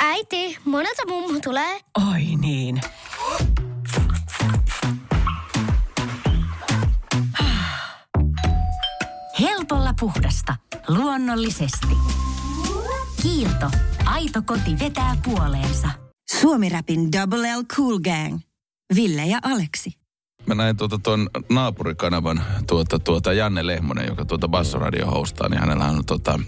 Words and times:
Äiti, 0.00 0.58
monelta 0.64 1.02
mummu 1.08 1.40
tulee? 1.40 1.80
Oi 2.12 2.22
niin. 2.40 2.80
Helpolla 9.40 9.94
puhdasta. 10.00 10.56
Luonnollisesti. 10.88 11.96
Kiilto. 13.22 13.70
Aito 14.04 14.42
koti 14.46 14.78
vetää 14.78 15.16
puoleensa. 15.24 15.88
Suomi-räpin 16.40 17.12
Double 17.12 17.56
L 17.56 17.62
Cool 17.76 17.98
Gang. 17.98 18.40
Ville 18.94 19.26
ja 19.26 19.38
Aleksi. 19.42 20.03
Mä 20.46 20.54
näin 20.54 20.76
tuota 20.76 20.98
tuon 20.98 21.30
naapurikanavan 21.50 22.42
tuota, 22.66 22.98
tuota 22.98 23.32
Janne 23.32 23.66
Lehmonen, 23.66 24.06
joka 24.06 24.24
tuota 24.24 24.48
Bassoradio 24.48 25.06
hostaa, 25.06 25.48
niin 25.48 25.60
hänellä 25.60 25.84
on 25.84 26.06
tuota, 26.06 26.40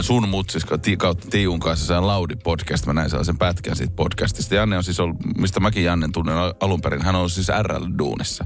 sun 0.00 0.28
mutsiska 0.28 0.78
ti, 0.78 0.96
kautta 0.96 1.28
Tiun 1.30 1.60
kanssa 1.60 1.86
se 1.86 2.00
Laudi 2.00 2.36
podcast. 2.36 2.86
Mä 2.86 2.92
näin 2.92 3.10
sellaisen 3.10 3.38
pätkän 3.38 3.76
siitä 3.76 3.92
podcastista. 3.96 4.54
Janne 4.54 4.76
on 4.76 4.84
siis 4.84 5.00
ollut, 5.00 5.16
mistä 5.36 5.60
mäkin 5.60 5.84
Jannen 5.84 6.12
tunnen 6.12 6.36
alun 6.60 6.80
perin, 6.80 7.02
hän 7.02 7.14
on 7.14 7.30
siis 7.30 7.48
RL-duunissa. 7.48 8.44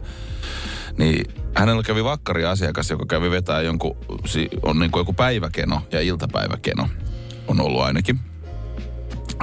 Niin 0.99 1.35
hänellä 1.55 1.83
kävi 1.83 2.05
vakkari 2.05 2.45
asiakas, 2.45 2.91
joka 2.91 3.07
kävi 3.07 3.31
vetää 3.31 3.61
jonkun, 3.61 3.97
on 4.63 4.79
niin 4.79 4.91
kuin 4.91 5.01
joku 5.01 5.13
päiväkeno 5.13 5.83
ja 5.93 6.01
iltapäiväkeno 6.01 6.89
on 7.49 7.61
ollut 7.61 7.83
ainakin. 7.83 8.21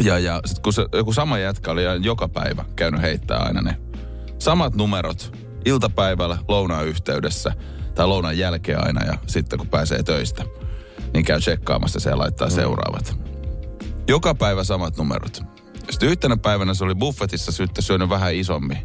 Ja, 0.01 0.19
ja 0.19 0.41
sitten 0.45 0.63
kun 0.63 0.73
se, 0.73 0.85
joku 0.93 1.13
sama 1.13 1.37
jätkä 1.37 1.71
oli 1.71 1.81
joka 2.01 2.27
päivä 2.27 2.65
käynyt 2.75 3.01
heittää 3.01 3.37
aina 3.37 3.61
ne 3.61 3.77
samat 4.43 4.75
numerot 4.75 5.42
iltapäivällä 5.65 6.37
lounaan 6.47 6.87
yhteydessä 6.87 7.53
tai 7.95 8.07
lounaan 8.07 8.37
jälkeen 8.37 8.85
aina 8.85 9.05
ja 9.05 9.17
sitten 9.27 9.59
kun 9.59 9.67
pääsee 9.67 10.03
töistä, 10.03 10.43
niin 11.13 11.25
käy 11.25 11.39
tsekkaamassa 11.39 11.99
se 11.99 12.09
ja 12.09 12.17
laittaa 12.17 12.47
mm. 12.47 12.53
seuraavat. 12.53 13.17
Joka 14.07 14.35
päivä 14.35 14.63
samat 14.63 14.97
numerot. 14.97 15.41
Sitten 15.89 16.09
yhtenä 16.09 16.37
päivänä 16.37 16.73
se 16.73 16.83
oli 16.83 16.95
buffetissa 16.95 17.51
sitten 17.51 17.83
syönyt 17.83 18.09
vähän 18.09 18.35
isommin. 18.35 18.77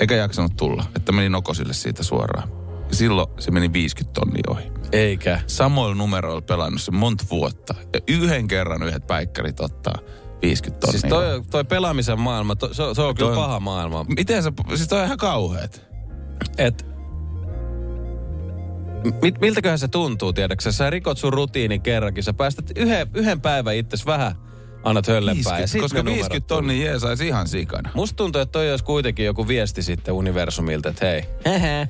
Eikä 0.00 0.16
jaksanut 0.16 0.56
tulla, 0.56 0.84
että 0.96 1.12
meni 1.12 1.28
nokosille 1.28 1.72
siitä 1.72 2.02
suoraan. 2.02 2.48
Ja 2.90 2.96
silloin 2.96 3.28
se 3.38 3.50
meni 3.50 3.72
50 3.72 4.20
tonnia 4.20 4.42
ohi. 4.48 4.72
Eikä. 4.92 5.40
Samoilla 5.46 5.94
numeroilla 5.94 6.40
pelannut 6.40 6.82
se 6.82 6.90
monta 6.90 7.24
vuotta. 7.30 7.74
Ja 7.94 8.00
yhden 8.08 8.48
kerran 8.48 8.82
yhdet 8.82 9.06
päikkärit 9.06 9.60
ottaa 9.60 9.98
50 10.42 10.80
tonnia. 10.80 11.00
Siis 11.00 11.10
toi, 11.10 11.42
toi 11.50 11.64
pelaamisen 11.64 12.20
maailma, 12.20 12.56
to, 12.56 12.74
se, 12.74 12.82
se 12.94 13.02
on 13.02 13.14
kyllä 13.14 13.30
Toi- 13.30 13.36
paha 13.36 13.60
maailma. 13.60 14.04
Miten 14.04 14.42
se, 14.42 14.52
siis 14.74 14.88
toi 14.88 14.98
on 14.98 15.04
ihan 15.04 15.18
kauheet. 15.18 15.87
Et, 16.58 16.86
mit, 19.22 19.40
miltäköhän 19.40 19.78
se 19.78 19.88
tuntuu, 19.88 20.32
tiedätkö 20.32 20.72
sä? 20.72 20.90
rikot 20.90 21.18
sun 21.18 21.32
rutiinin 21.32 21.80
kerrankin, 21.80 22.24
sä 22.24 22.32
päästät 22.32 22.70
yhden, 22.76 23.06
yhden 23.14 23.40
päivän 23.40 23.76
itses 23.76 24.06
vähän 24.06 24.34
annat 24.84 25.06
höllempää. 25.06 25.34
50, 25.34 25.60
ja 25.62 25.66
sit 25.66 25.80
koska 25.80 25.98
ne 25.98 26.02
numerot 26.02 26.18
50 26.18 26.48
tonnia 26.48 26.86
jeesaisi 26.86 27.26
ihan 27.26 27.48
sikana. 27.48 27.90
Musta 27.94 28.16
tuntuu, 28.16 28.40
että 28.42 28.52
toi 28.52 28.70
olisi 28.70 28.84
kuitenkin 28.84 29.26
joku 29.26 29.48
viesti 29.48 29.82
sitten 29.82 30.14
universumilta, 30.14 30.88
että 30.88 31.06
hei, 31.06 31.24
hehe. 31.44 31.88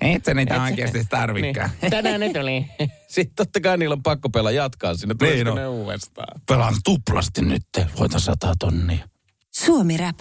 Et 0.00 0.24
sä 0.24 0.34
niitä 0.34 0.62
oikeasti 0.62 1.04
tarvikaan. 1.10 1.70
Niin. 1.82 1.90
Tänään 1.90 2.20
ne 2.20 2.32
tuli. 2.32 2.66
Sitten 3.08 3.34
totta 3.36 3.60
kai 3.60 3.78
niillä 3.78 3.92
on 3.92 4.02
pakko 4.02 4.30
pelaa 4.30 4.52
jatkaa 4.52 4.94
sinne. 4.94 5.14
Niin 5.20 5.34
Niin 5.34 5.48
on. 5.48 5.56
ne 5.56 5.68
uudestaan? 5.68 6.40
Pelaan 6.48 6.74
tuplasti 6.84 7.42
nyt, 7.42 7.62
voitan 7.98 8.20
100 8.20 8.54
tonnia. 8.58 9.08
Suomi-rap. 9.54 10.18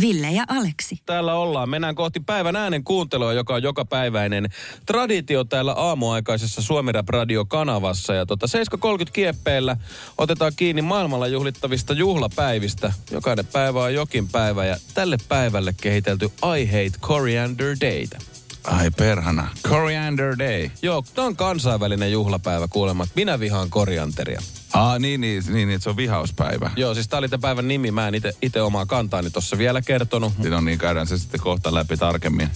Ville 0.00 0.30
ja 0.30 0.44
Aleksi. 0.48 1.00
Täällä 1.06 1.34
ollaan. 1.34 1.68
Mennään 1.68 1.94
kohti 1.94 2.20
päivän 2.20 2.56
äänen 2.56 2.84
kuuntelua, 2.84 3.32
joka 3.32 3.54
on 3.54 3.62
jokapäiväinen 3.62 4.48
traditio 4.86 5.44
täällä 5.44 5.72
aamuaikaisessa 5.72 6.62
Suomi 6.62 6.92
Rap 6.92 7.08
Radio-kanavassa. 7.08 8.14
Ja 8.14 8.26
tota 8.26 8.46
7.30 8.46 9.10
kieppeillä 9.12 9.76
otetaan 10.18 10.52
kiinni 10.56 10.82
maailmalla 10.82 11.26
juhlittavista 11.26 11.92
juhlapäivistä. 11.92 12.92
Jokainen 13.10 13.46
päivä 13.46 13.82
on 13.82 13.94
jokin 13.94 14.28
päivä 14.28 14.64
ja 14.64 14.76
tälle 14.94 15.16
päivälle 15.28 15.74
kehitelty 15.82 16.30
I 16.58 16.66
Hate 16.66 16.98
Coriander 17.00 17.76
Dayta. 17.80 18.18
Ai 18.64 18.90
perhana. 18.90 19.48
Coriander 19.68 20.38
Day. 20.38 20.70
Joo, 20.82 21.04
tämä 21.14 21.26
on 21.26 21.36
kansainvälinen 21.36 22.12
juhlapäivä 22.12 22.68
kuulemma. 22.68 23.06
Minä 23.14 23.40
vihaan 23.40 23.70
korianteria. 23.70 24.40
Ah, 24.74 24.98
niin, 24.98 25.20
niin, 25.20 25.42
niin, 25.48 25.68
niin, 25.68 25.80
se 25.80 25.90
on 25.90 25.96
vihauspäivä. 25.96 26.70
Joo, 26.76 26.94
siis 26.94 27.08
tämä 27.08 27.18
oli 27.18 27.28
tämän 27.28 27.40
päivän 27.40 27.68
nimi. 27.68 27.90
Mä 27.90 28.08
en 28.08 28.14
itse 28.42 28.62
omaa 28.62 28.86
kantaani 28.86 29.30
tuossa 29.30 29.58
vielä 29.58 29.82
kertonut. 29.82 30.32
On 30.56 30.64
niin, 30.64 30.78
käydään 30.78 31.06
se 31.06 31.18
sitten 31.18 31.40
kohta 31.40 31.74
läpi 31.74 31.96
tarkemmin. 31.96 32.50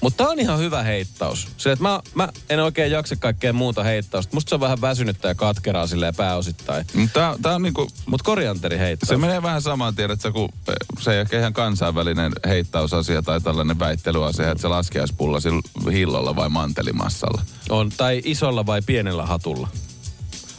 Mutta 0.00 0.24
tää 0.24 0.32
on 0.32 0.40
ihan 0.40 0.58
hyvä 0.58 0.82
heittaus. 0.82 1.48
Se, 1.56 1.72
että 1.72 1.82
mä, 1.82 2.00
mä 2.14 2.28
en 2.50 2.60
oikein 2.60 2.92
jaksa 2.92 3.16
kaikkea 3.16 3.52
muuta 3.52 3.82
heittausta. 3.82 4.34
Musta 4.36 4.48
se 4.48 4.54
on 4.54 4.60
vähän 4.60 4.80
väsynyttä 4.80 5.28
ja 5.28 5.34
katkeraa 5.34 5.86
silleen 5.86 6.14
pääosittain. 6.16 6.86
Mutta 6.94 7.20
tää, 7.20 7.34
tää 7.42 7.54
on 7.54 7.62
niinku, 7.62 7.88
Mut 8.06 8.22
korianteri 8.22 8.78
heittaus. 8.78 9.08
se 9.08 9.16
menee 9.16 9.42
vähän 9.42 9.62
samaan, 9.62 9.94
tiedätkö, 9.94 10.32
kun 10.32 10.48
eh, 10.68 10.74
se 11.00 11.12
ei 11.12 11.18
ehkä 11.20 11.38
ihan 11.38 11.52
kansainvälinen 11.52 12.32
heittausasia 12.48 13.22
tai 13.22 13.40
tällainen 13.40 13.78
väittelyasia, 13.78 14.50
että 14.50 14.62
se 14.62 14.68
laskiaispulla 14.68 15.40
sillä 15.40 15.92
hillolla 15.92 16.36
vai 16.36 16.48
mantelimassalla. 16.48 17.42
On, 17.70 17.90
tai 17.96 18.22
isolla 18.24 18.66
vai 18.66 18.82
pienellä 18.82 19.26
hatulla. 19.26 19.68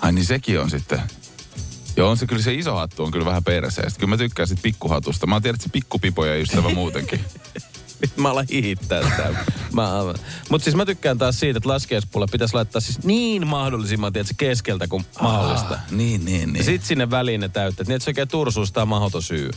Ai 0.01 0.11
niin 0.11 0.25
sekin 0.25 0.59
on 0.59 0.69
sitten. 0.69 1.01
Joo, 1.97 2.09
on 2.09 2.17
se 2.17 2.27
kyllä 2.27 2.41
se 2.41 2.53
iso 2.53 2.75
hattu 2.75 3.03
on 3.03 3.11
kyllä 3.11 3.25
vähän 3.25 3.43
perseestä. 3.43 3.99
Kyllä 3.99 4.09
mä 4.09 4.17
tykkään 4.17 4.47
sit 4.47 4.61
pikkuhatusta. 4.61 5.27
Mä 5.27 5.41
tiedän, 5.41 5.55
että 5.55 5.63
se 5.63 5.69
pikkupipoja 5.69 6.35
ystävä 6.35 6.69
muutenkin. 6.69 7.19
Mä 8.17 8.31
alan 8.31 8.45
hiittää 8.51 9.03
sitä. 9.03 9.35
Mä, 9.73 9.89
mut 10.49 10.63
siis 10.63 10.75
mä 10.75 10.85
tykkään 10.85 11.17
taas 11.17 11.39
siitä, 11.39 11.57
että 11.57 11.69
laskiaispulla 11.69 12.27
pitäisi 12.31 12.53
laittaa 12.53 12.81
siis 12.81 13.03
niin 13.03 13.47
mahdollisimman 13.47 14.13
tiedätkö, 14.13 14.33
keskeltä 14.37 14.87
kuin 14.87 15.05
mahdollista. 15.21 15.73
Ah, 15.73 15.91
niin, 15.91 16.25
niin, 16.25 16.41
Ja 16.41 16.53
niin. 16.53 16.63
sit 16.63 16.85
sinne 16.85 17.09
väliin 17.09 17.41
ne 17.41 17.49
täyttää, 17.49 17.83
niin 17.87 17.95
että 17.95 18.03
se 18.03 18.09
oikein 18.09 18.27
tursuustaa 18.27 18.85
mahdoton 18.85 19.23
syy. 19.23 19.49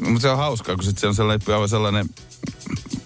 Mutta 0.00 0.20
se 0.20 0.28
on 0.28 0.36
hauskaa, 0.36 0.74
kun 0.74 0.84
sit 0.84 0.98
se 0.98 1.06
on 1.06 1.14
sellainen, 1.14 1.54
aivan 1.54 1.68
sellainen 1.68 2.08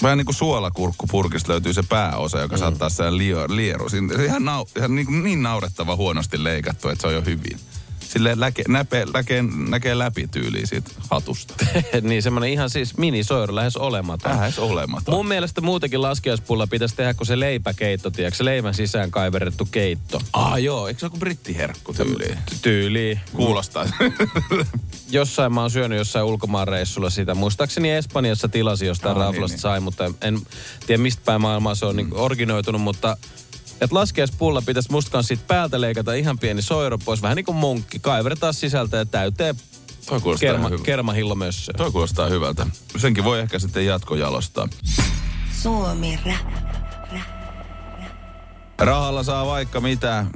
vähän 0.02 0.18
niin 0.18 0.26
kuin 0.26 0.34
suolakurkkupurkista 0.34 1.52
löytyy 1.52 1.72
se 1.72 1.82
pääosa, 1.88 2.40
joka 2.40 2.56
mm. 2.56 2.60
saattaa 2.60 2.88
sen 2.88 3.18
lio, 3.18 3.44
lieru. 3.48 3.88
Siinä, 3.88 4.16
se 4.16 4.24
ihan, 4.24 4.44
nau, 4.44 4.66
ihan 4.76 4.94
niin, 4.94 5.22
niin 5.22 5.42
naurettava 5.42 5.96
huonosti 5.96 6.44
leikattu, 6.44 6.88
että 6.88 7.00
se 7.00 7.06
on 7.06 7.14
jo 7.14 7.22
hyvin. 7.22 7.60
Silleen 8.08 8.40
läke, 8.40 8.62
näpe, 8.68 9.06
läke, 9.14 9.44
näkee 9.68 9.98
läpi 9.98 10.28
tyyliin 10.28 10.66
siitä 10.66 10.90
hatusta. 11.10 11.54
niin 12.02 12.22
semmonen 12.22 12.50
ihan 12.50 12.70
siis 12.70 12.96
minisoiru, 12.96 13.54
lähes 13.54 13.76
olematon. 13.76 14.32
Lähes 14.32 14.58
olematon. 14.58 15.14
Mun 15.14 15.28
mielestä 15.28 15.60
muutenkin 15.60 16.02
laskiaispulla 16.02 16.66
pitäisi 16.66 16.96
tehdä, 16.96 17.14
kun 17.14 17.26
se 17.26 17.40
leipäkeitto, 17.40 18.10
tiedätkö, 18.10 18.36
se 18.36 18.44
leivän 18.44 18.74
sisään 18.74 19.10
kaiverrettu 19.10 19.68
keitto. 19.70 20.22
Ah 20.32 20.62
joo, 20.62 20.88
eikö 20.88 21.00
se 21.00 21.06
ole 21.06 21.18
brittiherkku 21.18 21.94
tyyliin? 21.94 22.38
Tyyli. 22.62 23.20
Kuulostaa. 23.32 23.86
Jossain 25.10 25.52
mä 25.52 25.60
oon 25.60 25.70
syönyt 25.70 25.98
jossain 25.98 26.24
ulkomaan 26.24 26.68
reissulla 26.68 27.10
sitä. 27.10 27.34
Muistaakseni 27.34 27.90
Espanjassa 27.90 28.48
tilasi 28.48 28.86
jostain 28.86 29.16
ah, 29.16 29.22
niin, 29.22 29.26
raflasta 29.26 29.54
niin. 29.54 29.60
sai, 29.60 29.80
mutta 29.80 30.04
en- 30.04 30.14
en 30.20 30.38
tiedä 30.86 31.02
mistä 31.02 31.22
päin 31.24 31.40
maailmaa 31.40 31.74
se 31.74 31.86
on 31.86 31.94
mm. 31.94 31.96
niin 31.96 32.14
originoitunut, 32.14 32.80
mutta 32.80 33.16
että 33.80 33.94
laskiaispulla 33.96 34.62
pitäisi 34.62 34.92
musta 34.92 35.10
kanssa 35.10 35.28
siitä 35.28 35.44
päältä 35.46 35.80
leikata 35.80 36.14
ihan 36.14 36.38
pieni 36.38 36.62
soiro 36.62 36.98
pois, 36.98 37.22
vähän 37.22 37.36
niin 37.36 37.44
kuin 37.44 37.56
munkki. 37.56 37.98
Kaivertaa 37.98 38.52
sisältä 38.52 38.96
ja 38.96 39.04
täyteen 39.06 39.56
Toi 40.06 40.20
kuulostaa, 40.20 40.48
kerma, 40.50 40.68
hyvä. 40.68 40.84
kermahillomössöä. 40.84 41.74
Toi 41.76 41.92
kuulostaa 41.92 42.28
hyvältä. 42.28 42.66
Senkin 42.96 43.24
voi 43.24 43.40
ehkä 43.40 43.58
sitten 43.58 43.86
jatkojalostaa. 43.86 44.68
Suomi-rap. 45.62 46.85
Rahalla 48.78 49.22
saa 49.22 49.46
vaikka 49.46 49.80
mitä. 49.80 50.26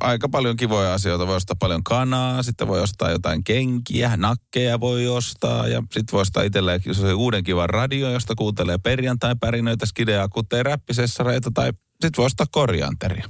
Aika 0.00 0.28
paljon 0.28 0.56
kivoja 0.56 0.94
asioita. 0.94 1.26
Voi 1.26 1.36
ostaa 1.36 1.56
paljon 1.58 1.84
kanaa, 1.84 2.42
sitten 2.42 2.68
voi 2.68 2.80
ostaa 2.80 3.10
jotain 3.10 3.44
kenkiä, 3.44 4.12
nakkeja 4.16 4.80
voi 4.80 5.08
ostaa. 5.08 5.68
Ja 5.68 5.82
sitten 5.92 6.12
voi 6.12 6.22
ostaa 6.22 6.42
itselleen 6.42 6.80
on 7.04 7.14
uuden 7.14 7.44
kivan 7.44 7.70
radio, 7.70 8.10
josta 8.10 8.34
kuuntelee 8.34 8.78
perjantai-pärinöitä, 8.78 9.86
skideja, 9.86 10.28
kuten 10.28 10.66
räppisessareita 10.66 11.50
tai 11.54 11.72
sitten 11.90 12.12
voi 12.16 12.26
ostaa 12.26 12.46
korianteria. 12.50 13.24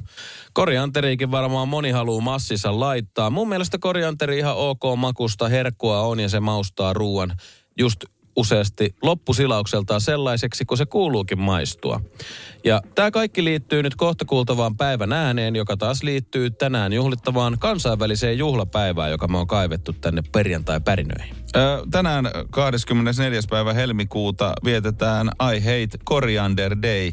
Korianteriikin 0.52 1.30
varmaan 1.30 1.68
moni 1.68 1.90
haluaa 1.90 2.20
massissa 2.20 2.80
laittaa. 2.80 3.30
Mun 3.30 3.48
mielestä 3.48 3.78
korianteri 3.78 4.38
ihan 4.38 4.56
ok 4.56 4.82
makusta, 4.96 5.48
herkkua 5.48 6.00
on 6.00 6.20
ja 6.20 6.28
se 6.28 6.40
maustaa 6.40 6.92
ruoan 6.92 7.32
just 7.78 8.04
useasti 8.38 8.94
loppusilaukseltaan 9.02 10.00
sellaiseksi, 10.00 10.64
kun 10.64 10.78
se 10.78 10.86
kuuluukin 10.86 11.40
maistua. 11.40 12.00
Ja 12.64 12.82
tämä 12.94 13.10
kaikki 13.10 13.44
liittyy 13.44 13.82
nyt 13.82 13.94
kohta 13.94 14.24
kuultavaan 14.24 14.76
päivän 14.76 15.12
ääneen, 15.12 15.56
joka 15.56 15.76
taas 15.76 16.02
liittyy 16.02 16.50
tänään 16.50 16.92
juhlittavaan 16.92 17.58
kansainväliseen 17.58 18.38
juhlapäivään, 18.38 19.10
joka 19.10 19.28
me 19.28 19.38
on 19.38 19.46
kaivettu 19.46 19.92
tänne 19.92 20.22
perjantai-pärinöihin. 20.32 21.36
Tänään 21.90 22.30
24. 22.50 23.40
päivä 23.50 23.72
helmikuuta 23.72 24.52
vietetään 24.64 25.30
I 25.54 25.60
Hate 25.60 25.98
Coriander 26.08 26.76
Day 26.82 27.12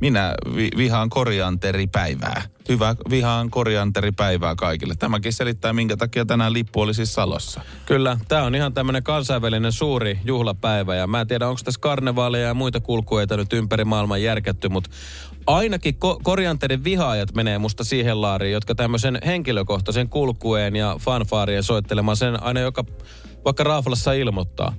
Minä 0.00 0.34
vi- 0.56 0.70
vihaan 0.76 1.08
korianteripäivää. 1.08 2.42
Hyvä 2.68 2.94
vihaan 3.10 3.50
korianteripäivää 3.50 4.54
kaikille. 4.54 4.94
Tämäkin 4.98 5.32
selittää, 5.32 5.72
minkä 5.72 5.96
takia 5.96 6.24
tänään 6.24 6.52
lippu 6.52 6.80
oli 6.80 6.94
siis 6.94 7.14
Salossa. 7.14 7.60
Kyllä, 7.86 8.18
tämä 8.28 8.42
on 8.42 8.54
ihan 8.54 8.74
tämmöinen 8.74 9.02
kansainvälinen 9.02 9.72
suuri 9.72 10.18
juhlapäivä 10.24 10.94
ja 10.94 11.06
mä 11.06 11.20
en 11.20 11.26
tiedä, 11.26 11.48
onko 11.48 11.60
tässä 11.64 11.80
karnevaaleja 11.80 12.46
ja 12.46 12.54
muita 12.54 12.80
kulkueita 12.80 13.36
nyt 13.36 13.52
ympäri 13.52 13.84
maailman 13.84 14.22
järkätty, 14.22 14.68
mutta 14.68 14.90
ainakin 15.46 15.94
ko- 15.94 16.20
korianterin 16.22 16.84
vihaajat 16.84 17.34
menee 17.34 17.58
musta 17.58 17.84
siihen 17.84 18.20
laariin, 18.20 18.52
jotka 18.52 18.74
tämmöisen 18.74 19.18
henkilökohtaisen 19.26 20.08
kulkueen 20.08 20.76
ja 20.76 20.96
fanfaarien 21.00 21.62
soittelemaan 21.62 22.16
sen 22.16 22.42
aina 22.42 22.60
joka 22.60 22.84
vaikka 23.44 23.64
Raafalassa 23.64 24.12
ilmoittaa. 24.12 24.74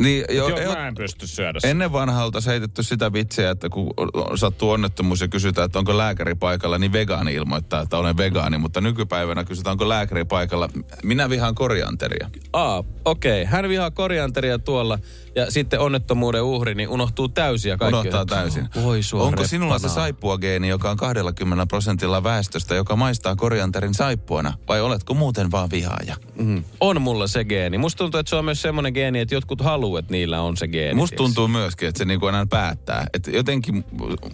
Niin, 0.00 0.24
jo, 0.28 0.48
Joo, 0.48 0.60
jo, 0.60 0.72
mä 0.72 0.88
en 0.88 0.94
pysty 0.94 1.26
syödä 1.26 1.58
Ennen 1.64 1.92
vanhalta 1.92 2.38
heitetty 2.46 2.82
sitä 2.82 3.12
vitsiä, 3.12 3.50
että 3.50 3.68
kun 3.68 3.94
sattuu 4.34 4.70
onnettomuus 4.70 5.20
ja 5.20 5.28
kysytään, 5.28 5.66
että 5.66 5.78
onko 5.78 5.98
lääkäri 5.98 6.34
paikalla, 6.34 6.78
niin 6.78 6.92
vegaani 6.92 7.34
ilmoittaa, 7.34 7.82
että 7.82 7.98
olen 7.98 8.16
vegaani. 8.16 8.58
Mutta 8.58 8.80
nykypäivänä 8.80 9.44
kysytään, 9.44 9.72
onko 9.72 9.88
lääkäri 9.88 10.24
paikalla. 10.24 10.68
Minä 11.02 11.30
vihaan 11.30 11.54
korianteria. 11.54 12.30
Aa, 12.52 12.84
okei. 13.04 13.42
Okay. 13.42 13.52
Hän 13.52 13.68
vihaa 13.68 13.90
korianteria 13.90 14.58
tuolla 14.58 14.98
ja 15.34 15.50
sitten 15.50 15.80
onnettomuuden 15.80 16.42
uhri, 16.42 16.74
niin 16.74 16.88
unohtuu 16.88 17.28
täysin 17.28 17.70
ja 17.70 17.76
kaikki. 17.76 17.98
Unohtaa 17.98 18.26
täysin. 18.26 18.68
Voi 18.82 19.02
sua 19.02 19.22
Onko 19.22 19.46
sinulla 19.46 19.78
se 19.78 19.88
saippuageeni, 19.88 20.68
joka 20.68 20.90
on 20.90 20.96
20 20.96 21.66
prosentilla 21.66 22.22
väestöstä, 22.22 22.74
joka 22.74 22.96
maistaa 22.96 23.36
korianterin 23.36 23.94
saippuana? 23.94 24.54
Vai 24.68 24.80
oletko 24.80 25.14
muuten 25.14 25.50
vaan 25.50 25.70
vihaaja? 25.70 26.16
Mm. 26.38 26.64
On 26.80 27.02
mulla 27.02 27.26
se 27.26 27.44
geeni. 27.44 27.78
Musta 27.78 27.98
tuntuu, 27.98 28.20
että 28.20 28.30
se 28.30 28.36
on 28.36 28.44
myös 28.44 28.62
semmoinen 28.62 28.92
geeni, 28.92 29.20
että 29.20 29.34
jotkut 29.34 29.60
haluaa, 29.60 29.89
että 29.96 30.12
niillä 30.12 30.40
on 30.40 30.56
se 30.56 30.68
geeni. 30.68 30.94
Musta 30.94 31.16
tiiäks. 31.16 31.34
tuntuu 31.34 31.48
myöskin, 31.48 31.88
että 31.88 31.98
se 31.98 32.04
niinku 32.04 32.28
enää 32.28 32.46
päättää. 32.46 33.06
Että 33.14 33.30
jotenkin 33.30 33.84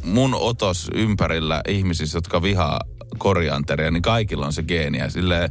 mun 0.04 0.34
otos 0.34 0.90
ympärillä 0.94 1.60
ihmisissä, 1.68 2.16
jotka 2.16 2.42
vihaa 2.42 2.80
korianteria, 3.18 3.90
niin 3.90 4.02
kaikilla 4.02 4.46
on 4.46 4.52
se 4.52 4.62
geeni. 4.62 4.98
Ja 4.98 5.10
silleen, 5.10 5.50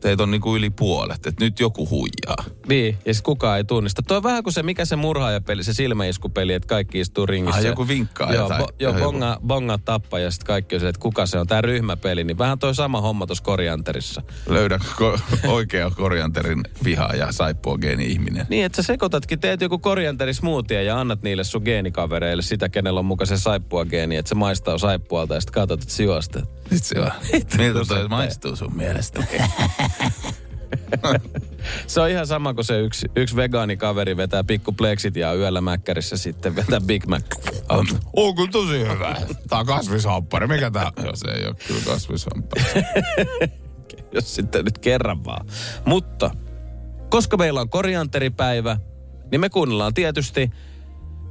teitä 0.00 0.22
on 0.22 0.30
niinku 0.30 0.56
yli 0.56 0.70
puolet, 0.70 1.26
että 1.26 1.44
nyt 1.44 1.60
joku 1.60 1.88
huijaa. 1.90 2.44
Niin, 2.68 2.98
ja 3.06 3.14
sit 3.14 3.24
kukaan 3.24 3.56
ei 3.56 3.64
tunnista. 3.64 4.02
Tuo 4.02 4.16
on 4.16 4.22
vähän 4.22 4.42
kuin 4.42 4.52
se, 4.54 4.62
mikä 4.62 4.84
se 4.84 4.96
murhaajapeli, 4.96 5.64
se 5.64 5.72
silmäiskupeli, 5.72 6.52
että 6.52 6.66
kaikki 6.68 7.00
istuu 7.00 7.26
ringissä. 7.26 7.60
Ah, 7.60 7.66
joku 7.66 7.88
vinkkaa 7.88 8.32
Joo, 8.32 8.42
jotain. 8.42 8.62
bo, 8.62 8.68
joo 8.78 8.92
Joku- 8.92 9.04
bonga, 9.04 9.40
bonga 9.46 9.78
tappa 9.78 10.18
ja 10.18 10.30
sitten 10.30 10.46
kaikki 10.46 10.74
on 10.74 10.80
se, 10.80 10.88
että 10.88 11.00
kuka 11.00 11.26
se 11.26 11.38
on. 11.38 11.46
Tämä 11.46 11.60
ryhmäpeli, 11.60 12.24
niin 12.24 12.38
vähän 12.38 12.58
toi 12.58 12.74
sama 12.74 13.00
homma 13.00 13.26
tuossa 13.26 13.44
korianterissa. 13.44 14.22
Löydä 14.48 14.78
ko- 14.96 15.20
oikea 15.48 15.90
korianterin 15.90 16.62
vihaaja, 16.84 17.32
saippuageeni 17.32 18.06
ihminen. 18.06 18.46
Niin, 18.48 18.64
että 18.64 18.76
sä 18.76 18.86
sekoitatkin, 18.86 19.40
teet 19.40 19.60
joku 19.60 19.78
korianterismoothie 19.78 20.82
ja 20.82 21.00
annat 21.00 21.22
niille 21.22 21.44
sun 21.44 21.62
geenikavereille 21.64 22.42
sitä, 22.42 22.68
kenellä 22.68 23.00
on 23.00 23.06
mukaan 23.06 23.26
se 23.26 23.36
saippua 23.36 23.84
geeni, 23.84 24.16
että 24.16 24.28
se 24.28 24.34
maistaa 24.34 24.78
saippualta 24.78 25.34
ja 25.34 25.40
sitten 25.40 25.54
katsot, 25.54 25.82
että 25.82 25.94
se 25.94 26.02
juosta. 26.02 26.40
Sit 26.72 26.84
se 26.84 27.00
on. 27.00 27.10
Miltä 27.58 27.80
toi 27.88 28.08
maistuu 28.08 28.56
sun 28.56 28.76
mielestä? 28.76 29.24
Se 31.86 32.00
on 32.00 32.10
ihan 32.10 32.26
sama 32.26 32.54
kuin 32.54 32.64
se 32.64 32.80
yksi, 32.80 33.06
yksi 33.16 33.36
vegaanikaveri 33.36 34.16
vetää 34.16 34.44
pikku 34.44 34.72
pleksit 34.72 35.16
ja 35.16 35.34
yöllä 35.34 35.60
mäkkärissä 35.60 36.16
sitten 36.16 36.56
vetää 36.56 36.80
Big 36.80 37.06
Mac. 37.06 37.24
On, 37.68 37.86
on 38.16 38.34
kyllä 38.34 38.50
tosi 38.50 38.78
hyvä. 38.80 39.16
Tää 39.48 39.58
on 39.58 39.66
kasvishamppari. 39.66 40.46
Mikä 40.46 40.70
tää? 40.70 40.92
Joo, 41.02 41.16
se 41.16 41.30
ei 41.30 41.46
ole 41.46 41.56
kyllä 41.66 41.80
kasvishamppari. 41.86 42.62
jos 44.14 44.34
sitten 44.34 44.64
nyt 44.64 44.78
kerran 44.78 45.24
vaan. 45.24 45.46
Mutta 45.84 46.30
koska 47.08 47.36
meillä 47.36 47.60
on 47.60 47.70
korianteripäivä, 47.70 48.76
niin 49.30 49.40
me 49.40 49.48
kuunnellaan 49.48 49.94
tietysti 49.94 50.50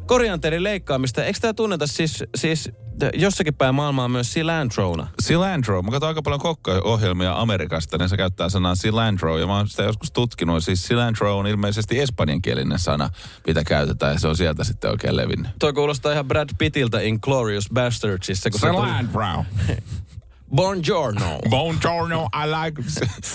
korianterin 0.05 0.63
leikkaamista. 0.63 1.23
Eikö 1.23 1.39
tämä 1.39 1.53
tunneta 1.53 1.87
siis, 1.87 2.23
siis 2.35 2.71
jossakin 3.13 3.53
päin 3.53 3.75
maailmaa 3.75 4.07
myös 4.07 4.33
cilantrona? 4.33 5.07
Cilantro. 5.23 5.81
Mä 5.81 5.91
katson 5.91 6.07
aika 6.07 6.21
paljon 6.21 6.39
kokkaohjelmia 6.41 7.39
Amerikasta, 7.39 7.97
niin 7.97 8.09
se 8.09 8.17
käyttää 8.17 8.49
sanaa 8.49 8.75
cilantro. 8.75 9.37
Ja 9.37 9.47
mä 9.47 9.57
oon 9.57 9.67
sitä 9.69 9.83
joskus 9.83 10.11
tutkinut. 10.11 10.63
Siis 10.63 10.83
cilantro 10.87 11.37
on 11.37 11.47
ilmeisesti 11.47 11.99
espanjankielinen 11.99 12.79
sana, 12.79 13.09
mitä 13.47 13.63
käytetään. 13.63 14.13
Ja 14.13 14.19
se 14.19 14.27
on 14.27 14.37
sieltä 14.37 14.63
sitten 14.63 14.91
oikein 14.91 15.15
levinnyt. 15.15 15.51
Toi 15.59 15.73
kuulostaa 15.73 16.11
ihan 16.11 16.27
Brad 16.27 16.49
Pittiltä 16.57 16.99
Inglorious 17.01 17.69
Bastardsissa. 17.73 18.49
Kun 18.49 18.59
se 18.59 18.67
tuli- 18.67 18.87
Buongiorno. 20.55 21.39
Buongiorno, 21.49 22.27
I 22.33 22.47
like... 22.47 22.81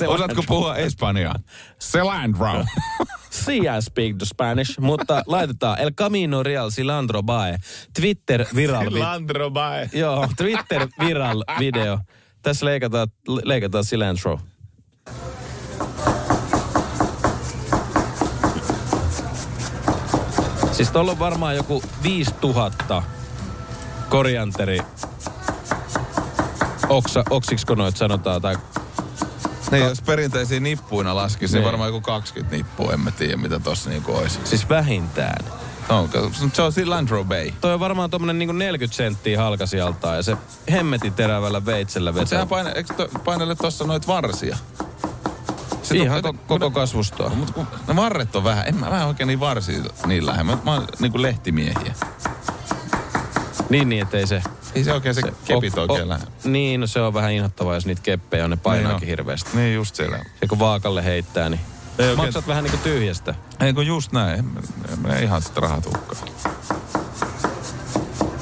Osaatko 0.06 0.42
puhua 0.46 0.76
espanjaa? 0.76 1.34
Cilantro. 1.80 2.64
See 3.30 3.56
I 3.58 3.82
speak 3.82 4.16
the 4.18 4.24
Spanish, 4.26 4.78
mutta 4.80 5.22
laitetaan 5.26 5.78
El 5.80 5.90
Camino 5.98 6.42
Real 6.42 6.70
Cilantro 6.70 7.22
Bae. 7.22 7.58
Twitter 8.00 8.44
viral. 8.54 8.84
vi- 8.84 8.90
Cilantro, 8.90 9.50
bye. 9.50 9.88
Joo, 9.92 10.28
Twitter 10.36 10.88
viral 11.00 11.44
video. 11.58 11.98
Tässä 12.42 12.66
leikataan, 12.66 13.08
leikataan 13.44 13.84
cilantro. 13.84 14.40
Siis 20.72 20.90
tuolla 20.90 21.10
on 21.12 21.18
varmaan 21.18 21.56
joku 21.56 21.82
5000 22.02 23.02
korianteri. 24.08 24.78
Oksa, 26.88 27.24
oksiksko 27.30 27.74
noit 27.74 27.96
sanotaan, 27.96 28.42
tai 28.42 28.56
Niin, 29.70 29.84
jos 29.84 30.02
perinteisiä 30.02 30.60
nippuina 30.60 31.14
laskisi, 31.16 31.52
niin 31.54 31.60
Niin. 31.60 31.66
varmaan 31.66 31.88
joku 31.88 32.00
20 32.00 32.56
nippua. 32.56 32.92
En 32.92 33.00
mä 33.00 33.10
tiedä, 33.10 33.36
mitä 33.36 33.58
tossa 33.60 33.90
niinku 33.90 34.16
olisi. 34.16 34.38
siis 34.44 34.68
vähintään. 34.68 35.44
No, 35.88 36.08
se 36.52 36.62
on 36.62 36.72
Cilantro 36.72 37.24
Bay. 37.24 37.50
Toi 37.60 37.74
on 37.74 37.80
varmaan 37.80 38.10
tommonen 38.10 38.38
niinku 38.38 38.52
40 38.52 38.96
senttiä 38.96 39.42
halkasijaltaan 39.42 40.16
ja 40.16 40.22
se 40.22 40.36
hemmetin 40.72 41.12
terävällä 41.12 41.66
veitsellä 41.66 42.10
Mutta 42.12 42.20
vetää. 42.20 42.30
sehän 42.30 42.48
paine, 42.48 42.70
eikö 42.70 42.94
to, 42.94 43.08
painele 43.24 43.54
tossa 43.54 43.84
noit 43.84 44.06
varsia? 44.06 44.56
Se 45.82 45.96
Ihan 45.96 46.22
to- 46.22 46.32
ko- 46.32 46.36
koko 46.46 46.70
kasvustoa. 46.70 47.30
Mutta 47.30 47.52
kun 47.52 47.66
ne 47.88 47.96
varret 47.96 48.36
on 48.36 48.44
vähän, 48.44 48.68
en 48.68 48.76
mä 48.76 48.90
vähän 48.90 49.08
oikein 49.08 49.26
niin 49.26 49.40
varsia 49.40 49.82
niin 50.06 50.26
lähde. 50.26 50.42
Mä, 50.42 50.58
mä 50.64 50.74
oon 50.74 50.86
niinku 51.00 51.22
lehtimiehiä. 51.22 51.94
Niin, 53.70 53.88
niin, 53.88 54.02
ettei 54.02 54.26
se... 54.26 54.42
Ei 54.74 54.84
se 54.84 54.92
oikein 54.92 55.14
se, 55.14 55.20
se 55.20 55.32
kepit 55.44 55.78
oikein 55.78 56.12
o-. 56.12 56.18
Niin, 56.44 56.80
no 56.80 56.86
se 56.86 57.00
on 57.00 57.14
vähän 57.14 57.32
inhottavaa, 57.32 57.74
jos 57.74 57.86
niitä 57.86 58.02
keppejä 58.02 58.44
on, 58.44 58.50
ne 58.50 58.56
painaakin 58.56 59.00
Niin 59.00 59.08
hirveästi. 59.08 59.50
Niin 59.54 59.74
just 59.74 59.94
siellä. 59.94 60.18
Se 60.40 60.46
kun 60.46 60.58
vaakalle 60.58 61.04
heittää, 61.04 61.48
niin 61.48 61.60
Ei 61.98 62.04
oikein- 62.08 62.16
maksat 62.26 62.46
vähän 62.46 62.64
niin 62.64 62.70
kuin 62.72 62.82
tyhjästä. 62.82 63.34
Ei 63.60 63.72
kun 63.72 63.86
just 63.86 64.12
näin. 64.12 64.44
Mä 65.02 65.18
ihan 65.18 65.42
sitä 65.42 65.60
rahat 65.60 65.86
hukkaan. 65.86 66.22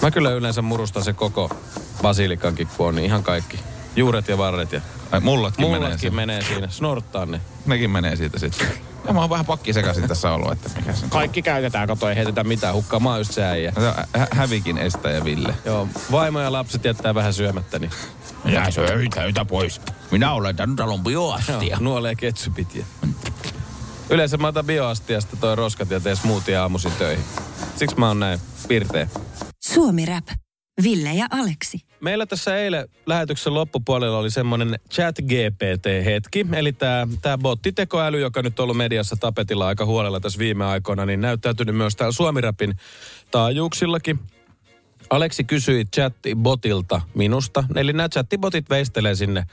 Mä 0.03 0.11
kyllä 0.11 0.31
yleensä 0.31 0.63
murustan 0.63 1.05
se 1.05 1.13
koko 1.13 1.57
basilikankin, 2.03 2.69
kun 2.77 2.87
on 2.89 2.95
niin 2.95 3.05
ihan 3.07 3.23
kaikki. 3.23 3.59
Juuret 3.97 4.29
ja 4.29 4.39
varret 4.39 4.73
ja 4.73 4.81
Ai, 5.11 5.21
mullatkin 5.21 5.65
menee 5.67 5.79
mullatkin 5.79 6.11
se. 6.11 6.17
menee 6.17 6.43
siinä. 6.43 6.69
Snorttaan 6.69 7.31
ne. 7.31 7.41
Nekin 7.67 7.91
menee 7.91 8.17
siitä 8.17 8.39
sitten. 8.39 8.67
Ja 9.07 9.13
mä 9.13 9.21
oon 9.21 9.31
vähän 9.31 9.47
pakki 9.47 9.73
sekaisin 9.73 10.09
tässä 10.09 10.33
ollut, 10.33 10.53
että 10.53 10.71
mikä 10.77 10.93
se 10.93 11.05
on. 11.05 11.11
Kaikki 11.11 11.43
käytetään, 11.43 11.89
kato 11.89 12.09
ei 12.09 12.17
heitetä 12.17 12.45
mitään 12.45 12.75
hukkaa. 12.75 13.01
Mä 13.01 13.11
oon 13.11 13.21
just 13.21 13.33
se 13.33 13.45
äijä. 13.45 13.73
On 13.77 13.83
hä- 14.21 14.29
hävikin 14.31 14.79
estäjä 14.79 15.25
Ville. 15.25 15.55
Joo, 15.65 15.89
vaimo 16.13 16.41
ja 16.41 16.53
lapset 16.53 16.85
jättää 16.85 17.15
vähän 17.15 17.35
syömättä, 17.35 17.79
niin 17.79 17.91
Ja 18.45 18.71
se 18.71 18.81
on 18.81 19.47
pois. 19.47 19.81
Minä 20.11 20.33
olen 20.33 20.57
tämän 20.57 20.77
talon 20.77 21.05
bioastia. 21.05 21.63
Joo, 21.63 21.79
nuolee 21.81 22.15
ketsupit. 22.15 22.75
Ja... 22.75 22.85
Yleensä 24.11 24.37
mä 24.37 24.49
otan 24.49 24.67
bioastiasta 24.67 25.37
toi 25.37 25.57
roskat 25.57 25.91
ja 25.91 26.01
teen 26.01 26.17
smoothie 26.17 26.57
aamuisin 26.57 26.93
töihin. 26.93 27.25
Siksi 27.77 27.99
mä 27.99 28.09
oon 28.09 28.21
näin 28.21 28.41
pirteä. 28.69 29.09
Suomi 29.61 30.07
Rap. 30.07 30.27
Ville 30.83 31.15
ja 31.15 31.27
Aleksi. 31.31 31.92
Meillä 32.03 32.27
tässä 32.27 32.57
eilen 32.57 32.89
lähetyksen 33.07 33.55
loppupuolella 33.55 34.19
oli 34.19 34.31
semmoinen 34.31 34.79
chat 34.91 35.17
GPT-hetki. 35.19 36.47
Eli 36.53 36.73
tämä 36.73 37.09
tää 37.23 37.39
bottitekoäly, 37.39 38.21
joka 38.21 38.43
nyt 38.43 38.61
on 38.61 38.65
ollut 38.65 38.77
mediassa 38.77 39.17
tapetilla 39.17 39.67
aika 39.67 39.85
huolella 39.85 40.21
tässä 40.21 40.39
viime 40.39 40.65
aikoina, 40.65 41.07
niin 41.07 41.21
näyttäytynyt 41.21 41.77
myös 41.77 41.97
täällä 41.97 42.13
Suomirapin 42.13 42.75
taajuuksillakin. 43.31 44.19
Aleksi 45.11 45.45
kysyi 45.45 45.85
chattibotilta 45.85 47.01
minusta. 47.15 47.65
Eli 47.77 47.93
nämä 47.93 48.09
chattibotit 48.09 48.71
veistelee 48.71 49.15
sinne 49.15 49.45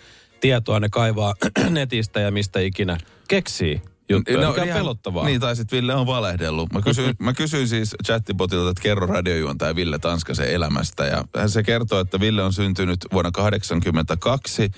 tietoa, 0.41 0.79
ne 0.79 0.89
kaivaa 0.89 1.35
netistä 1.69 2.19
ja 2.19 2.31
mistä 2.31 2.59
ikinä 2.59 2.97
keksii 3.27 3.81
juttuja, 4.09 4.41
no, 4.41 4.47
mikä 4.49 4.61
on 4.61 4.67
ihan- 4.67 4.79
pelottavaa. 4.79 5.25
Niin, 5.25 5.41
tai 5.41 5.55
sitten 5.55 5.77
Ville 5.77 5.95
on 5.95 6.05
valehdellut. 6.07 6.73
Mä 6.73 6.81
kysyin, 6.81 7.15
mä 7.19 7.33
kysyin 7.33 7.67
siis 7.67 7.95
chattibotilta, 8.05 8.69
että 8.69 8.81
kerro 8.83 9.07
radiojuontaja 9.07 9.75
Ville 9.75 9.99
Tanskasen 9.99 10.49
elämästä. 10.51 11.05
Ja 11.05 11.47
se 11.47 11.63
kertoo, 11.63 11.99
että 11.99 12.19
Ville 12.19 12.43
on 12.43 12.53
syntynyt 12.53 12.99
vuonna 13.13 13.31
1982 13.31 14.71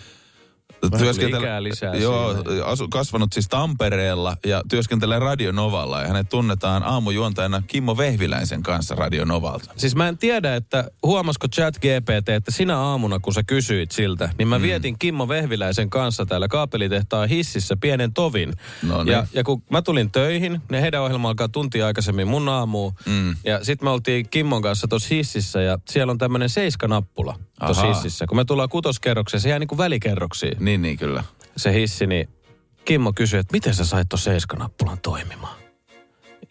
ikää 1.27 1.63
lisää 1.63 1.95
Joo, 1.95 2.35
asu, 2.65 2.87
kasvanut 2.87 3.33
siis 3.33 3.47
Tampereella 3.47 4.37
ja 4.45 4.61
työskentelee 4.69 5.19
Radio 5.19 5.51
Novalla. 5.51 6.01
Ja 6.01 6.07
hänet 6.07 6.29
tunnetaan 6.29 6.83
aamujuontajana 6.83 7.61
Kimmo 7.67 7.97
Vehviläisen 7.97 8.63
kanssa 8.63 8.95
Radio 8.95 9.25
Novalta. 9.25 9.71
Siis 9.75 9.95
mä 9.95 10.07
en 10.07 10.17
tiedä, 10.17 10.55
että 10.55 10.91
huomasiko 11.03 11.47
chat 11.47 11.75
GPT, 11.75 12.29
että 12.29 12.51
sinä 12.51 12.77
aamuna, 12.77 13.19
kun 13.19 13.33
sä 13.33 13.43
kysyit 13.43 13.91
siltä, 13.91 14.29
niin 14.37 14.47
mä 14.47 14.57
mm. 14.57 14.63
vietin 14.63 14.99
Kimmo 14.99 15.27
Vehviläisen 15.27 15.89
kanssa 15.89 16.25
täällä 16.25 16.47
kaapelitehtaan 16.47 17.29
hississä 17.29 17.75
pienen 17.81 18.13
tovin. 18.13 18.53
No 18.83 19.03
niin. 19.03 19.11
ja, 19.11 19.27
ja 19.33 19.43
kun 19.43 19.63
mä 19.69 19.81
tulin 19.81 20.11
töihin, 20.11 20.61
niin 20.71 20.81
heidän 20.81 21.01
ohjelma 21.01 21.29
alkaa 21.29 21.49
tuntia 21.49 21.85
aikaisemmin 21.85 22.27
mun 22.27 22.49
aamuun. 22.49 22.93
Mm. 23.05 23.35
Ja 23.43 23.63
sit 23.63 23.81
me 23.81 23.89
oltiin 23.89 24.29
Kimmon 24.29 24.61
kanssa 24.61 24.87
tuossa 24.87 25.15
hississä 25.15 25.61
ja 25.61 25.77
siellä 25.89 26.11
on 26.11 26.17
tämmönen 26.17 26.49
seiskanappula 26.49 27.39
tuossa 27.65 27.87
hississä. 27.87 28.25
Kun 28.27 28.37
me 28.37 28.45
tullaan 28.45 28.69
kutoskerrokseen, 28.69 29.41
se 29.41 29.49
jää 29.49 29.59
niinku 29.59 29.77
välikerroksiin 29.77 30.57
Niin, 30.59 30.81
niin 30.81 30.97
kyllä. 30.97 31.23
se 31.57 31.73
hissi, 31.73 32.07
niin 32.07 32.29
Kimmo 32.85 33.13
kysyi, 33.13 33.39
että 33.39 33.51
miten 33.51 33.73
sä 33.73 33.85
sait 33.85 34.09
tuon 34.09 34.19
seiskanappulan 34.19 34.99
toimimaan. 35.01 35.57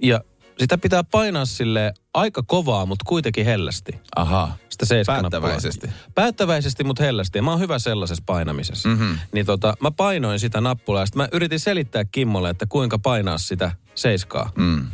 Ja 0.03 0.21
sitä 0.59 0.79
pitää 0.79 1.05
painaa 1.05 1.45
sille 1.45 1.93
aika 2.15 2.43
kovaa, 2.47 2.87
mutta 2.87 3.05
kuitenkin 3.09 3.45
hellästi. 3.45 3.93
Aha. 4.17 4.53
Sitä. 4.69 5.03
Päättäväisesti. 5.07 5.91
Päättäväisesti, 6.15 6.85
mutta 6.85 7.03
hellästi. 7.03 7.39
Ja 7.39 7.43
mä 7.43 7.51
oon 7.51 7.61
hyvä 7.61 7.79
sellaisessa 7.79 8.23
painamisessa. 8.27 8.89
Mm-hmm. 8.89 9.19
Niin 9.33 9.47
tota, 9.47 9.75
mä 9.81 9.91
painoin 9.91 10.41
sitä 10.41 10.61
nappulaa 10.61 11.03
ja 11.03 11.07
sit 11.07 11.15
mä 11.15 11.29
yritin 11.33 11.61
selittää 11.61 12.05
Kimmolle, 12.05 12.51
että 12.51 12.67
kuinka 12.69 12.99
painaa 12.99 13.39
sitä 13.39 13.71
seiskaa. 13.95 14.51
Mm. 14.57 14.87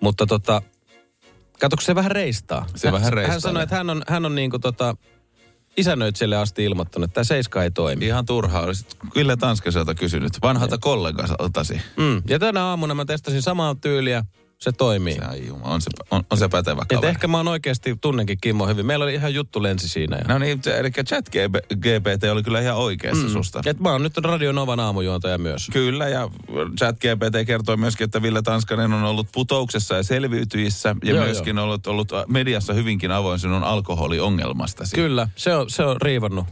Mutta 0.00 0.26
tota, 0.26 0.62
katsoiko 1.60 1.80
se 1.80 1.94
vähän 1.94 2.10
reistaa? 2.10 2.66
Se 2.76 2.88
hän, 2.88 2.92
vähän 2.92 3.04
Hän 3.04 3.12
reistaa. 3.12 3.40
sanoi, 3.40 3.62
että 3.62 3.76
hän 3.76 3.90
on, 3.90 4.02
hän 4.08 4.26
on 4.26 4.34
niinku 4.34 4.58
tota, 4.58 4.96
isännöitsijälle 5.76 6.36
asti 6.36 6.64
ilmoittanut, 6.64 7.04
että 7.04 7.14
tämä 7.14 7.24
seiska 7.24 7.62
ei 7.62 7.70
toimi. 7.70 8.06
Ihan 8.06 8.26
turhaa. 8.26 8.62
Olisit 8.62 8.96
Ville 9.16 9.36
Tanskaselta 9.36 9.94
kysynyt. 9.94 10.32
Vanhalta 10.42 10.78
kollegaltasi. 10.78 11.80
Mm. 11.96 12.22
Ja 12.28 12.38
tänä 12.38 12.64
aamuna 12.64 12.94
mä 12.94 13.04
testasin 13.04 13.42
samaa 13.42 13.74
tyyliä, 13.74 14.24
se 14.60 14.72
toimii. 14.72 15.14
Se, 15.14 15.24
ai 15.24 15.46
jumala, 15.46 15.74
on, 15.74 15.80
se, 15.80 15.90
on, 16.10 16.22
on 16.30 16.38
se 16.38 16.48
pätevä 16.48 16.82
Et 16.82 16.88
kaveri. 16.88 17.08
ehkä 17.10 17.28
mä 17.28 17.36
oon 17.36 17.48
oikeasti 17.48 17.96
tunnenkin 18.00 18.38
Kimmo 18.40 18.66
hyvin. 18.66 18.86
Meillä 18.86 19.02
oli 19.02 19.14
ihan 19.14 19.34
juttu 19.34 19.62
lensi 19.62 19.88
siinä. 19.88 20.16
Ja... 20.16 20.24
No 20.28 20.38
niin, 20.38 20.60
eli 20.78 20.90
chat 20.90 21.28
GPT 21.74 22.24
oli 22.32 22.42
kyllä 22.42 22.60
ihan 22.60 22.76
oikeassa 22.76 23.26
mm. 23.26 23.32
susta. 23.32 23.60
Et 23.66 23.80
mä 23.80 23.92
oon 23.92 24.02
nyt 24.02 24.16
Radio 24.18 24.52
Novan 24.52 24.80
aamujuontaja 24.80 25.38
myös. 25.38 25.68
Kyllä, 25.72 26.08
ja 26.08 26.28
chat 26.78 26.96
GPT 26.96 27.46
kertoi 27.46 27.76
myöskin, 27.76 28.04
että 28.04 28.22
Ville 28.22 28.42
Tanskanen 28.42 28.92
on 28.92 29.04
ollut 29.04 29.26
putouksessa 29.32 29.94
ja 29.94 30.02
selviytyissä, 30.02 30.88
ja 30.88 31.10
Joo, 31.10 31.16
joo, 31.16 31.24
myöskin 31.24 31.56
joo. 31.56 31.64
ollut, 31.64 31.86
ollut 31.86 32.12
mediassa 32.28 32.72
hyvinkin 32.72 33.10
avoin 33.10 33.38
sinun 33.38 33.64
alkoholiongelmastasi. 33.64 34.96
Kyllä, 34.96 35.28
se 35.36 35.54
on, 35.54 35.70
se 35.70 35.84
on 35.84 36.00
riivannut 36.02 36.46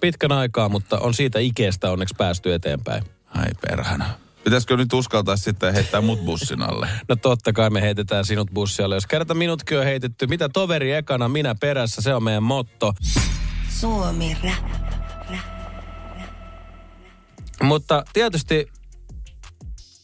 pitkän 0.00 0.32
aikaa, 0.32 0.68
mutta 0.68 0.98
on 0.98 1.14
siitä 1.14 1.38
ikeestä 1.38 1.90
onneksi 1.90 2.14
päästy 2.18 2.54
eteenpäin. 2.54 3.04
Ai 3.34 3.46
perhana. 3.68 4.04
Pitäisikö 4.44 4.76
nyt 4.76 4.92
uskaltaa 4.92 5.36
sitten 5.36 5.74
heittää 5.74 6.00
mut 6.00 6.24
bussin 6.24 6.62
alle? 6.62 6.88
No 7.08 7.16
totta 7.16 7.52
kai 7.52 7.70
me 7.70 7.82
heitetään 7.82 8.24
sinut 8.24 8.50
bussialle. 8.54 8.96
Jos 8.96 9.06
kerta 9.06 9.34
minutkin 9.34 9.78
on 9.78 9.84
heitetty, 9.84 10.26
mitä 10.26 10.48
toveri 10.48 10.92
ekana, 10.92 11.28
minä 11.28 11.54
perässä, 11.54 12.02
se 12.02 12.14
on 12.14 12.22
meidän 12.22 12.42
motto. 12.42 12.94
Suomi 13.68 14.36
Rap. 14.44 14.78
Mutta 17.62 18.04
tietysti 18.12 18.66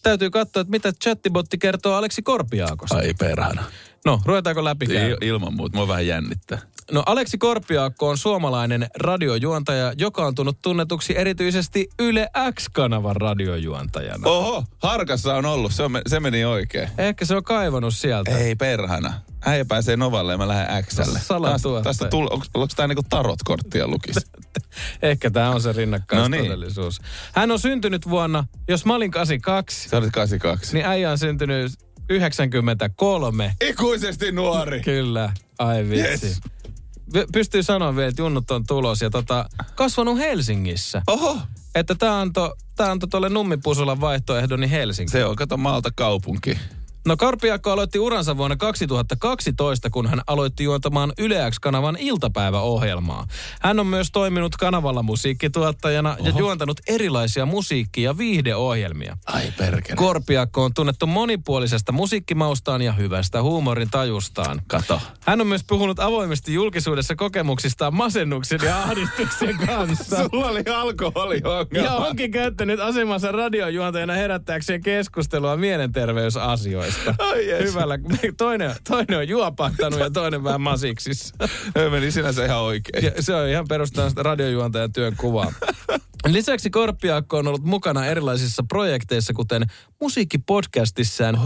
täytyy 0.03 0.31
katsoa, 0.31 0.61
että 0.61 0.71
mitä 0.71 0.93
chattibotti 0.93 1.59
kertoo 1.59 1.95
Aleksi 1.95 2.23
Korpiaakosta. 2.23 2.97
Ai 2.97 3.15
perhana. 3.19 3.65
No, 4.05 4.21
ruvetaanko 4.25 4.65
läpi? 4.65 4.85
Il, 4.85 5.17
ilman 5.21 5.55
muuta, 5.55 5.77
mua 5.77 5.89
vähän 5.89 6.07
jännittää. 6.07 6.59
No 6.93 7.03
Aleksi 7.07 7.39
Korpiaakko 7.39 8.09
on 8.09 8.19
suomalainen 8.19 8.87
radiojuontaja, 8.97 9.93
joka 9.97 10.27
on 10.27 10.35
tullut 10.35 10.59
tunnetuksi 10.63 11.19
erityisesti 11.19 11.89
Yle 11.99 12.29
X-kanavan 12.53 13.17
radiojuontajana. 13.17 14.31
Oho, 14.31 14.65
harkassa 14.79 15.35
on 15.35 15.47
ollut, 15.47 15.73
se, 15.73 15.83
on, 15.83 16.03
se 16.07 16.21
meni 16.21 16.45
oikein. 16.45 16.89
Ehkä 16.99 17.25
se 17.25 17.37
on 17.37 17.45
kaivannut 17.45 17.95
sieltä. 17.95 18.39
Ei 18.39 18.55
perhana. 18.55 19.13
Äijä 19.47 19.65
pääsee 19.65 19.97
Novalle 19.97 20.33
ja 20.33 20.39
mä 20.39 20.49
lähden 20.49 20.85
Xlle. 20.85 21.19
Salatuottaja. 21.19 21.85
Tästä, 21.85 22.09
tull, 22.09 22.29
onko, 22.31 22.47
onko 22.55 22.75
tää 22.77 22.87
niinku 22.87 23.03
tarot-korttia 23.11 23.89
lukis? 23.89 24.17
Ehkä 25.03 25.31
tämä 25.31 25.51
on 25.51 25.61
se 25.63 25.73
rinnakkaistodellisuus. 25.73 27.01
Hän 27.33 27.51
on 27.51 27.59
syntynyt 27.59 28.11
vuonna, 28.11 28.45
jos 28.69 28.85
mä 28.85 28.95
olin 28.95 29.11
82, 29.11 29.89
Sä 29.89 29.97
olit 29.97 30.13
82. 30.13 30.75
niin 30.75 30.87
äijä 30.87 31.11
on 31.11 31.19
syntynyt 31.19 31.73
93. 32.09 33.55
Ikuisesti 33.61 34.33
nuori. 34.33 34.81
Kyllä, 34.81 35.33
ai 35.59 35.89
vitsi. 35.89 36.27
Yes. 36.27 36.41
Pystyy 37.33 37.63
sanoa 37.63 37.97
vielä, 37.97 38.09
että 38.09 38.23
junnut 38.23 38.51
on 38.51 38.67
tulos 38.67 39.01
ja 39.01 39.11
tota, 39.11 39.49
kasvanut 39.75 40.19
Helsingissä. 40.19 41.03
Oho, 41.07 41.39
Että 41.75 41.95
tämä 41.95 42.21
antoi 42.21 42.55
tää 42.77 42.91
anto 42.91 43.07
tuolle 43.07 43.29
Nummipusulan 43.29 44.01
vaihtoehdon 44.01 44.61
niin 44.61 44.71
Helsinki. 44.71 45.13
se 45.13 45.25
on, 45.25 45.37
kato 45.37 45.57
maalta 45.57 45.91
kaupunki. 45.97 46.59
No 47.07 47.17
Karpiakko 47.17 47.71
aloitti 47.71 47.99
uransa 47.99 48.37
vuonna 48.37 48.57
2012, 48.57 49.91
kun 49.91 50.07
hän 50.07 50.21
aloitti 50.27 50.65
juontamaan 50.65 51.13
Yle 51.19 51.51
X-kanavan 51.51 51.97
iltapäiväohjelmaa. 52.01 53.27
Hän 53.61 53.81
on 53.81 53.87
myös 53.87 54.09
toiminut 54.13 54.57
kanavalla 54.57 55.03
musiikkituottajana 55.03 56.17
Oho. 56.21 56.29
ja 56.29 56.35
juontanut 56.39 56.81
erilaisia 56.89 57.47
musiikki- 57.47 58.03
ja 58.03 58.19
viihdeohjelmia. 58.19 59.17
Ai 59.27 59.53
perkele. 59.59 59.97
Korpiakko 59.97 60.65
on 60.65 60.75
tunnettu 60.75 61.07
monipuolisesta 61.07 61.93
musiikkimaustaan 61.93 62.83
ja 62.83 62.93
hyvästä 62.93 63.43
huumorin 63.43 63.91
tajustaan. 63.91 64.63
Kato. 64.67 65.01
Hän 65.21 65.41
on 65.41 65.47
myös 65.47 65.65
puhunut 65.69 66.01
avoimesti 66.01 66.55
julkisuudessa 66.55 67.17
kokemuksistaan 67.17 67.95
masennuksen 67.95 68.61
ja 68.63 68.83
ahdistuksen 68.83 69.57
kanssa. 69.67 70.17
Sulla 70.31 70.47
oli 70.47 70.63
alkoholiongelma. 70.75 71.89
Ja 71.89 71.95
onkin 71.95 72.31
käyttänyt 72.31 72.81
asemansa 72.81 73.33
radiojuontajana 73.33 74.13
herättääkseen 74.13 74.83
keskustelua 74.83 75.57
mielenterveysasioista. 75.57 76.94
Ai 77.19 77.49
jes. 77.49 77.71
Hyvällä. 77.71 77.99
Toinen, 78.37 78.75
toinen 78.89 79.19
on 79.19 79.29
juopahtanut 79.29 80.01
ja 80.01 80.11
toinen 80.11 80.45
vähän 80.45 80.61
masiksissa. 80.61 81.35
Meni 81.91 82.11
sinänsä 82.11 82.45
ihan 82.45 82.61
oikein. 82.61 83.05
Ja 83.05 83.23
se 83.23 83.35
on 83.35 83.49
ihan 83.49 83.69
perustaan 83.69 84.11
sitä 84.11 84.23
radiojuontajan 84.23 84.93
työn 84.93 85.17
kuvaa. 85.17 85.53
Lisäksi 86.27 86.71
Korpiakko 86.71 87.39
on 87.39 87.49
ollut 87.49 87.65
mukana 87.65 88.07
erilaisissa 88.07 88.65
projekteissa, 88.69 89.33
kuten 89.33 89.63
musiikkipodcastissaan 90.01 91.39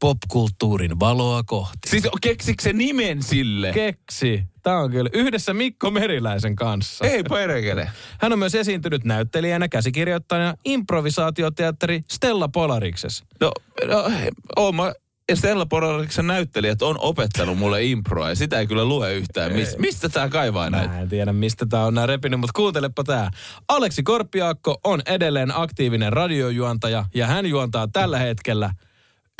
Popkulttuurin 0.00 1.00
valoa 1.00 1.42
kohti. 1.42 1.88
Siis 1.88 2.08
keksikö 2.22 2.62
se 2.62 2.72
nimen 2.72 3.22
sille? 3.22 3.72
Keksi. 3.72 4.44
Tämä 4.62 4.78
on 4.78 4.90
kyllä 4.90 5.10
yhdessä 5.12 5.54
Mikko 5.54 5.90
Meriläisen 5.90 6.56
kanssa. 6.56 7.04
Ei 7.04 7.22
perkele. 7.22 7.90
Hän 8.20 8.32
on 8.32 8.38
myös 8.38 8.54
esiintynyt 8.54 9.04
näyttelijänä, 9.04 9.68
käsikirjoittajana, 9.68 10.54
improvisaatioteatteri 10.64 12.02
Stella 12.10 12.48
Polariksessa. 12.48 13.24
No, 13.40 13.52
no 13.88 14.10
oon 14.56 14.74
mä 14.74 14.92
ja 15.28 15.36
Stella 15.36 15.66
Porariksen 15.66 16.26
näyttelijät 16.26 16.82
on 16.82 16.98
opettanut 16.98 17.58
mulle 17.58 17.84
improa 17.84 18.28
ja 18.28 18.34
sitä 18.34 18.58
ei 18.58 18.66
kyllä 18.66 18.84
lue 18.84 19.14
yhtään. 19.14 19.52
Mis, 19.52 19.78
mistä 19.78 20.08
tää 20.08 20.28
kaivaa 20.28 20.70
näitä? 20.70 20.88
Mä 20.88 21.00
en 21.00 21.08
tiedä, 21.08 21.32
mistä 21.32 21.66
tää 21.66 21.84
on 21.84 21.94
nää 21.94 22.06
repinyt, 22.06 22.40
mutta 22.40 22.56
kuuntelepa 22.56 23.04
tää. 23.04 23.30
Aleksi 23.68 24.02
Korpiaakko 24.02 24.80
on 24.84 25.02
edelleen 25.06 25.52
aktiivinen 25.54 26.12
radiojuontaja 26.12 27.04
ja 27.14 27.26
hän 27.26 27.46
juontaa 27.46 27.88
tällä 27.88 28.18
hetkellä 28.18 28.70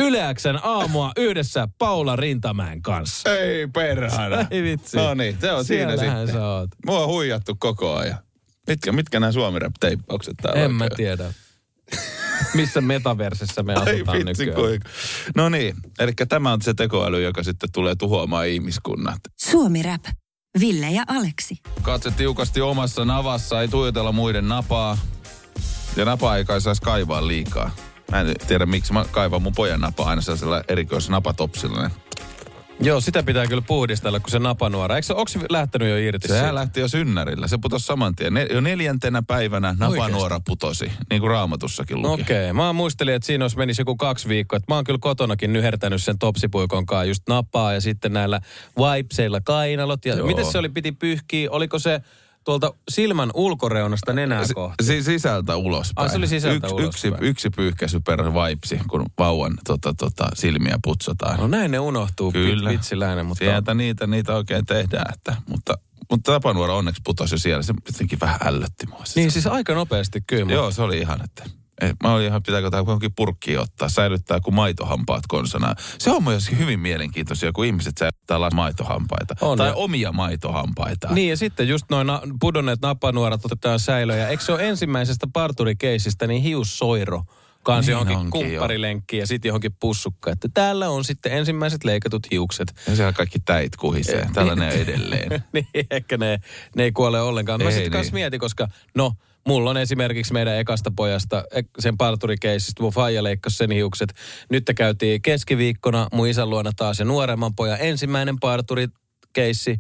Yleäksen 0.02 0.58
aamua 0.62 1.12
yhdessä 1.16 1.68
Paula 1.78 2.16
Rintamäen 2.16 2.82
kanssa. 2.82 3.30
Ei 3.36 3.66
perhana. 3.66 4.46
Ei 4.50 4.62
vitsi. 4.62 4.96
No 4.96 5.14
niin, 5.14 5.36
se 5.40 5.52
on 5.52 5.64
siinä 5.64 5.96
sitten. 5.96 6.28
sä 6.32 6.46
oot. 6.48 6.70
Mua 6.86 7.00
on 7.00 7.08
huijattu 7.08 7.56
koko 7.58 7.94
ajan. 7.96 8.18
Mitkä, 8.68 8.92
mitkä 8.92 9.20
nämä 9.20 9.32
suomi 9.32 9.58
rap 9.58 9.72
teippaukset 9.80 10.34
täällä 10.42 10.64
En 10.64 10.74
mä 10.74 10.84
oikein? 10.84 10.96
tiedä. 10.96 11.32
Missä 12.54 12.80
metaversessä 12.80 13.62
me 13.62 13.74
Ai 13.74 13.94
asutaan 13.94 14.18
vitsi 14.18 14.24
nykyään. 14.44 14.54
kuinka. 14.60 14.88
No 15.36 15.48
niin, 15.48 15.76
eli 15.98 16.12
tämä 16.28 16.52
on 16.52 16.62
se 16.62 16.74
tekoäly, 16.74 17.22
joka 17.22 17.42
sitten 17.42 17.72
tulee 17.72 17.94
tuhoamaan 17.94 18.46
ihmiskunnat. 18.48 19.18
Suomi 19.40 19.82
Rap. 19.82 20.04
Ville 20.60 20.90
ja 20.90 21.02
Aleksi. 21.06 21.56
Katse 21.82 22.10
tiukasti 22.10 22.60
omassa 22.60 23.04
navassa, 23.04 23.60
ei 23.60 23.68
tuijotella 23.68 24.12
muiden 24.12 24.48
napaa. 24.48 24.98
Ja 25.96 26.04
napaa 26.04 26.36
ei 26.36 26.44
kai 26.44 26.60
saisi 26.60 26.82
kaivaa 26.82 27.26
liikaa. 27.26 27.70
Mä 28.12 28.20
en 28.20 28.34
tiedä, 28.46 28.66
miksi 28.66 28.92
mä 28.92 29.04
kaivan 29.10 29.42
mun 29.42 29.52
pojan 29.56 29.80
napaa 29.80 30.08
aina 30.08 30.22
sellaisella 30.22 30.62
erikoisnapatopsilla. 30.68 31.90
Joo, 32.80 33.00
sitä 33.00 33.22
pitää 33.22 33.46
kyllä 33.46 33.62
puhdistella, 33.62 34.20
kun 34.20 34.30
se 34.30 34.38
napanuora. 34.38 34.96
Eikö 34.96 35.06
se, 35.06 35.12
onko 35.12 35.28
se 35.28 35.38
lähtenyt 35.48 35.88
jo 35.88 35.96
irti 35.96 36.28
Sehän 36.28 36.42
siitä? 36.42 36.54
lähti 36.54 36.80
jo 36.80 36.88
synnärillä. 36.88 37.48
Se 37.48 37.58
putosi 37.62 37.86
saman 37.86 38.14
tien. 38.14 38.34
Ne, 38.34 38.46
jo 38.52 38.60
neljäntenä 38.60 39.22
päivänä 39.22 39.74
napanuora 39.78 40.40
putosi, 40.40 40.92
niin 41.10 41.20
kuin 41.20 41.30
raamatussakin 41.30 42.02
luki. 42.02 42.22
Okei, 42.22 42.44
okay. 42.44 42.52
mä 42.52 42.72
muistelin, 42.72 43.14
että 43.14 43.26
siinä 43.26 43.44
olisi 43.44 43.56
menisi 43.56 43.80
joku 43.80 43.96
kaksi 43.96 44.28
viikkoa. 44.28 44.56
Että 44.56 44.72
mä 44.72 44.74
oon 44.74 44.84
kyllä 44.84 44.98
kotonakin 45.02 45.52
nyhertänyt 45.52 46.02
sen 46.02 46.18
topsipuikon 46.18 46.86
kanssa 46.86 47.04
just 47.04 47.22
napaa 47.28 47.72
ja 47.72 47.80
sitten 47.80 48.12
näillä 48.12 48.40
wipeseilla 48.78 49.40
kainalot. 49.40 50.04
Ja 50.04 50.14
Joo. 50.14 50.26
miten 50.26 50.44
se 50.44 50.58
oli, 50.58 50.68
piti 50.68 50.92
pyyhkiä? 50.92 51.50
Oliko 51.50 51.78
se 51.78 52.00
tuolta 52.46 52.74
silmän 52.88 53.30
ulkoreunasta 53.34 54.12
nenää 54.12 54.46
Si- 54.46 54.54
kohti? 54.54 54.84
si- 54.84 55.02
sisältä 55.02 55.56
ulospäin. 55.56 56.02
Ai, 56.06 56.10
se 56.10 56.16
oli 56.16 56.26
sisältä 56.28 56.66
Yksi, 56.66 56.74
ulospäin. 56.74 57.14
yksi, 57.14 57.26
yksi 57.28 57.50
pyyhkäisy 57.50 58.00
per 58.00 58.34
vaipsi, 58.34 58.80
kun 58.90 59.06
vauvan 59.18 59.58
tota, 59.66 59.94
tota, 59.98 60.28
silmiä 60.34 60.78
putsataan. 60.84 61.40
No 61.40 61.46
näin 61.46 61.70
ne 61.70 61.78
unohtuu 61.78 62.32
Kyllä. 62.32 62.70
vitsiläinen, 62.70 63.26
mutta... 63.26 63.44
Sieltä 63.44 63.74
niitä, 63.74 64.06
niitä 64.06 64.34
oikein 64.34 64.66
tehdään. 64.66 65.14
Että, 65.14 65.36
mutta 65.48 65.78
mutta 66.10 66.32
tapanuora 66.32 66.74
onneksi 66.74 67.02
putosi 67.04 67.34
jo 67.34 67.38
siellä. 67.38 67.62
Se 67.62 67.74
jotenkin 67.86 68.20
vähän 68.20 68.38
ällötti 68.44 68.86
mua. 68.86 69.02
Niin 69.16 69.30
siis 69.30 69.46
aika 69.46 69.74
nopeasti 69.74 70.20
kyllä. 70.26 70.52
Joo, 70.52 70.70
se 70.70 70.82
oli 70.82 70.98
ihan, 70.98 71.24
että 71.24 71.44
mä 72.02 72.14
olin 72.14 72.26
ihan, 72.26 72.42
pitääkö 72.42 72.70
tämä 72.70 72.80
johonkin 72.80 73.14
purkkiin 73.16 73.60
ottaa, 73.60 73.88
säilyttää 73.88 74.40
kuin 74.40 74.54
maitohampaat 74.54 75.22
konsana. 75.28 75.74
Se 75.98 76.10
on 76.10 76.24
myös 76.24 76.50
hyvin 76.58 76.80
mielenkiintoisia, 76.80 77.52
kun 77.52 77.64
ihmiset 77.66 77.98
säilyttää 77.98 78.50
maitohampaita. 78.54 79.34
On, 79.40 79.58
tai 79.58 79.68
ja- 79.68 79.74
omia 79.74 80.12
maitohampaita. 80.12 81.08
Niin 81.10 81.30
ja 81.30 81.36
sitten 81.36 81.68
just 81.68 81.86
noin 81.90 82.06
na- 82.06 82.22
pudonneet 82.40 82.80
napanuorat 82.82 83.44
otetaan 83.44 83.80
säilöön. 83.80 84.18
Ja 84.18 84.28
eikö 84.28 84.44
se 84.44 84.52
ole 84.52 84.68
ensimmäisestä 84.68 85.26
parturikeisistä 85.32 86.26
niin 86.26 86.42
hiussoiro 86.42 87.22
kanssa 87.62 87.92
Niin 87.92 88.08
johonkin 88.08 88.30
kumpparilenkkiin 88.30 89.20
ja 89.20 89.26
sitten 89.26 89.48
johonkin 89.48 89.76
pussukkaan. 89.80 90.32
Että 90.32 90.48
täällä 90.54 90.88
on 90.88 91.04
sitten 91.04 91.32
ensimmäiset 91.32 91.84
leikatut 91.84 92.26
hiukset. 92.30 92.74
Ja 92.88 92.96
siellä 92.96 93.12
kaikki 93.12 93.38
täit 93.38 93.76
kuhisee. 93.76 94.28
Tällainen 94.34 94.68
edelleen. 94.70 95.44
niin 95.52 95.66
ehkä 95.90 96.16
ne, 96.16 96.38
ne 96.76 96.82
ei 96.82 96.92
kuole 96.92 97.20
ollenkaan. 97.20 97.62
Mä 97.62 97.70
sitten 97.70 97.90
kanssa 97.90 98.12
niin. 98.12 98.20
mietin, 98.20 98.40
koska 98.40 98.68
no, 98.94 99.12
mulla 99.46 99.70
on 99.70 99.76
esimerkiksi 99.76 100.32
meidän 100.32 100.58
ekasta 100.58 100.90
pojasta, 100.96 101.44
ek- 101.50 101.70
sen 101.78 101.96
parturikeisistä, 101.96 102.82
mun 102.82 102.92
faija 102.92 103.22
leikkasi 103.22 103.56
sen 103.56 103.70
hiukset. 103.70 104.12
Nyt 104.50 104.64
te 104.64 104.74
käytiin 104.74 105.22
keskiviikkona 105.22 106.06
mun 106.12 106.28
isän 106.28 106.50
luona 106.50 106.70
taas 106.76 106.98
ja 106.98 107.04
nuoremman 107.04 107.54
pojan 107.54 107.78
ensimmäinen 107.80 108.36
parturikeissi, 108.40 109.78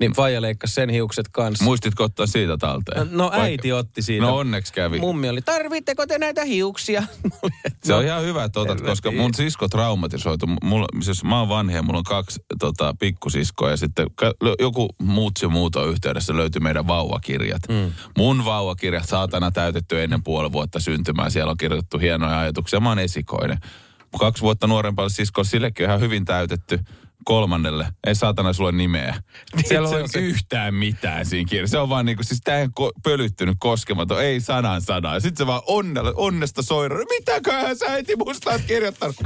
niin 0.00 0.12
faija 0.12 0.42
leikkasi 0.42 0.74
sen 0.74 0.90
hiukset 0.90 1.28
kanssa. 1.32 1.64
Muistitko 1.64 2.04
ottaa 2.04 2.26
siitä 2.26 2.56
talteen? 2.56 3.08
No 3.10 3.24
Vaikka- 3.24 3.40
äiti 3.40 3.72
otti 3.72 4.02
siitä. 4.02 4.26
No 4.26 4.36
onneksi 4.36 4.72
kävi. 4.72 4.98
Mummi 4.98 5.28
oli, 5.28 5.42
tarvitteko 5.42 6.06
te 6.06 6.18
näitä 6.18 6.44
hiuksia? 6.44 7.02
Se 7.84 7.94
on 7.94 8.04
ihan 8.04 8.22
hyvä, 8.22 8.44
että 8.44 8.60
otat, 8.60 8.80
koska 8.80 9.12
mun 9.12 9.34
sisko 9.34 9.68
traumatisoitu. 9.68 10.46
Mulla, 10.64 10.86
siis 11.00 11.24
mä 11.24 11.38
oon 11.38 11.48
vanhia, 11.48 11.82
mulla 11.82 11.98
on 11.98 12.04
kaksi 12.04 12.40
tota, 12.58 12.94
pikkusiskoa 12.98 13.70
ja 13.70 13.76
sitten 13.76 14.06
joku 14.60 14.88
muutsi 15.02 15.46
muuton 15.48 15.88
yhteydessä 15.88 16.36
löytyi 16.36 16.60
meidän 16.60 16.86
vauvakirjat. 16.86 17.62
Mm. 17.68 17.92
Mun 18.18 18.44
vauvakirjat 18.44 19.08
saatana 19.08 19.50
täytetty 19.50 20.02
ennen 20.02 20.22
puoli 20.22 20.52
vuotta 20.52 20.80
syntymää. 20.80 21.30
Siellä 21.30 21.50
on 21.50 21.56
kirjoitettu 21.56 21.98
hienoja 21.98 22.38
ajatuksia. 22.40 22.80
Mä 22.80 22.88
oon 22.88 22.98
esikoinen. 22.98 23.58
Kaksi 24.18 24.42
vuotta 24.42 24.66
nuorempalle 24.66 25.10
siskolle, 25.10 25.48
sillekin 25.48 25.86
on 25.86 25.90
ihan 25.90 26.00
hyvin 26.00 26.24
täytetty 26.24 26.80
kolmannelle. 27.26 27.86
Ei 28.06 28.14
saatana 28.14 28.52
sulle 28.52 28.72
nimeä. 28.72 29.14
Siellä 29.68 29.88
se 29.88 29.96
on 29.96 30.08
se. 30.08 30.18
yhtään 30.18 30.74
mitään 30.74 31.26
siinä 31.26 31.48
kirjassa. 31.48 31.72
Se 31.72 31.78
on 31.78 31.88
vaan 31.88 32.06
niinku, 32.06 32.22
siis 32.22 32.40
tää 32.44 32.64
ko- 32.66 33.00
pölyttynyt 33.02 33.56
koskematon, 33.60 34.22
ei 34.22 34.40
sanan 34.40 34.82
sanaa. 34.82 35.14
Ja 35.14 35.20
sit 35.20 35.36
se 35.36 35.46
vaan 35.46 35.62
onnella, 35.66 36.12
onnesta 36.16 36.62
soira. 36.62 36.98
Mitäköhän 37.10 37.76
sä 37.76 37.86
äiti 37.88 38.16
musta 38.16 38.50
oot 38.50 38.62
kirjoittanut? 38.66 39.16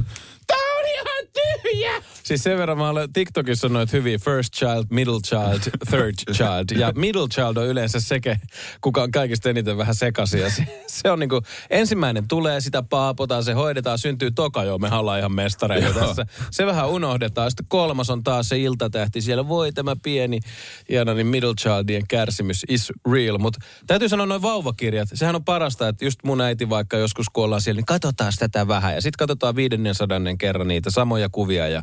Tää 0.47 0.69
on 0.80 0.87
ihan 0.94 1.26
tyhjä! 1.32 2.02
Siis 2.22 2.42
sen 2.42 2.58
verran 2.58 2.78
mä 2.78 2.88
olen 2.88 3.12
TikTokissa 3.12 3.66
on 3.66 3.72
noita 3.72 3.96
hyviä 3.96 4.18
first 4.18 4.54
child, 4.54 4.84
middle 4.90 5.20
child, 5.20 5.60
third 5.90 6.14
child. 6.37 6.80
Ja 6.80 6.92
middle 6.96 7.28
child 7.28 7.56
on 7.56 7.66
yleensä 7.66 8.00
sekä, 8.00 8.37
kuka 8.80 9.02
on 9.02 9.10
kaikista 9.10 9.50
eniten 9.50 9.78
vähän 9.78 9.94
sekaisin. 9.94 10.40
Ja 10.40 10.50
se, 10.50 10.66
se 10.87 11.10
on 11.10 11.18
niinku, 11.18 11.42
ensimmäinen 11.70 12.28
tulee, 12.28 12.60
sitä 12.60 12.82
paapotaan, 12.82 13.44
se 13.44 13.52
hoidetaan, 13.52 13.99
syntyy 13.99 14.30
toka, 14.30 14.64
joo, 14.64 14.78
me 14.78 14.88
ollaan 14.92 15.18
ihan 15.18 15.32
mestareita 15.32 15.88
Joo. 15.88 16.06
tässä. 16.06 16.26
Se 16.50 16.66
vähän 16.66 16.88
unohdetaan. 16.88 17.50
Sitten 17.50 17.66
kolmas 17.68 18.10
on 18.10 18.22
taas 18.22 18.49
se 18.49 18.58
iltatähti 18.58 19.20
siellä. 19.20 19.49
Voi 19.49 19.72
tämä 19.72 19.96
pieni, 20.02 20.40
hieno, 20.88 21.14
niin 21.14 21.26
middle 21.26 21.54
childien 21.54 22.06
kärsimys 22.08 22.64
is 22.68 22.92
real. 23.12 23.38
Mutta 23.38 23.58
täytyy 23.87 24.08
sanoa 24.08 24.26
noin 24.26 24.42
vauvakirjat. 24.42 25.08
Sehän 25.14 25.34
on 25.37 25.44
parasta, 25.44 25.88
että 25.88 26.04
just 26.04 26.18
mun 26.25 26.40
äiti 26.40 26.68
vaikka 26.68 26.96
joskus 26.96 27.26
kun 27.32 27.44
ollaan 27.44 27.60
siellä, 27.60 27.78
niin 27.78 27.87
katsotaan 27.87 28.32
tätä 28.38 28.68
vähän. 28.68 28.94
Ja 28.94 29.00
sitten 29.00 29.18
katsotaan 29.18 29.56
500 29.56 30.20
kerran 30.38 30.69
niitä 30.70 30.90
samoja 30.90 31.28
kuvia 31.28 31.68
ja 31.68 31.82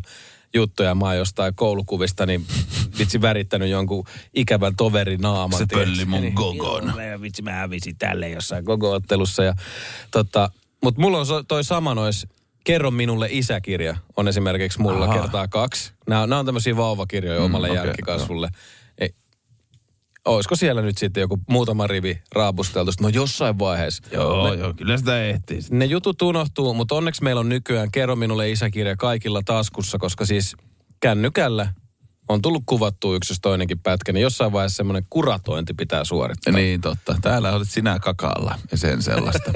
juttuja. 0.53 0.95
Mä 0.95 1.05
oon 1.05 1.17
jostain 1.17 1.55
koulukuvista, 1.55 2.25
niin 2.25 2.45
vitsi 2.99 3.21
värittänyt 3.21 3.69
jonkun 3.69 4.03
ikävän 4.33 4.75
toverin 4.75 5.21
naaman. 5.21 5.59
Se 5.59 5.65
pölli 5.71 6.05
mun 6.05 6.21
Niin, 6.21 6.33
gogon. 6.33 6.83
joo, 7.11 7.21
Vitsi, 7.21 7.41
mä 7.41 7.51
hävisin 7.51 7.97
tälle 7.97 8.29
jossain 8.29 8.63
gogo-ottelussa. 8.63 9.43
Ja, 9.43 9.53
tota, 10.11 10.49
Mutta 10.83 11.01
mulla 11.01 11.17
on 11.19 11.25
so- 11.25 11.43
toi 11.43 11.63
sama 11.63 11.95
nois 11.95 12.27
Kerro 12.63 12.91
minulle 12.91 13.27
isäkirja 13.31 13.97
on 14.17 14.27
esimerkiksi 14.27 14.81
mulla 14.81 15.05
Aha. 15.05 15.13
kertaa 15.21 15.47
kaksi. 15.47 15.91
Nämä, 16.07 16.27
nämä 16.27 16.39
on 16.39 16.45
tämmöisiä 16.45 16.77
vauvakirjoja 16.77 17.39
Mm, 17.39 17.45
omalle 17.45 17.69
okei, 17.71 17.83
jälkikasvulle. 17.83 18.49
Ei, 18.53 18.59
olisiko 20.27 20.55
siellä 20.55 20.81
nyt 20.81 20.97
sitten 20.97 21.21
joku 21.21 21.39
muutama 21.49 21.87
rivi 21.87 22.21
raapusteltu? 22.31 22.91
No 23.01 23.09
jossain 23.09 23.59
vaiheessa. 23.59 24.03
Joo, 24.11 24.49
ne, 24.49 24.55
joo, 24.55 24.73
kyllä 24.73 24.97
sitä 24.97 25.23
ehtii. 25.23 25.59
ne 25.71 25.85
jutut 25.85 26.21
unohtuu, 26.21 26.73
mutta 26.73 26.95
onneksi 26.95 27.23
meillä 27.23 27.39
on 27.39 27.49
nykyään 27.49 27.91
Kerro 27.91 28.15
minulle 28.15 28.51
isäkirja 28.51 28.95
kaikilla 28.95 29.41
taskussa, 29.45 29.97
koska 29.97 30.25
siis 30.25 30.55
kännykällä 30.99 31.73
on 32.29 32.41
tullut 32.41 32.63
kuvattua 32.65 33.15
yksi 33.15 33.31
jos 33.31 33.39
toinenkin 33.41 33.79
pätkä, 33.79 34.13
niin 34.13 34.21
jossain 34.21 34.51
vaiheessa 34.51 34.77
semmoinen 34.77 35.05
kuratointi 35.09 35.73
pitää 35.73 36.03
suorittaa. 36.03 36.53
Niin 36.53 36.81
totta. 36.81 37.15
Täällä 37.21 37.51
olet 37.51 37.69
sinä 37.69 37.99
kakaalla 37.99 38.55
ja 38.71 38.77
sen 38.77 39.01
sellaista. 39.03 39.51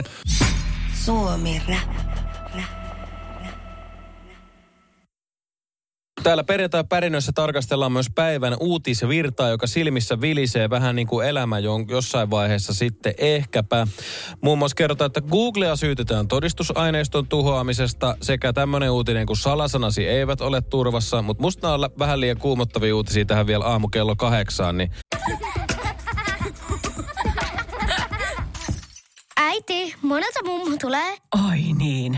Suomi 1.06 1.62
Rap. 1.68 2.11
Täällä 6.24 6.44
perjantai 6.44 6.84
pärinössä 6.90 7.32
tarkastellaan 7.36 7.92
myös 7.92 8.10
päivän 8.16 8.58
uutisvirtaa, 8.60 9.50
joka 9.50 9.68
silmissä 9.68 10.22
vilisee 10.22 10.70
vähän 10.70 10.96
niin 10.96 11.08
kuin 11.08 11.28
elämä 11.28 11.60
jossain 11.90 12.30
vaiheessa 12.30 12.74
sitten 12.74 13.14
ehkäpä. 13.18 13.88
Muun 14.42 14.58
muassa 14.58 14.76
kerrotaan, 14.76 15.06
että 15.06 15.22
Googlea 15.22 15.76
syytetään 15.76 16.28
todistusaineiston 16.28 17.28
tuhoamisesta 17.28 18.18
sekä 18.22 18.54
tämmöinen 18.54 18.92
uutinen 18.92 19.26
kuin 19.26 19.38
salasanasi 19.38 20.08
eivät 20.08 20.42
ole 20.42 20.62
turvassa, 20.62 21.22
mutta 21.22 21.42
musta 21.42 21.74
on 21.74 21.90
vähän 22.00 22.20
liian 22.20 22.38
kuumottavia 22.38 22.96
uutisia 22.96 23.26
tähän 23.26 23.48
vielä 23.48 23.66
aamu 23.66 23.88
kello 23.88 24.16
kahdeksaan, 24.16 24.78
niin 24.78 24.92
Äiti, 29.38 29.96
monelta 30.02 30.40
mummu 30.46 30.78
tulee? 30.78 31.18
Oi 31.50 31.60
niin. 31.78 32.18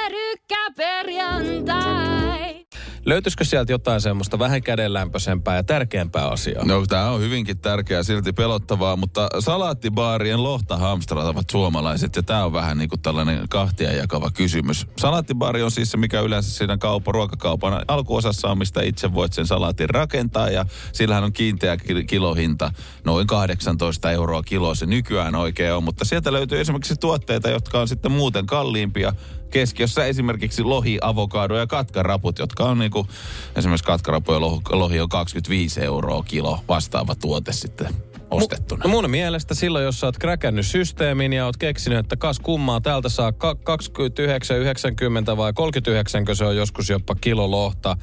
Pyörykkäperjantai! 0.51 2.65
löytyisikö 3.05 3.43
sieltä 3.43 3.71
jotain 3.71 4.01
semmoista 4.01 4.39
vähän 4.39 4.63
kädenlämpöisempää 4.63 5.55
ja 5.55 5.63
tärkeämpää 5.63 6.27
asiaa? 6.27 6.65
No 6.65 6.85
tämä 6.85 7.09
on 7.09 7.21
hyvinkin 7.21 7.59
tärkeää, 7.59 8.03
silti 8.03 8.33
pelottavaa, 8.33 8.95
mutta 8.95 9.27
salaattibaarien 9.39 10.43
lohta 10.43 10.77
hamstraatavat 10.77 11.49
suomalaiset 11.51 12.15
ja 12.15 12.23
tämä 12.23 12.45
on 12.45 12.53
vähän 12.53 12.77
niin 12.77 12.89
kuin 12.89 13.01
tällainen 13.01 13.49
kahtia 13.49 13.91
jakava 13.91 14.31
kysymys. 14.31 14.87
Salaattibaari 14.97 15.63
on 15.63 15.71
siis 15.71 15.91
se, 15.91 15.97
mikä 15.97 16.21
yleensä 16.21 16.51
siinä 16.51 16.77
kaupan, 16.77 17.13
ruokakaupan 17.13 17.83
alkuosassa 17.87 18.47
on, 18.47 18.57
mistä 18.57 18.81
itse 18.81 19.13
voit 19.13 19.33
sen 19.33 19.47
salaatin 19.47 19.89
rakentaa 19.89 20.49
ja 20.49 20.65
sillähän 20.93 21.23
on 21.23 21.33
kiinteä 21.33 21.77
ki- 21.77 22.03
kilohinta, 22.03 22.71
noin 23.05 23.27
18 23.27 24.11
euroa 24.11 24.43
kilo 24.43 24.75
se 24.75 24.85
nykyään 24.85 25.35
oikein 25.35 25.73
on, 25.73 25.83
mutta 25.83 26.05
sieltä 26.05 26.33
löytyy 26.33 26.59
esimerkiksi 26.59 26.95
tuotteita, 26.95 27.49
jotka 27.49 27.79
on 27.79 27.87
sitten 27.87 28.11
muuten 28.11 28.45
kalliimpia, 28.45 29.13
keskiössä 29.51 30.05
esimerkiksi 30.05 30.63
lohi, 30.63 30.97
avokado 31.01 31.57
ja 31.57 31.67
katkaraput, 31.67 32.39
jotka 32.39 32.63
on 32.63 32.79
niinku, 32.79 33.07
esimerkiksi 33.55 33.85
katkarapu 33.85 34.33
ja 34.33 34.41
lohi, 34.71 34.99
on 34.99 35.09
25 35.09 35.81
euroa 35.81 36.23
kilo 36.23 36.59
vastaava 36.67 37.15
tuote 37.15 37.53
sitten 37.53 37.87
ostettuna. 38.31 38.83
No 38.83 38.89
mun 38.89 39.09
mielestä 39.09 39.55
silloin, 39.55 39.85
jos 39.85 39.99
sä 39.99 40.07
oot 40.07 40.17
kräkännyt 40.17 40.67
systeemin 40.67 41.33
ja 41.33 41.45
oot 41.45 41.57
keksinyt, 41.57 41.99
että 41.99 42.15
kas 42.15 42.39
kummaa, 42.39 42.81
täältä 42.81 43.09
saa 43.09 43.31
ka- 43.31 43.57
29,90 43.63 45.37
vai 45.37 45.53
39, 45.53 46.35
se 46.35 46.45
on 46.45 46.55
joskus 46.55 46.89
jopa 46.89 47.15
kilo 47.15 47.51
lohta, 47.51 47.97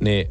niin 0.00 0.30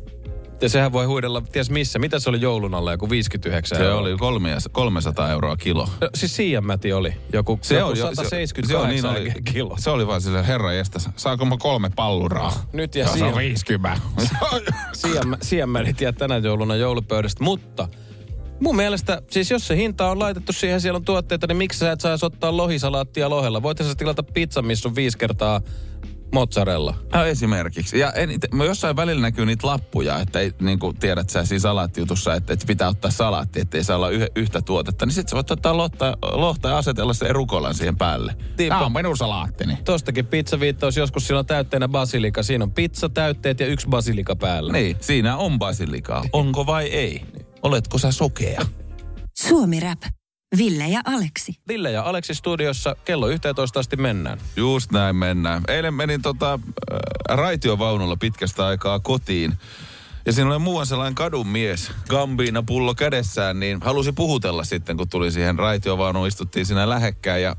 ja 0.61 0.69
sehän 0.69 0.91
voi 0.93 1.05
huidella, 1.05 1.41
ties 1.51 1.69
missä. 1.69 1.99
Mitä 1.99 2.19
se 2.19 2.29
oli 2.29 2.41
joulun 2.41 2.73
alla, 2.73 2.91
joku 2.91 3.09
59 3.09 3.77
Se 3.77 3.83
euroa? 3.83 4.01
oli 4.01 4.15
kolme- 4.17 4.57
300 4.71 5.29
euroa 5.31 5.57
kilo. 5.57 5.89
No, 6.01 6.09
siis 6.15 6.35
Siianmäti 6.35 6.93
oli 6.93 7.13
joku, 7.33 7.59
Se 7.61 7.75
joku 7.75 7.89
on 7.91 7.97
jo- 7.97 8.05
178 8.15 8.67
se 8.67 8.77
on 8.77 8.89
niin 8.89 9.05
oli, 9.05 9.41
kilo. 9.53 9.75
Se 9.79 9.89
oli 9.89 10.07
vaan 10.07 10.21
sille 10.21 10.47
herra 10.47 10.73
jästä, 10.73 10.99
saako 11.15 11.45
mä 11.45 11.57
kolme 11.59 11.89
palluraa? 11.95 12.53
Nyt 12.73 12.95
ja 12.95 13.05
Joo, 13.05 13.17
se 13.17 13.23
on 13.23 13.29
Siian- 13.33 13.37
50. 13.37 13.99
Siianmärit 15.41 16.01
jää 16.01 16.11
tänä 16.11 16.37
jouluna 16.37 16.75
joulupöydästä, 16.75 17.43
mutta 17.43 17.87
mun 18.59 18.75
mielestä, 18.75 19.21
siis 19.31 19.51
jos 19.51 19.67
se 19.67 19.75
hinta 19.75 20.11
on 20.11 20.19
laitettu 20.19 20.53
siihen, 20.53 20.81
siellä 20.81 20.97
on 20.97 21.05
tuotteita, 21.05 21.47
niin 21.47 21.57
miksi 21.57 21.79
sä 21.79 21.91
et 21.91 22.01
saisi 22.01 22.25
ottaa 22.25 22.57
lohisalaattia 22.57 23.29
lohella? 23.29 23.61
Voit 23.61 23.77
sä 23.77 23.95
tilata 23.95 24.23
pizzan, 24.23 24.65
missä 24.65 24.89
on 24.89 24.95
viisi 24.95 25.17
kertaa 25.17 25.61
mozzarella. 26.33 26.95
No 27.13 27.25
esimerkiksi. 27.25 27.99
Ja 27.99 28.11
en, 28.11 28.29
mä 28.53 28.65
jossain 28.65 28.95
välillä 28.95 29.21
näkyy 29.21 29.45
niitä 29.45 29.67
lappuja, 29.67 30.19
että 30.19 30.39
ei, 30.39 30.51
niin 30.61 30.79
kuin 30.79 30.97
tiedät 30.99 31.29
sä 31.29 31.45
siinä 31.45 31.59
salaattijutussa, 31.59 32.35
että, 32.35 32.53
että 32.53 32.65
pitää 32.67 32.87
ottaa 32.87 33.11
salaatti, 33.11 33.59
ettei 33.59 33.83
saa 33.83 33.95
olla 33.95 34.09
yh, 34.09 34.27
yhtä 34.35 34.61
tuotetta. 34.61 35.05
Niin 35.05 35.13
sit 35.13 35.29
sä 35.29 35.35
voit 35.35 35.51
ottaa 35.51 35.77
lohta, 35.77 36.17
lohta 36.21 36.69
ja 36.69 36.77
asetella 36.77 37.13
se 37.13 37.33
rukolan 37.33 37.73
siihen 37.73 37.97
päälle. 37.97 38.35
Tämä 38.57 38.85
on 38.85 38.93
minun 38.93 39.17
salaattini. 39.17 39.77
Tostakin 39.85 40.25
pizzaviittaus, 40.25 40.97
joskus 40.97 41.27
siinä 41.27 41.39
on 41.39 41.45
täytteenä 41.45 41.87
basilika. 41.87 42.43
Siinä 42.43 42.63
on 42.63 42.71
pizza, 42.71 43.09
täytteet 43.09 43.59
ja 43.59 43.67
yksi 43.67 43.87
basilika 43.87 44.35
päällä. 44.35 44.73
Niin, 44.73 44.97
siinä 45.01 45.37
on 45.37 45.59
basilikaa. 45.59 46.23
Onko 46.33 46.65
vai 46.65 46.85
ei? 46.85 47.21
Oletko 47.63 47.97
sä 47.97 48.11
sokea? 48.11 48.65
Suomi 49.39 49.79
Rap. 49.79 50.18
Ville 50.57 50.87
ja 50.87 51.01
Aleksi. 51.05 51.55
Ville 51.67 51.91
ja 51.91 52.03
Aleksi 52.03 52.33
studiossa 52.33 52.95
kello 53.05 53.27
11 53.27 53.79
asti 53.79 53.95
mennään. 53.95 54.39
Just 54.55 54.91
näin 54.91 55.15
mennään. 55.15 55.63
Eilen 55.67 55.93
menin 55.93 56.21
tota, 56.21 56.53
äh, 56.53 56.99
raitiovaunulla 57.37 58.17
pitkästä 58.17 58.65
aikaa 58.65 58.99
kotiin. 58.99 59.57
Ja 60.25 60.33
siinä 60.33 60.49
oli 60.49 60.59
muuan 60.59 60.85
sellainen 60.85 61.15
kadun 61.15 61.47
mies, 61.47 61.91
gambiina 62.09 62.63
pullo 62.63 62.95
kädessään, 62.95 63.59
niin 63.59 63.77
halusi 63.81 64.11
puhutella 64.11 64.63
sitten, 64.63 64.97
kun 64.97 65.09
tuli 65.09 65.31
siihen 65.31 65.59
raitiovaunuun, 65.59 66.27
istuttiin 66.27 66.65
siinä 66.65 66.89
lähekkäin. 66.89 67.43
Ja 67.43 67.55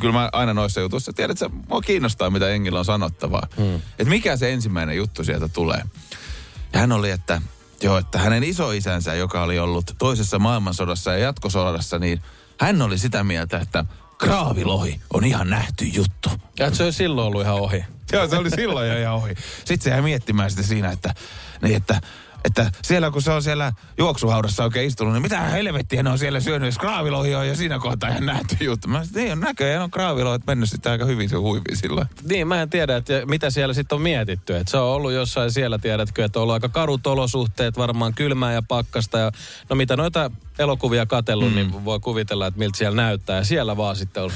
kyllä 0.00 0.12
mä 0.12 0.28
aina 0.32 0.54
noissa 0.54 0.80
jutuissa, 0.80 1.12
tiedät 1.12 1.38
sä, 1.38 1.50
mua 1.68 1.80
kiinnostaa, 1.80 2.30
mitä 2.30 2.48
Engillä 2.48 2.78
on 2.78 2.84
sanottavaa. 2.84 3.46
Hmm. 3.56 3.74
Että 3.74 4.04
mikä 4.04 4.36
se 4.36 4.52
ensimmäinen 4.52 4.96
juttu 4.96 5.24
sieltä 5.24 5.48
tulee. 5.48 5.82
Ja 6.72 6.80
hän 6.80 6.92
oli, 6.92 7.10
että 7.10 7.42
joo, 7.82 7.98
että 7.98 8.18
hänen 8.18 8.44
isoisänsä, 8.44 9.14
joka 9.14 9.42
oli 9.42 9.58
ollut 9.58 9.94
toisessa 9.98 10.38
maailmansodassa 10.38 11.12
ja 11.12 11.18
jatkosodassa, 11.18 11.98
niin 11.98 12.22
hän 12.60 12.82
oli 12.82 12.98
sitä 12.98 13.24
mieltä, 13.24 13.58
että 13.58 13.84
kraavilohi 14.18 15.00
on 15.14 15.24
ihan 15.24 15.50
nähty 15.50 15.84
juttu. 15.84 16.30
Ja 16.58 16.74
se 16.74 16.84
olisi 16.84 16.96
silloin 16.96 17.26
ollut 17.26 17.42
ihan 17.42 17.54
ohi. 17.54 17.84
Joo, 18.12 18.28
se 18.28 18.36
oli 18.36 18.50
silloin 18.50 18.88
jo 18.88 19.00
ihan 19.00 19.14
ohi. 19.14 19.34
Sitten 19.58 19.80
se 19.80 19.90
jäi 19.90 20.02
miettimään 20.02 20.50
sitä 20.50 20.62
siinä, 20.62 20.90
että, 20.90 21.14
niin 21.62 21.76
että 21.76 22.00
että 22.44 22.70
siellä 22.82 23.10
kun 23.10 23.22
se 23.22 23.30
on 23.30 23.42
siellä 23.42 23.72
juoksuhaudassa 23.98 24.64
oikein 24.64 24.86
istunut, 24.86 25.12
niin 25.12 25.22
mitä 25.22 25.40
helvettiä 25.40 26.02
ne 26.02 26.10
on 26.10 26.18
siellä 26.18 26.40
syönyt, 26.40 26.66
jos 26.66 26.78
kraavilohi 26.78 27.34
on 27.34 27.48
jo 27.48 27.54
siinä 27.54 27.78
kohtaa 27.78 28.10
ihan 28.10 28.26
nähty 28.26 28.64
juttu. 28.64 28.88
Mä 28.88 29.04
sanoin, 29.04 29.24
niin 29.24 29.32
on 29.32 29.40
näköjään 29.40 29.82
on 29.82 29.90
kraavilohet 29.90 30.46
mennyt 30.46 30.70
sitten 30.70 30.92
aika 30.92 31.04
hyvin 31.04 31.28
se 31.28 31.36
huivi 31.36 31.76
silloin. 31.76 32.06
Niin, 32.22 32.48
mä 32.48 32.62
en 32.62 32.70
tiedä, 32.70 32.96
että 32.96 33.12
mitä 33.26 33.50
siellä 33.50 33.74
sitten 33.74 33.96
on 33.96 34.02
mietitty. 34.02 34.56
Että 34.56 34.70
se 34.70 34.76
on 34.76 34.88
ollut 34.88 35.12
jossain 35.12 35.52
siellä, 35.52 35.78
tiedätkö, 35.78 36.24
että 36.24 36.38
on 36.38 36.42
ollut 36.42 36.54
aika 36.54 36.68
karut 36.68 37.06
olosuhteet, 37.06 37.76
varmaan 37.76 38.14
kylmää 38.14 38.52
ja 38.52 38.62
pakkasta. 38.62 39.18
Ja, 39.18 39.32
no 39.70 39.76
mitä 39.76 39.96
noita 39.96 40.30
elokuvia 40.58 41.06
katsellut, 41.06 41.48
mm. 41.48 41.54
niin 41.54 41.84
voi 41.84 42.00
kuvitella, 42.00 42.46
että 42.46 42.58
miltä 42.58 42.78
siellä 42.78 43.02
näyttää. 43.02 43.36
Ja 43.36 43.44
siellä 43.44 43.76
vaan 43.76 43.96
sitten 43.96 44.22
on 44.22 44.30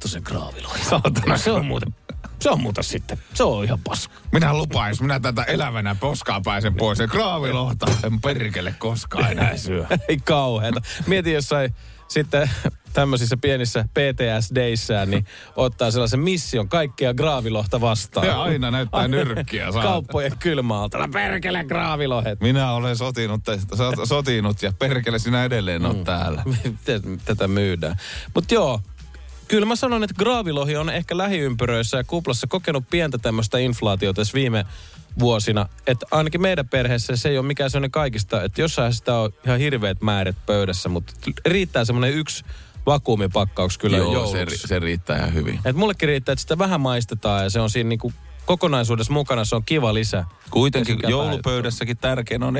tosi 0.00 0.20
kraavilohi. 0.20 0.84
Saatana, 0.84 1.36
se 1.36 1.52
on 1.52 1.64
muuten 1.64 1.94
se 2.42 2.50
on 2.50 2.60
muuta 2.60 2.82
sitten. 2.82 3.18
Se 3.34 3.44
on 3.44 3.64
ihan 3.64 3.80
paska. 3.84 4.14
Minä 4.32 4.54
lupaan, 4.54 4.88
jos 4.88 5.00
minä 5.00 5.20
tätä 5.20 5.42
elävänä 5.42 5.94
poskaa 5.94 6.40
pääsen 6.40 6.74
pois, 6.74 6.98
ja 6.98 7.08
kraavilohta 7.08 7.86
en 8.04 8.20
perkele 8.20 8.74
koskaan 8.78 9.32
enää 9.32 9.56
syö. 9.56 9.86
Ei 10.08 10.18
kauheeta. 10.24 10.80
Mieti 11.06 11.32
jossain 11.32 11.74
sitten 12.08 12.50
tämmöisissä 12.92 13.36
pienissä 13.36 13.84
PTS-deissään, 13.94 15.10
niin 15.10 15.26
ottaa 15.56 15.90
sellaisen 15.90 16.20
mission 16.20 16.68
kaikkea 16.68 17.14
graavilohta 17.14 17.80
vastaan. 17.80 18.26
Ja 18.26 18.42
aina 18.42 18.70
näyttää 18.70 19.08
nyrkkiä. 19.08 19.72
Saat. 19.72 19.84
Kauppojen 19.84 20.32
kylmaalta. 20.38 21.08
Perkele 21.12 21.64
graavilohet. 21.64 22.40
Minä 22.40 22.72
olen 22.72 22.96
sotinut, 22.96 23.40
sotinut 24.04 24.62
ja 24.62 24.72
perkele 24.78 25.18
sinä 25.18 25.44
edelleen 25.44 25.86
on 25.86 25.96
mm. 25.96 26.04
täällä. 26.04 26.42
Tätä 27.24 27.48
myydään. 27.48 27.96
Mutta 28.34 28.54
joo, 28.54 28.80
kyllä 29.52 29.66
mä 29.66 29.76
sanon, 29.76 30.04
että 30.04 30.14
graavilohi 30.18 30.76
on 30.76 30.90
ehkä 30.90 31.16
lähiympyröissä 31.16 31.96
ja 31.96 32.04
kuplassa 32.04 32.46
kokenut 32.46 32.84
pientä 32.90 33.18
tämmöistä 33.18 33.58
inflaatiota 33.58 34.20
tässä 34.20 34.34
viime 34.34 34.66
vuosina. 35.18 35.68
Että 35.86 36.06
ainakin 36.10 36.40
meidän 36.40 36.68
perheessä 36.68 37.16
se 37.16 37.28
ei 37.28 37.38
ole 37.38 37.46
mikään 37.46 37.70
sellainen 37.70 37.90
kaikista, 37.90 38.42
että 38.42 38.60
jossain 38.60 38.92
sitä 38.92 39.16
on 39.16 39.30
ihan 39.46 39.58
hirveät 39.58 40.02
määrät 40.02 40.36
pöydässä, 40.46 40.88
mutta 40.88 41.12
riittää 41.46 41.84
semmoinen 41.84 42.14
yksi 42.14 42.44
vakuumipakkaus 42.86 43.78
kyllä 43.78 43.96
Joo, 43.96 44.26
se, 44.26 44.46
se, 44.54 44.78
riittää 44.78 45.16
ihan 45.16 45.34
hyvin. 45.34 45.60
Et 45.64 45.76
mullekin 45.76 46.08
riittää, 46.08 46.32
että 46.32 46.40
sitä 46.40 46.58
vähän 46.58 46.80
maistetaan 46.80 47.44
ja 47.44 47.50
se 47.50 47.60
on 47.60 47.70
siinä 47.70 47.88
niinku 47.88 48.12
kokonaisuudessa 48.46 49.12
mukana, 49.12 49.44
se 49.44 49.56
on 49.56 49.64
kiva 49.64 49.94
lisä. 49.94 50.24
Kuitenkin 50.50 50.98
joulupöydässäkin 51.08 51.96
tärkein 51.96 52.42
on 52.42 52.54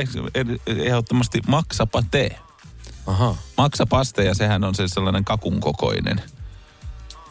ehdottomasti 0.67 1.41
maksapate. 1.47 2.37
Aha. 3.07 3.37
Maksapaste 3.59 4.25
ja 4.25 4.35
sehän 4.35 4.65
on 4.65 4.75
se 4.75 4.89
sellainen 4.89 5.25
kakun 5.25 5.61
kokoinen. 5.61 6.23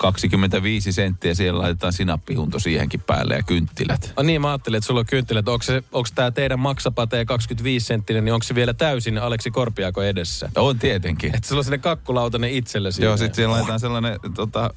25 0.02 0.92
senttiä, 0.92 1.34
siellä 1.34 1.62
laitetaan 1.62 1.94
sinappihunto 1.94 2.60
siihenkin 2.60 3.02
päälle 3.02 3.36
ja 3.36 3.44
kynttilät. 3.44 4.14
Ah, 4.16 4.26
niin, 4.26 4.42
mä 4.42 4.50
ajattelin, 4.50 4.78
että 4.78 4.88
sulla 4.88 5.00
on 5.00 5.06
kynttilät. 5.06 5.48
Onko, 5.48 5.64
se, 5.64 5.84
onko 5.92 6.10
tämä 6.16 6.32
teidän 6.32 6.60
maksapatee 6.60 7.26
25 7.26 7.86
senttinen, 7.86 8.26
niin 8.26 8.34
onko 8.34 8.44
se 8.44 8.56
vielä 8.56 8.74
täysin 8.74 9.18
Aleksi 9.18 9.52
Korpiako 9.52 10.04
edessä? 10.04 10.50
On 10.56 10.80
tietenkin. 10.80 11.36
Että 11.36 11.48
sulla 11.48 11.60
on 11.60 11.64
sinne 11.64 11.78
kakkulautainen 11.78 12.52
itsellesi. 12.52 13.04
Joo, 13.04 13.18
sitten 13.18 13.36
siellä 13.36 13.52
laitetaan 13.52 13.80
sellainen 13.80 14.20
tota, 14.36 14.70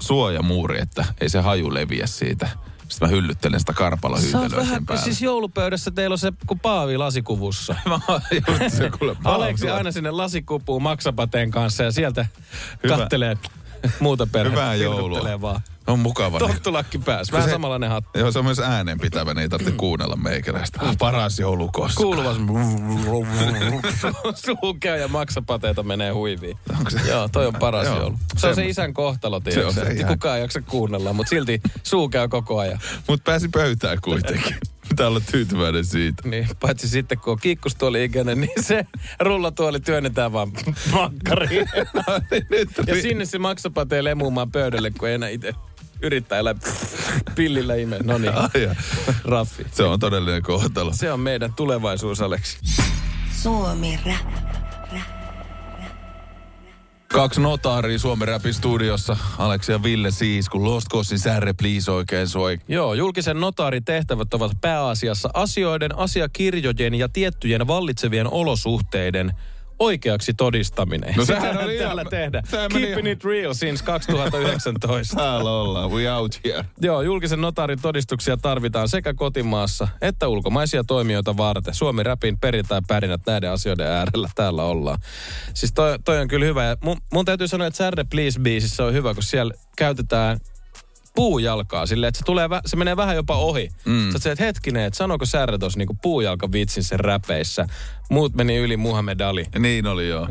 suojamuuri, 0.00 0.80
että 0.80 1.04
ei 1.20 1.28
se 1.28 1.40
haju 1.40 1.74
leviä 1.74 2.06
siitä. 2.06 2.48
Sitten 2.88 3.08
mä 3.08 3.14
hyllyttelen 3.14 3.60
sitä 3.60 3.72
karpalla 3.72 4.18
hyytelöä 4.18 4.56
vähän, 4.56 4.86
päälle. 4.86 5.04
Siis 5.04 5.22
joulupöydässä 5.22 5.90
teillä 5.90 6.14
on 6.14 6.18
se 6.18 6.32
kuin 6.46 6.60
paavi 6.60 6.96
lasikuvussa. 6.96 7.76
se, 8.78 8.90
kuule, 8.98 9.16
Aleksi 9.24 9.70
aina 9.70 9.92
sinne 9.92 10.10
lasikupuun 10.10 10.82
maksapateen 10.82 11.50
kanssa 11.50 11.82
ja 11.82 11.92
sieltä 11.92 12.26
Hyvä. 12.84 12.96
kattelee 12.96 13.36
muuta 14.00 14.26
perhettä. 14.32 14.60
Hyvää 14.60 14.74
joulua. 14.74 15.40
vaan. 15.40 15.60
On 15.86 15.98
mukava. 15.98 16.38
Tottulakki 16.38 16.98
pääs. 16.98 17.32
Vähän 17.32 17.48
se, 17.48 17.52
samanlainen 17.52 17.90
hattu. 17.90 18.18
Joo, 18.18 18.32
se 18.32 18.38
on 18.38 18.44
myös 18.44 18.58
äänenpitävä, 18.58 19.34
niin 19.34 19.42
ei 19.42 19.48
tarvitse 19.48 19.72
kuunnella 19.72 20.16
meikäläistä. 20.16 20.78
Ah, 20.82 20.96
paras 20.98 21.38
joulu 21.38 21.68
koskaan. 21.72 22.06
Kuuluvas. 22.06 22.36
Suu 24.44 24.76
käy 24.80 25.00
ja 25.00 25.08
maksapateita 25.08 25.82
menee 25.82 26.10
huiviin. 26.10 26.58
Onko 26.78 26.90
se? 26.90 27.00
Joo, 27.08 27.28
toi 27.28 27.46
on 27.46 27.54
paras 27.54 27.86
Joo. 27.86 27.98
joulu. 27.98 28.18
Se, 28.36 28.46
on 28.46 28.54
se 28.54 28.66
isän 28.66 28.94
kohtalo, 28.94 29.40
tiedätkö? 29.40 29.72
Se 29.72 29.96
se 29.96 30.04
Kukaan 30.04 30.36
ei 30.36 30.42
jaksa 30.42 30.62
kuunnella, 30.62 31.12
mutta 31.12 31.30
silti 31.30 31.60
suu 31.82 32.08
käy 32.08 32.28
koko 32.28 32.58
ajan. 32.58 32.80
Mutta 33.08 33.24
pääsi 33.30 33.48
pöytään 33.48 33.98
kuitenkin. 34.00 34.56
Pitää 34.90 35.08
olla 35.08 35.20
tyytyväinen 35.30 35.84
siitä. 35.84 36.28
Niin, 36.28 36.48
paitsi 36.60 36.88
sitten 36.88 37.18
kun 37.18 37.32
on 37.32 37.38
kiikkustuoli-ikäinen, 37.38 38.40
niin 38.40 38.64
se 38.64 38.86
rullatuoli 39.20 39.80
työnnetään 39.80 40.32
vaan 40.32 40.52
makkariin. 40.92 41.68
no, 41.94 42.02
niin, 42.30 42.46
nyt, 42.50 42.68
ja 42.86 43.02
sinne 43.02 43.24
se 43.24 43.38
maksapatee 43.38 44.04
lemumaan 44.04 44.52
pöydälle, 44.52 44.90
kun 44.90 45.08
ei 45.08 45.14
enää 45.14 45.28
itse 45.28 45.54
yrittää 46.02 46.38
elää 46.38 46.54
pillillä 47.34 47.74
ime. 47.74 47.96
No 48.02 48.18
niin, 48.18 48.32
raffi. 49.24 49.66
Se 49.72 49.82
on 49.82 50.00
todellinen 50.00 50.42
kohtalo. 50.42 50.92
Se 50.94 51.12
on 51.12 51.20
meidän 51.20 51.52
tulevaisuus, 51.56 52.20
Aleksi. 52.20 52.58
Suomi 53.42 54.00
rap. 54.06 54.49
Kaksi 57.12 57.40
notaaria 57.40 57.98
Suomen 57.98 58.28
Rapin 58.28 58.54
studiossa. 58.54 59.16
Aleksi 59.38 59.72
ja 59.72 59.82
Ville 59.82 60.10
siis, 60.10 60.48
kun 60.48 60.64
Lost 60.64 60.88
Coastin 60.88 61.18
särre 61.18 61.52
please 61.52 61.90
oikein 61.90 62.28
soi. 62.28 62.58
Joo, 62.68 62.94
julkisen 62.94 63.40
notaarin 63.40 63.84
tehtävät 63.84 64.34
ovat 64.34 64.52
pääasiassa 64.60 65.30
asioiden, 65.34 65.98
asiakirjojen 65.98 66.94
ja 66.94 67.08
tiettyjen 67.08 67.66
vallitsevien 67.66 68.32
olosuhteiden 68.32 69.32
oikeaksi 69.80 70.34
todistaminen. 70.34 71.14
No 71.16 71.24
sehän 71.24 71.58
on 71.58 71.70
täällä 71.78 72.04
tehdä. 72.04 72.42
Keeping 72.72 73.10
it 73.10 73.24
real 73.24 73.54
since 73.54 73.84
2019. 73.84 75.16
täällä 75.16 75.50
ollaan, 75.50 75.90
we 75.90 76.12
out 76.12 76.40
here. 76.44 76.64
Joo, 76.80 77.02
julkisen 77.02 77.40
notaarin 77.40 77.82
todistuksia 77.82 78.36
tarvitaan 78.36 78.88
sekä 78.88 79.14
kotimaassa 79.14 79.88
että 80.00 80.28
ulkomaisia 80.28 80.84
toimijoita 80.84 81.36
varten. 81.36 81.74
Suomi 81.74 82.02
Räpin 82.02 82.38
perintään 82.38 82.82
pärinät 82.88 83.20
näiden 83.26 83.50
asioiden 83.50 83.86
äärellä 83.86 84.28
täällä 84.34 84.62
ollaan. 84.64 84.98
Siis 85.54 85.72
toi, 85.72 85.98
toi 86.04 86.18
on 86.18 86.28
kyllä 86.28 86.46
hyvä. 86.46 86.64
Ja 86.64 86.76
mun, 86.80 86.96
mun 87.12 87.24
täytyy 87.24 87.48
sanoa, 87.48 87.66
että 87.66 87.78
Särde 87.78 88.04
Please-biisissä 88.14 88.84
on 88.84 88.92
hyvä, 88.92 89.14
kun 89.14 89.22
siellä 89.22 89.54
käytetään 89.76 90.40
puujalkaa 91.20 91.86
silleen, 91.86 92.08
että 92.08 92.18
se, 92.18 92.24
tulee, 92.24 92.48
se 92.66 92.76
menee 92.76 92.96
vähän 92.96 93.16
jopa 93.16 93.36
ohi. 93.36 93.68
Mm. 93.84 94.12
Sä 94.12 94.18
se, 94.18 94.30
että 94.30 94.44
hetkinen, 94.44 94.84
että 94.84 94.96
sanoiko 94.96 95.26
Särre 95.26 95.58
tuossa 95.58 95.78
niinku 95.78 95.96
puujalka 96.02 96.52
vitsin 96.52 96.84
sen 96.84 97.00
räpeissä. 97.00 97.66
Muut 98.10 98.34
meni 98.34 98.56
yli 98.56 98.76
Muhammed 98.76 99.20
Ali. 99.20 99.46
Niin 99.58 99.86
oli 99.86 100.08
joo. 100.08 100.28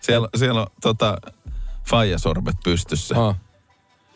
siellä, 0.00 0.28
siellä 0.36 0.60
on 0.60 0.66
tota, 0.82 1.18
faijasormet 1.88 2.56
pystyssä. 2.64 3.18
Oh. 3.18 3.36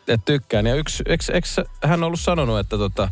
Et 0.08 0.24
tykkään. 0.24 0.66
Ja 0.66 0.74
yksi, 0.74 1.02
eikö, 1.06 1.24
eikö 1.32 1.48
hän 1.84 2.04
ollut 2.04 2.20
sanonut, 2.20 2.58
että 2.58 2.78
tota, 2.78 3.08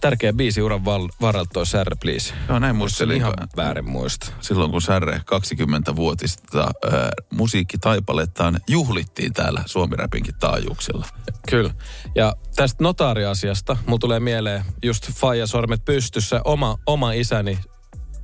tärkeä 0.00 0.32
biisi 0.32 0.62
uran 0.62 0.84
val- 0.84 1.08
varalta 1.20 1.50
toi 1.52 1.66
Särre 1.66 1.96
Please. 2.02 2.34
Joo, 2.48 2.58
näin 2.58 2.76
muistelin. 2.76 3.16
Ihan 3.16 3.34
väärin 3.56 3.90
muista. 3.90 4.32
Silloin 4.40 4.70
kun 4.70 4.82
Särre 4.82 5.20
20-vuotista 5.34 6.60
äh, 6.62 6.92
musiikkitaipalettaan 7.30 8.60
juhlittiin 8.68 9.32
täällä 9.32 9.62
Suomi-räpinkin 9.66 10.34
taajuuksilla. 10.40 11.06
Kyllä. 11.50 11.74
Ja 12.14 12.34
tästä 12.56 12.84
notaariasiasta 12.84 13.76
mulla 13.86 13.98
tulee 13.98 14.20
mieleen 14.20 14.64
just 14.82 15.12
Faija 15.12 15.46
Sormet 15.46 15.84
pystyssä 15.84 16.40
oma, 16.44 16.78
oma 16.86 17.12
isäni 17.12 17.58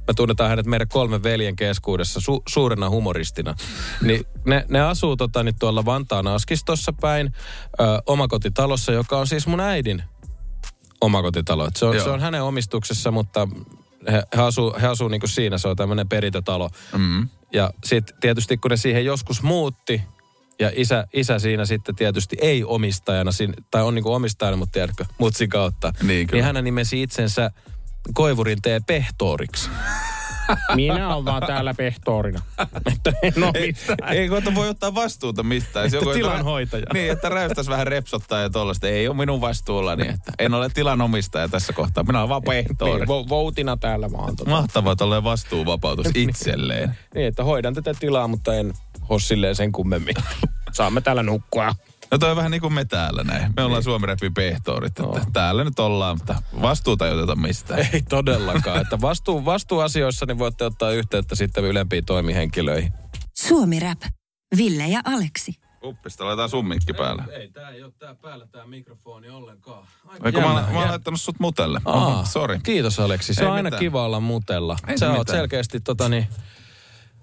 me 0.07 0.15
tunnetaan 0.15 0.51
hänet 0.51 0.67
meidän 0.67 0.89
kolmen 0.89 1.23
veljen 1.23 1.57
keskuudessa 1.57 2.21
su- 2.21 2.43
suurena 2.49 2.91
humoristina. 2.91 3.55
Niin 4.03 4.25
ne, 4.47 4.65
ne 4.69 4.81
asuu 4.81 5.17
tota, 5.17 5.43
niin 5.43 5.59
tuolla 5.59 5.85
Vantaan 5.85 6.27
Askistossa 6.27 6.93
päin, 6.93 7.33
ö, 7.81 7.85
omakotitalossa, 8.07 8.93
joka 8.93 9.19
on 9.19 9.27
siis 9.27 9.47
mun 9.47 9.61
äidin 9.61 10.03
omakotitalo. 11.01 11.69
Se, 11.77 11.85
on, 11.87 11.97
Joo. 11.97 12.05
se 12.05 12.11
on 12.11 12.21
hänen 12.21 12.43
omistuksessa, 12.43 13.11
mutta 13.11 13.49
he, 14.13 14.23
he 14.37 14.43
asuu, 14.43 14.75
he 14.81 14.87
asuu 14.87 15.09
niin 15.09 15.21
kuin 15.21 15.31
siinä, 15.31 15.59
se 15.59 15.69
on 15.69 15.77
tämmöinen 15.77 16.09
perintötalo. 16.09 16.71
Mm. 16.99 17.29
Ja 17.53 17.71
sitten 17.85 18.17
tietysti 18.21 18.57
kun 18.57 18.71
ne 18.71 18.77
siihen 18.77 19.05
joskus 19.05 19.43
muutti, 19.43 20.03
ja 20.59 20.71
isä, 20.75 21.07
isä 21.13 21.39
siinä 21.39 21.65
sitten 21.65 21.97
tietysti 21.97 22.37
ei 22.41 22.65
omistajana, 22.65 23.31
tai 23.71 23.83
on 23.83 23.95
niin 23.95 24.03
kuin 24.03 24.15
omistajana, 24.15 24.57
mutta 24.57 24.73
tiedätkö, 24.73 25.05
mutsin 25.19 25.49
kautta. 25.49 25.93
Niin, 26.03 26.27
kyllä. 26.27 26.43
niin 26.43 26.55
hän 26.55 26.65
nimesi 26.65 27.03
itsensä 27.03 27.51
Koivurin 28.15 28.63
tee 28.63 28.81
pehtooriksi. 28.87 29.71
Minä 30.75 31.15
olen 31.15 31.25
vaan 31.25 31.43
täällä 31.47 31.75
pehtoorina. 31.75 32.41
Että 32.93 33.13
en 33.23 33.45
ole 33.45 33.53
mitään. 33.67 34.13
Ei 34.13 34.29
kohta 34.29 34.55
voi 34.55 34.69
ottaa 34.69 34.95
vastuuta 34.95 35.43
mistään. 35.43 35.85
Että 35.87 35.97
Joku, 35.97 36.13
tilanhoitaja. 36.13 36.87
Niin, 36.93 37.13
että 37.13 37.29
räystäisi 37.29 37.71
vähän 37.71 37.87
repsottaa 37.87 38.41
ja 38.41 38.51
tollaista. 38.51 38.89
Ei 38.89 39.09
ole 39.09 39.17
minun 39.17 39.41
vastuullani. 39.41 40.09
Että 40.09 40.33
en 40.39 40.55
ole 40.55 40.69
tilanomistaja 40.69 41.49
tässä 41.49 41.73
kohtaa. 41.73 42.05
Minä 42.05 42.19
olen 42.19 42.29
vaan 42.29 42.43
pehtoori. 42.43 43.07
Niin, 43.07 43.09
vo- 43.09 43.29
voutina 43.29 43.77
täällä 43.77 44.13
vaan. 44.13 44.37
Tota. 44.37 44.51
Mahtavaa 44.51 44.97
tolleen 44.97 45.25
vastuuvapautus 45.25 46.07
itselleen. 46.15 46.99
Niin, 47.15 47.27
että 47.27 47.45
hoidan 47.45 47.75
tätä 47.75 47.95
tilaa, 48.01 48.29
mutta 48.29 48.55
en 48.55 48.73
ole 49.09 49.55
sen 49.55 49.73
kummemmin. 49.73 50.15
Saamme 50.73 51.01
täällä 51.01 51.23
nukkua. 51.23 51.75
No 52.11 52.19
toi 52.19 52.31
on 52.31 52.37
vähän 52.37 52.51
niin 52.51 52.61
kuin 52.61 52.73
me 52.73 52.85
täällä 52.85 53.25
näin. 53.25 53.53
Me 53.57 53.62
ollaan 53.62 53.83
Suomi 53.83 54.07
Räpin 54.07 54.35
pehtoorit. 54.35 54.99
Että 55.01 55.27
täällä 55.33 55.64
nyt 55.64 55.79
ollaan, 55.79 56.16
mutta 56.16 56.42
vastuuta 56.62 57.07
ei 57.07 57.12
oteta 57.14 57.37
mistään. 57.37 57.81
Ei 57.92 58.03
todellakaan. 58.09 58.81
Että 58.81 59.01
vastuu, 59.01 59.45
vastuuasioissa 59.45 60.27
niin 60.27 60.38
voitte 60.38 60.64
ottaa 60.64 60.90
yhteyttä 60.90 61.35
sitten 61.35 61.64
ylempiin 61.64 62.05
toimihenkilöihin. 62.05 62.92
Suomi 63.35 63.81
Rap. 63.81 64.01
Ville 64.57 64.88
ja 64.88 65.01
Aleksi. 65.05 65.55
Uppista 65.83 66.25
laitetaan 66.25 66.49
sun 66.51 66.69
mikki 66.69 66.92
päälle. 66.92 67.23
Ei, 67.33 67.49
tää 67.51 67.71
ei 67.71 67.83
ole 67.83 67.92
tää 67.99 68.14
päällä 68.14 68.47
tää 68.47 68.66
mikrofoni 68.66 69.31
ollenkaan. 69.31 69.87
Eikö 70.25 70.40
mä, 70.40 70.47
mä 70.73 70.79
oon 70.81 70.88
laittanut 70.90 71.21
sut 71.21 71.40
mutelle? 71.40 71.81
Oho, 71.85 72.25
sorry. 72.25 72.59
Kiitos 72.62 73.01
Aleksi. 73.01 73.35
Se 73.35 73.40
Ei 73.40 73.47
on 73.47 73.53
aina 73.53 73.66
mitään. 73.66 73.81
kiva 73.81 74.05
olla 74.05 74.21
mutella. 74.21 74.77
Ei 74.88 74.99
Sä 74.99 75.07
se 75.07 75.11
oot 75.11 75.19
mitään. 75.19 75.38
selkeästi 75.38 75.81
tota 75.81 76.09
niin, 76.09 76.27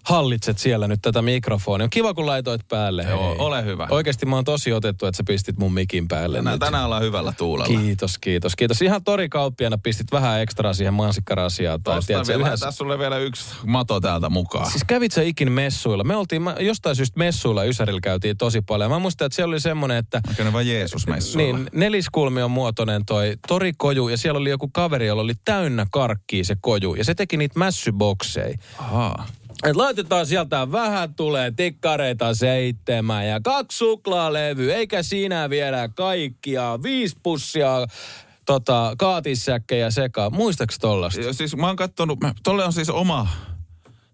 hallitset 0.03 0.57
siellä 0.57 0.87
nyt 0.87 1.01
tätä 1.01 1.21
mikrofonia. 1.21 1.83
On 1.83 1.89
kiva 1.89 2.13
kun 2.13 2.25
laitoit 2.25 2.61
päälle. 2.67 3.03
Joo, 3.03 3.29
hei. 3.29 3.35
ole 3.39 3.65
hyvä. 3.65 3.87
Oikeasti 3.91 4.25
mä 4.25 4.35
oon 4.35 4.43
tosi 4.45 4.73
otettu, 4.73 5.05
että 5.05 5.17
sä 5.17 5.23
pistit 5.27 5.57
mun 5.57 5.73
mikin 5.73 6.07
päälle 6.07 6.37
Tänään, 6.37 6.53
nyt. 6.53 6.59
tänään 6.59 6.85
ollaan 6.85 7.01
hyvällä 7.03 7.33
tuulella. 7.37 7.79
Kiitos, 7.79 8.17
kiitos, 8.17 8.55
kiitos. 8.55 8.81
Ihan 8.81 9.03
torikauppiana 9.03 9.77
pistit 9.77 10.11
vähän 10.11 10.41
ekstraa 10.41 10.73
siihen 10.73 10.93
mansikkarasiaan. 10.93 11.83
Tai 11.83 11.99
tiedätkö, 12.07 12.27
vielä, 12.33 12.43
vähän- 12.43 12.59
tässä 12.59 12.77
sulle 12.77 12.99
vielä 12.99 13.17
yksi 13.17 13.45
mato 13.65 13.99
täältä 13.99 14.29
mukaan. 14.29 14.71
Siis 14.71 14.83
kävit 14.87 15.11
sä 15.11 15.21
ikin 15.21 15.51
messuilla? 15.51 16.03
Me 16.03 16.15
oltiin, 16.15 16.41
mä, 16.41 16.55
jostain 16.59 16.95
syystä 16.95 17.19
messuilla 17.19 17.63
Ysärillä 17.63 18.01
käytiin 18.01 18.37
tosi 18.37 18.61
paljon. 18.61 18.91
Mä 18.91 18.99
muistan, 18.99 19.25
että 19.25 19.35
siellä 19.35 19.51
oli 19.51 19.59
semmonen, 19.59 19.97
että 19.97 20.21
ne 20.43 20.53
vaan 20.53 20.67
Jeesus 20.67 21.07
messuilla? 21.07 21.57
niin, 21.57 21.69
neliskulmion 21.73 22.51
muotoinen 22.51 23.05
toi 23.05 23.37
torikoju 23.47 24.07
ja 24.07 24.17
siellä 24.17 24.39
oli 24.39 24.49
joku 24.49 24.69
kaveri, 24.73 25.07
jolla 25.07 25.21
oli 25.23 25.33
täynnä 25.45 25.85
karkkia 25.91 26.43
se 26.43 26.55
koju 26.61 26.95
ja 26.95 27.03
se 27.03 27.15
teki 27.15 27.37
niitä 27.37 27.59
mässybokseja. 27.59 28.57
Ahaa. 28.77 29.25
Et 29.63 29.75
laitetaan 29.75 30.25
sieltä 30.25 30.71
vähän 30.71 31.15
tulee 31.15 31.51
tikkareita 31.51 32.33
seitsemän 32.33 33.27
ja 33.27 33.39
kaksi 33.43 33.77
suklaalevyä, 33.77 34.75
eikä 34.75 35.03
siinä 35.03 35.49
viedä 35.49 35.89
kaikkia, 35.95 36.79
viisi 36.83 37.17
pussia 37.23 37.87
tota, 38.45 38.95
kaatissäkkejä 38.97 39.91
sekaan. 39.91 40.35
Muistaaks 40.35 40.79
tollasta? 40.79 41.33
Siis 41.33 41.55
mä 41.55 41.67
oon 41.67 41.75
kattonut, 41.75 42.19
mä, 42.21 42.33
tolle 42.43 42.65
on 42.65 42.73
siis 42.73 42.89
oma 42.89 43.27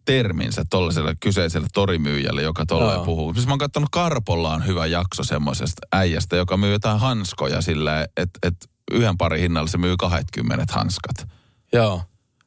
terminsä 0.05 0.65
tollaselle 0.69 1.15
kyseiselle 1.19 1.67
torimyyjälle, 1.73 2.41
joka 2.41 2.65
tolleen 2.65 2.95
Joo. 2.95 3.05
puhuu. 3.05 3.33
Siis 3.33 3.47
mä 3.47 3.51
oon 3.51 3.59
kattonut 3.59 3.89
Karpolla 3.91 4.53
on 4.53 4.67
hyvä 4.67 4.85
jakso 4.85 5.23
semmoisesta 5.23 5.88
äijästä, 5.91 6.35
joka 6.35 6.57
myy 6.57 6.71
jotain 6.71 6.99
hanskoja 6.99 7.62
sillä, 7.62 8.07
että 8.17 8.39
et 8.43 8.55
yhden 8.91 9.17
parin 9.17 9.41
hinnalla 9.41 9.67
se 9.67 9.77
myy 9.77 9.97
20 9.97 10.73
hanskat. 10.73 11.27
Joo. 11.73 12.01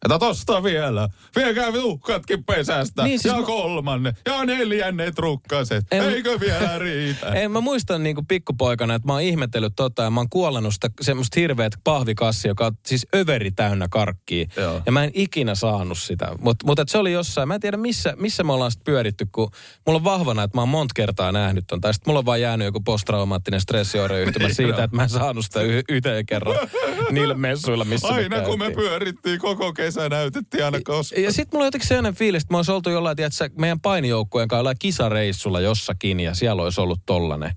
Että 0.05 0.19
tosta 0.19 0.63
vielä. 0.63 1.09
Viekää 1.37 1.73
tuhkatkin 1.73 2.45
pesästä. 2.45 3.03
Niin, 3.05 3.19
siis 3.19 3.35
ja 3.35 3.41
mä- 3.41 3.47
kolmanne. 3.47 4.15
Ja 4.27 4.45
neljännet 4.45 5.19
rukkaset. 5.19 5.85
En- 5.91 6.03
Eikö 6.11 6.41
vielä 6.41 6.79
riitä? 6.79 7.27
Ei, 7.41 7.49
mä 7.49 7.61
muistan 7.61 8.03
niin 8.03 8.15
kuin 8.15 8.27
pikkupoikana, 8.27 8.95
että 8.95 9.09
mä 9.09 9.13
oon 9.13 9.23
ihmetellyt 9.23 9.73
tota 9.77 10.03
ja 10.03 10.11
mä 10.11 10.21
oon 10.21 10.29
kuollannut 10.31 10.75
sitä 10.75 10.91
semmoista 11.01 11.41
hirveät 11.41 11.73
pahvikassia, 11.85 12.51
joka 12.51 12.67
on 12.67 12.73
siis 12.87 13.07
överi 13.17 13.51
täynnä 13.51 13.87
karkkia. 13.91 14.47
Joo. 14.57 14.83
Ja 14.87 14.93
mä 14.93 15.05
en 15.05 15.11
ikinä 15.15 15.55
saanut 15.55 15.99
sitä. 15.99 16.29
Mutta 16.41 16.67
mut, 16.67 16.79
et 16.79 16.89
se 16.89 16.99
oli 16.99 17.13
jossain, 17.13 17.49
mä 17.49 17.55
en 17.55 17.61
tiedä 17.61 17.77
missä, 17.77 18.15
missä 18.19 18.43
me 18.45 18.53
ollaan 18.53 18.71
sitten 18.71 18.93
pyöritty, 18.93 19.27
kun 19.33 19.51
mulla 19.87 19.97
on 19.97 20.05
vahvana, 20.05 20.43
että 20.43 20.57
mä 20.57 20.63
oon 20.63 20.69
monta 20.69 20.93
kertaa 20.97 21.33
nähnyt 21.33 21.65
ton. 21.67 21.81
Tai 21.81 21.95
sitten 21.95 22.11
mulla 22.11 22.19
on 22.19 22.27
vaan 22.27 22.41
jäänyt 22.41 22.65
joku 22.65 22.81
posttraumaattinen 22.81 23.61
stressioireyhtymä 23.61 24.47
Niin, 24.53 24.55
siitä, 24.55 24.85
että 24.85 24.97
mä 24.97 25.03
en 25.03 25.09
saanut 25.09 25.45
sitä 25.45 25.61
y- 25.61 25.83
yhteen 25.89 26.27
kerran 26.27 26.57
niillä 27.11 27.35
messuilla, 27.35 27.85
missä 27.85 28.09
Aina 28.09 28.41
kun 28.41 28.59
me 28.59 28.71
pyörittiin 28.71 29.39
koko 29.39 29.73
kesä, 29.73 29.92
näytettiin 30.09 30.65
aina 30.65 30.79
koska. 30.85 31.21
Ja 31.21 31.33
sitten 31.33 31.49
mulla 31.53 31.65
on 31.65 31.67
jotenkin 31.67 31.89
sellainen 31.89 32.15
fiilis, 32.15 32.43
että 32.43 32.55
mä 32.55 32.59
olisi 32.59 32.73
oltu 32.73 32.91
jollain, 32.91 33.17
tiedätkö, 33.17 33.51
meidän 33.59 33.81
painijoukkueen 33.81 34.49
kanssa 34.49 34.59
jollain 34.59 34.77
kisareissulla 34.79 35.61
jossakin 35.61 36.21
ja 36.21 36.35
siellä 36.35 36.63
olisi 36.63 36.81
ollut 36.81 37.01
tollanen. 37.07 37.53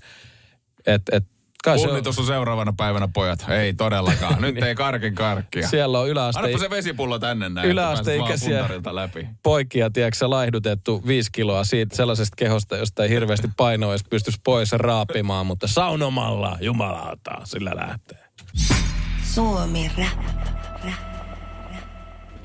Et, 0.86 1.02
et, 1.12 1.24
kai 1.66 1.80
se 1.80 1.90
on, 1.90 2.02
on 2.08 2.26
seuraavana 2.26 2.74
päivänä, 2.78 3.08
pojat. 3.14 3.46
Ei 3.50 3.74
todellakaan. 3.74 4.42
Nyt 4.42 4.64
ei 4.64 4.76
karkin 4.76 5.16
karkkia. 5.16 5.68
siellä 5.68 6.00
on 6.00 6.10
yläaste, 6.10 6.40
Annapa 6.40 6.58
se 6.58 6.70
vesipullo 6.70 7.20
tänne 7.20 7.50
näin, 7.50 7.70
yläasteikäisiä 7.70 8.70
läpi. 8.92 9.28
poikia, 9.44 9.90
tiedätkö, 9.90 10.18
sä 10.18 10.30
laihdutettu 10.30 11.04
viisi 11.08 11.30
kiloa 11.32 11.64
siitä 11.64 11.96
sellaisesta 11.96 12.36
kehosta, 12.36 12.78
josta 12.78 13.04
ei 13.04 13.10
hirveästi 13.10 13.50
painoa 13.58 13.92
edes 13.92 14.04
pystyisi 14.10 14.40
pois 14.44 14.72
raapimaan, 14.72 15.46
mutta 15.46 15.68
saunomalla, 15.68 16.58
jumalauta, 16.62 17.32
sillä 17.44 17.72
lähtee. 17.76 18.26
Suomi 19.24 19.92
Rap. 19.98 20.65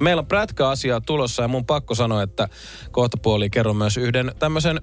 Meillä 0.00 0.20
on 0.20 0.26
prätkä-asiaa 0.26 1.00
tulossa 1.00 1.42
ja 1.42 1.48
mun 1.48 1.66
pakko 1.66 1.94
sanoa, 1.94 2.22
että 2.22 2.48
kohta 2.90 3.16
puoli 3.16 3.50
kerron 3.50 3.76
myös 3.76 3.96
yhden 3.96 4.32
tämmöisen, 4.38 4.80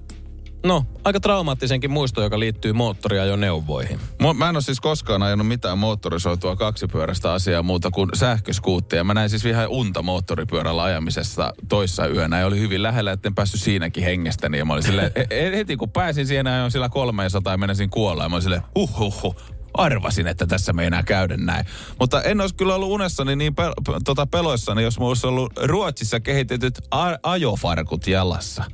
no, 0.66 0.86
aika 1.04 1.20
traumaattisenkin 1.20 1.90
muisto, 1.90 2.22
joka 2.22 2.38
liittyy 2.38 2.72
moottoriajoneuvoihin. 2.72 4.00
Mä 4.34 4.48
en 4.48 4.56
ole 4.56 4.62
siis 4.62 4.80
koskaan 4.80 5.22
ajanut 5.22 5.48
mitään 5.48 5.78
moottorisoitua 5.78 6.56
kaksipyöräistä 6.56 7.32
asiaa 7.32 7.62
muuta 7.62 7.90
kuin 7.90 8.10
sähköskuuttia. 8.14 9.04
Mä 9.04 9.14
näin 9.14 9.30
siis 9.30 9.44
ihan 9.44 9.68
unta 9.68 10.02
moottoripyörällä 10.02 10.82
ajamisesta 10.82 11.54
toissa 11.68 12.06
yönä 12.06 12.40
ja 12.40 12.46
oli 12.46 12.60
hyvin 12.60 12.82
lähellä, 12.82 13.12
etten 13.12 13.34
päässyt 13.34 13.60
siinäkin 13.60 14.04
hengestäni. 14.04 14.58
Ja 14.58 14.64
mä 14.64 14.72
olin 14.72 14.82
silleen, 14.82 15.12
he- 15.16 15.56
heti 15.56 15.76
kun 15.76 15.90
pääsin 15.90 16.26
siihen 16.26 16.46
ajoin 16.46 16.70
sillä 16.70 16.88
300 16.88 17.52
ja 17.52 17.58
menisin 17.58 17.90
kuolla. 17.90 18.22
Ja 18.22 18.28
mä 18.28 18.34
olin 18.34 18.42
silleen, 18.42 18.62
huh, 18.74 18.98
huh, 18.98 19.22
huh. 19.22 19.36
Arvasin, 19.78 20.26
että 20.26 20.46
tässä 20.46 20.72
me 20.72 20.86
enää 20.86 21.02
käydä 21.02 21.36
näin. 21.36 21.66
Mutta 22.00 22.22
en 22.22 22.40
olisi 22.40 22.54
kyllä 22.54 22.74
ollut 22.74 22.90
unessani 22.90 23.36
niin 23.36 23.52
pel- 23.52 23.82
p- 23.92 24.02
tota 24.04 24.26
peloissani, 24.26 24.82
jos 24.82 24.98
mulla 24.98 25.10
olisi 25.10 25.26
ollut 25.26 25.52
Ruotsissa 25.62 26.20
kehitetyt 26.20 26.78
a- 26.90 27.16
ajofarkut 27.22 28.06
jalassa. 28.06 28.64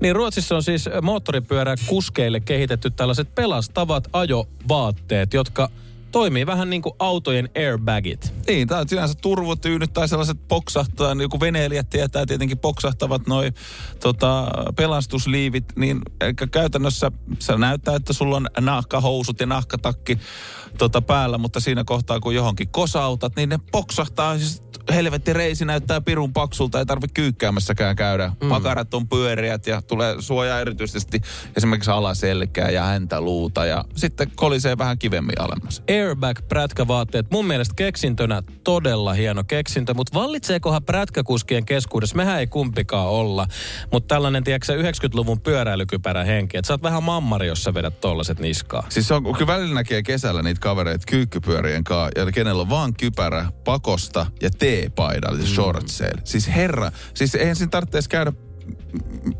Niin 0.00 0.16
Ruotsissa 0.16 0.56
on 0.56 0.62
siis 0.62 0.88
moottoripyörä 1.02 1.74
kuskeille 1.86 2.40
kehitetty 2.40 2.90
tällaiset 2.90 3.34
pelastavat 3.34 4.08
ajovaatteet, 4.12 5.34
jotka 5.34 5.68
toimii 6.12 6.46
vähän 6.46 6.70
niin 6.70 6.82
kuin 6.82 6.92
autojen 6.98 7.48
airbagit. 7.56 8.32
Niin, 8.46 8.68
tämä 8.68 8.80
on 8.80 8.88
sinänsä 8.88 9.14
turvotyynyt 9.22 9.92
tai 9.92 10.08
sellaiset 10.08 10.48
poksahtaa, 10.48 11.14
niin 11.14 11.22
joku 11.22 11.40
veneilijät 11.40 11.90
tietää 11.90 12.26
tietenkin 12.26 12.58
poksahtavat 12.58 13.26
noi 13.26 13.52
tota, 14.00 14.50
pelastusliivit, 14.76 15.64
niin 15.76 16.00
käytännössä 16.50 17.12
se 17.38 17.56
näyttää, 17.56 17.96
että 17.96 18.12
sulla 18.12 18.36
on 18.36 18.46
nahkahousut 18.60 19.40
ja 19.40 19.46
nahkatakki 19.46 20.18
tota, 20.78 21.02
päällä, 21.02 21.38
mutta 21.38 21.60
siinä 21.60 21.84
kohtaa 21.84 22.20
kun 22.20 22.34
johonkin 22.34 22.68
kosautat, 22.68 23.36
niin 23.36 23.48
ne 23.48 23.58
poksahtaa, 23.72 24.38
siis 24.38 24.62
helvetti 24.92 25.32
reisi 25.32 25.64
näyttää 25.64 26.00
pirun 26.00 26.32
paksulta, 26.32 26.78
ei 26.78 26.86
tarvitse 26.86 27.14
kyykkäämässäkään 27.14 27.96
käydä. 27.96 28.32
Mm. 28.42 28.48
Pakarat 28.48 28.94
on 28.94 29.08
pyöriät 29.08 29.66
ja 29.66 29.82
tulee 29.82 30.14
suojaa 30.18 30.60
erityisesti 30.60 31.20
esimerkiksi 31.56 31.90
alaselkää 31.90 32.70
ja 32.70 32.84
häntä 32.84 33.20
luuta 33.20 33.66
ja 33.66 33.84
sitten 33.96 34.30
kolisee 34.34 34.78
vähän 34.78 34.98
kivemmin 34.98 35.40
alemmas. 35.40 35.82
Airbag-prätkävaatteet, 35.90 37.30
mun 37.30 37.46
mielestä 37.46 37.74
keksintönä 37.74 38.42
todella 38.64 39.12
hieno 39.12 39.44
keksintö, 39.44 39.94
mutta 39.94 40.18
vallitseekohan 40.18 40.84
prätkäkuskien 40.84 41.64
keskuudessa? 41.64 42.16
Mehän 42.16 42.40
ei 42.40 42.46
kumpikaan 42.46 43.08
olla, 43.08 43.46
mutta 43.92 44.14
tällainen, 44.14 44.44
tiedätkö 44.44 44.82
90-luvun 44.82 45.40
pyöräilykypärä 45.40 46.24
henki, 46.24 46.56
että 46.56 46.66
sä 46.66 46.74
oot 46.74 46.82
vähän 46.82 47.02
mammari, 47.02 47.46
jos 47.46 47.64
sä 47.64 47.74
vedät 47.74 48.00
tollaset 48.00 48.40
niskaa. 48.40 48.86
Siis 48.88 49.08
se 49.08 49.14
on, 49.14 49.22
kyllä 49.22 49.46
välillä 49.46 49.74
näkee 49.74 50.02
kesällä 50.02 50.42
niitä 50.42 50.60
kavereita 50.60 51.06
kyykkypyörien 51.06 51.84
kanssa, 51.84 52.20
ja 52.20 52.32
kenellä 52.32 52.62
on 52.62 52.70
vaan 52.70 52.94
kypärä 52.94 53.46
pakosta 53.64 54.26
ja 54.42 54.50
teepaidalla, 54.80 55.38
mm. 55.38 55.46
shortseilla. 55.46 56.20
Siis 56.24 56.48
herra, 56.48 56.92
siis 57.14 57.34
eihän 57.34 57.56
siinä 57.56 57.70
tarvitse 57.70 58.00
käydä 58.08 58.32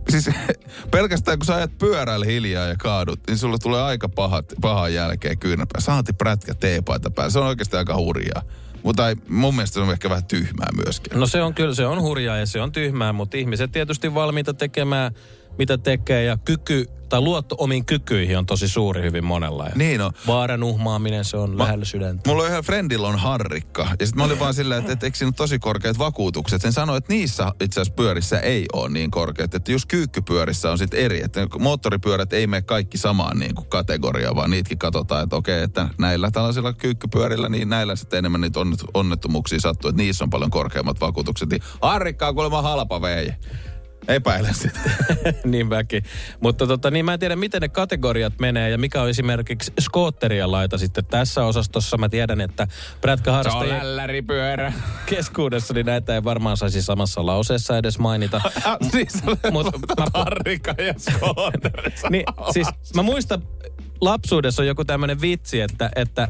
siis 0.08 0.30
pelkästään 0.90 1.38
kun 1.38 1.46
sä 1.46 1.54
ajat 1.54 1.78
pyörällä 1.78 2.26
hiljaa 2.26 2.66
ja 2.66 2.76
kaadut, 2.76 3.20
niin 3.26 3.38
sulle 3.38 3.56
tulee 3.62 3.82
aika 3.82 4.08
pahat, 4.08 4.52
pahan 4.60 4.94
jälkeen 4.94 5.38
kyynäpää. 5.38 5.80
Saati 5.80 6.12
prätkä 6.12 6.54
teepaita 6.54 7.10
päällä. 7.10 7.30
Se 7.30 7.38
on 7.38 7.46
oikeasti 7.46 7.76
aika 7.76 7.96
hurjaa. 7.96 8.42
Mutta 8.82 9.02
mun 9.28 9.54
mielestä 9.54 9.74
se 9.74 9.80
on 9.80 9.92
ehkä 9.92 10.10
vähän 10.10 10.26
tyhmää 10.26 10.68
myöskin. 10.84 11.20
No 11.20 11.26
se 11.26 11.42
on 11.42 11.54
kyllä, 11.54 11.74
se 11.74 11.86
on 11.86 12.02
hurjaa 12.02 12.36
ja 12.36 12.46
se 12.46 12.60
on 12.60 12.72
tyhmää, 12.72 13.12
mutta 13.12 13.36
ihmiset 13.36 13.72
tietysti 13.72 14.14
valmiita 14.14 14.54
tekemään, 14.54 15.12
mitä 15.58 15.78
tekee 15.78 16.24
ja 16.24 16.36
kyky 16.44 16.86
tai 17.10 17.20
luotto 17.20 17.54
omiin 17.58 17.84
kykyihin 17.84 18.38
on 18.38 18.46
tosi 18.46 18.68
suuri 18.68 19.02
hyvin 19.02 19.24
monella. 19.24 19.64
Ja 19.64 19.72
Niin 19.74 20.00
on. 20.00 20.12
Vaaran 20.26 20.62
uhmaaminen, 20.62 21.24
se 21.24 21.36
on 21.36 21.58
lähellä 21.58 21.84
sydäntä. 21.84 22.30
Mulla 22.30 22.42
on 22.42 22.48
ihan 22.48 22.62
friendillä 22.62 23.08
on 23.08 23.18
harrikka. 23.18 23.82
Ja 23.82 24.06
sitten 24.06 24.16
mä 24.16 24.24
olin 24.24 24.38
vaan 24.38 24.54
silleen, 24.54 24.80
että, 24.80 24.92
että 24.92 25.06
eikö 25.06 25.18
siinä 25.18 25.28
ole 25.28 25.34
tosi 25.34 25.58
korkeat 25.58 25.98
vakuutukset. 25.98 26.62
Sen 26.62 26.72
sanoi, 26.72 26.98
että 26.98 27.12
niissä 27.12 27.52
itse 27.60 27.80
asiassa 27.80 27.94
pyörissä 27.94 28.40
ei 28.40 28.66
ole 28.72 28.88
niin 28.88 29.10
korkeat. 29.10 29.54
Että 29.54 29.72
just 29.72 29.86
kyykkypyörissä 29.88 30.70
on 30.70 30.78
sitten 30.78 31.00
eri. 31.00 31.22
Että 31.24 31.46
moottoripyörät 31.58 32.32
ei 32.32 32.46
mene 32.46 32.62
kaikki 32.62 32.98
samaan 32.98 33.38
niin 33.38 33.54
kuin 33.54 33.68
kategoriaan, 33.68 34.36
vaan 34.36 34.50
niitäkin 34.50 34.78
katsotaan, 34.78 35.22
että 35.24 35.36
okei, 35.36 35.62
että 35.62 35.88
näillä 35.98 36.30
tällaisilla 36.30 36.72
kyykkypyörillä, 36.72 37.48
niin 37.48 37.68
näillä 37.68 37.96
sitten 37.96 38.18
enemmän 38.18 38.40
niitä 38.40 38.60
onnet- 38.60 38.90
onnettomuuksia 38.94 39.60
sattuu. 39.60 39.88
Että 39.88 40.02
niissä 40.02 40.24
on 40.24 40.30
paljon 40.30 40.50
korkeammat 40.50 41.00
vakuutukset. 41.00 41.50
Niin 41.50 41.62
harrikka 41.82 42.28
on 42.28 42.34
kuulemma 42.34 42.62
halpa 42.62 43.00
vei. 43.00 43.32
Epäilen 44.08 44.54
sitä. 44.54 44.80
niin 45.44 45.70
väki. 45.70 46.02
Mutta 46.40 46.66
tota, 46.66 46.90
niin 46.90 47.04
mä 47.04 47.12
en 47.12 47.20
tiedä, 47.20 47.36
miten 47.36 47.60
ne 47.62 47.68
kategoriat 47.68 48.32
menee 48.40 48.70
ja 48.70 48.78
mikä 48.78 49.02
on 49.02 49.08
esimerkiksi 49.08 49.72
skootterien 49.80 50.52
laita 50.52 50.78
sitten 50.78 51.06
tässä 51.06 51.44
osastossa. 51.44 51.96
Mä 51.98 52.08
tiedän, 52.08 52.40
että 52.40 52.66
prätkäharrastajien 53.00 53.78
lälläripyörä. 53.78 54.72
keskuudessa 55.06 55.74
niin 55.74 55.86
näitä 55.86 56.14
ei 56.14 56.24
varmaan 56.24 56.56
saisi 56.56 56.82
samassa 56.82 57.26
lauseessa 57.26 57.78
edes 57.78 57.98
mainita. 57.98 58.40
Siis 58.92 59.14
Mut 59.50 59.66
mä- 59.98 60.06
harrikka 60.24 60.74
ja 60.78 60.94
skootteri. 60.98 61.92
niin, 62.10 62.24
siis 62.52 62.68
mä 62.94 63.02
muistan, 63.02 63.42
lapsuudessa 64.00 64.62
on 64.62 64.66
joku 64.66 64.84
tämmöinen 64.84 65.20
vitsi, 65.20 65.60
että, 65.60 65.90
että, 65.96 66.28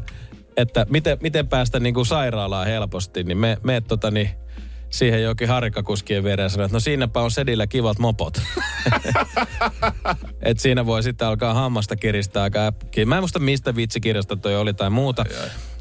että 0.57 0.85
miten, 0.89 1.17
miten 1.21 1.47
päästä 1.47 1.79
niin 1.79 1.93
kuin 1.93 2.05
sairaalaan 2.05 2.67
helposti, 2.67 3.23
niin 3.23 3.37
me, 3.37 3.57
me 3.63 3.81
tota 3.81 4.11
niin, 4.11 4.29
siihen 4.91 5.23
jokin 5.23 5.47
harikkakuskien 5.47 6.23
viereen 6.23 6.45
ja 6.45 6.49
sanoi, 6.49 6.65
että 6.65 6.75
no 6.75 6.79
siinäpä 6.79 7.21
on 7.21 7.31
sedillä 7.31 7.67
kivat 7.67 7.99
mopot. 7.99 8.41
Et 10.41 10.59
siinä 10.59 10.85
voi 10.85 11.03
sitten 11.03 11.27
alkaa 11.27 11.53
hammasta 11.53 11.95
kiristää 11.95 12.43
aika 12.43 12.65
äpkiä. 12.67 13.05
Mä 13.05 13.15
en 13.15 13.21
muista 13.21 13.39
mistä 13.39 13.75
vitsikirjasta 13.75 14.35
toi 14.35 14.55
oli 14.55 14.73
tai 14.73 14.89
muuta. 14.89 15.25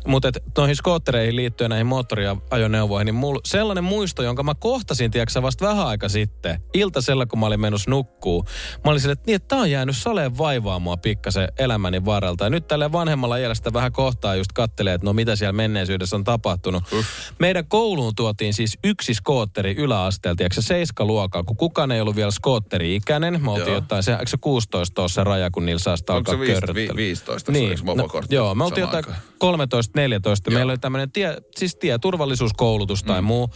Mutta 0.06 0.30
noihin 0.58 0.76
skoottereihin 0.76 1.36
liittyen 1.36 1.70
näihin 1.70 1.86
moottoriajoneuvoihin, 1.86 3.06
niin 3.06 3.14
mulla 3.14 3.40
sellainen 3.44 3.84
muisto, 3.84 4.22
jonka 4.22 4.42
mä 4.42 4.54
kohtasin, 4.54 5.10
tiedätkö 5.10 5.42
vasta 5.42 5.66
vähän 5.66 5.86
aika 5.86 6.08
sitten, 6.08 6.62
iltasella 6.74 7.26
kun 7.26 7.38
mä 7.38 7.46
olin 7.46 7.60
menossa 7.60 7.90
nukkuu. 7.90 8.44
Mä 8.84 8.90
olin 8.90 9.00
silleen, 9.00 9.12
että, 9.18 9.26
niin, 9.26 9.36
että 9.36 9.48
tää 9.48 9.58
on 9.58 9.70
jäänyt 9.70 9.96
saleen 9.96 10.38
vaivaamaan 10.38 11.00
pikkasen 11.00 11.48
elämäni 11.58 12.04
varrelta. 12.04 12.44
Ja 12.44 12.50
nyt 12.50 12.68
tällä 12.68 12.92
vanhemmalla 12.92 13.36
iällä 13.36 13.54
sitä 13.54 13.72
vähän 13.72 13.92
kohtaa 13.92 14.34
just 14.34 14.52
kattelee, 14.52 14.94
että 14.94 15.04
no 15.04 15.12
mitä 15.12 15.36
siellä 15.36 15.52
menneisyydessä 15.52 16.16
on 16.16 16.24
tapahtunut. 16.24 16.82
Uff. 16.92 17.08
Meidän 17.38 17.66
kouluun 17.66 18.14
tuotiin 18.14 18.54
siis 18.54 18.78
yksi 18.84 19.14
skootteri 19.14 19.74
yläasteelta, 19.78 20.36
tiedätkö 20.36 20.62
seiskaluokkaa, 20.62 21.42
kun 21.42 21.56
kukaan 21.56 21.92
ei 21.92 22.00
ollut 22.00 22.16
vielä 22.16 22.30
skootteri-ikäinen. 22.30 23.42
Mä 23.42 23.50
oltiin 23.50 23.74
jotain, 23.74 24.02
se, 24.02 24.16
se 24.26 24.36
16 24.40 24.94
tuossa 24.94 25.24
raja, 25.24 25.50
kun 25.50 25.66
niillä 25.66 25.78
saa 25.78 25.96
sitä 25.96 26.12
alkaa 26.12 26.40
15, 26.40 26.96
15 26.96 27.52
niin. 27.52 27.78
no, 27.84 28.08
Joo, 28.30 28.54
me 28.54 28.64
oltiin 28.64 28.80
jotain 28.80 29.04
13 29.38 29.89
Siis 29.96 30.40
13-14. 30.50 30.54
Meillä 30.54 30.70
oli 30.70 30.78
tämmöinen 30.78 31.12
tie, 31.12 31.36
siis 31.56 31.76
tieturvallisuuskoulutus 31.76 33.02
tai 33.02 33.22
mm. 33.22 33.26
muu. 33.26 33.50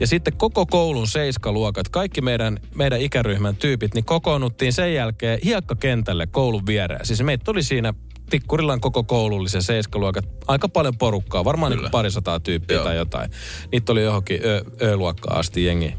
Ja 0.00 0.06
sitten 0.06 0.36
koko 0.36 0.66
koulun 0.66 1.06
seiskaluokat, 1.06 1.88
kaikki 1.88 2.20
meidän, 2.20 2.58
meidän 2.74 3.00
ikäryhmän 3.00 3.56
tyypit, 3.56 3.94
niin 3.94 4.04
kokoonnuttiin 4.04 4.72
sen 4.72 4.94
jälkeen 4.94 5.38
hiekkakentälle 5.44 6.26
koulun 6.26 6.66
viereen. 6.66 7.06
Siis 7.06 7.22
meitä 7.22 7.50
oli 7.50 7.62
siinä 7.62 7.94
Tikkurillan 8.30 8.80
koko 8.80 9.04
koulullisen 9.04 9.62
seiskaluokat. 9.62 10.24
Aika 10.48 10.68
paljon 10.68 10.98
porukkaa, 10.98 11.44
varmaan 11.44 11.72
niin 11.72 11.90
parisataa 11.90 12.40
tyyppiä 12.40 12.76
Joo. 12.76 12.84
tai 12.84 12.96
jotain. 12.96 13.30
Niitä 13.72 13.92
oli 13.92 14.02
johonkin 14.02 14.40
ö, 14.44 14.64
Ö-luokkaan 14.82 15.38
asti 15.38 15.64
jengi. 15.64 15.94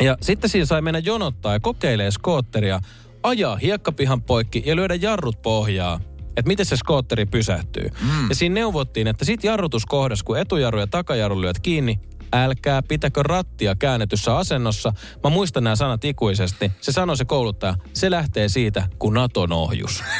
Ja 0.00 0.16
sitten 0.20 0.50
siinä 0.50 0.66
sai 0.66 0.82
mennä 0.82 0.98
jonottaa 0.98 1.52
ja 1.52 1.60
kokeilee 1.60 2.10
skootteria, 2.10 2.80
ajaa 3.22 3.56
hiekkapihan 3.56 4.22
poikki 4.22 4.62
ja 4.66 4.76
lyödä 4.76 4.94
jarrut 4.94 5.42
pohjaa 5.42 6.00
että 6.36 6.48
miten 6.48 6.66
se 6.66 6.76
skootteri 6.76 7.26
pysähtyy. 7.26 7.88
Mm. 8.00 8.28
Ja 8.28 8.34
siinä 8.34 8.54
neuvottiin, 8.54 9.06
että 9.06 9.24
sit 9.24 9.44
jarrutuskohdassa, 9.44 10.24
kun 10.24 10.38
etujarru 10.38 10.80
ja 10.80 10.86
takajarru 10.86 11.40
lyöt 11.40 11.58
kiinni, 11.58 12.00
älkää 12.32 12.82
pitäkö 12.82 13.22
rattia 13.22 13.74
käännetyssä 13.74 14.36
asennossa. 14.36 14.92
Mä 15.24 15.30
muistan 15.30 15.64
nämä 15.64 15.76
sanat 15.76 16.04
ikuisesti. 16.04 16.72
Se 16.80 16.92
sanoi 16.92 17.16
se 17.16 17.24
kouluttaja, 17.24 17.74
se 17.92 18.10
lähtee 18.10 18.48
siitä, 18.48 18.88
kun 18.98 19.14
Naton 19.14 19.52
ohjus. 19.52 20.02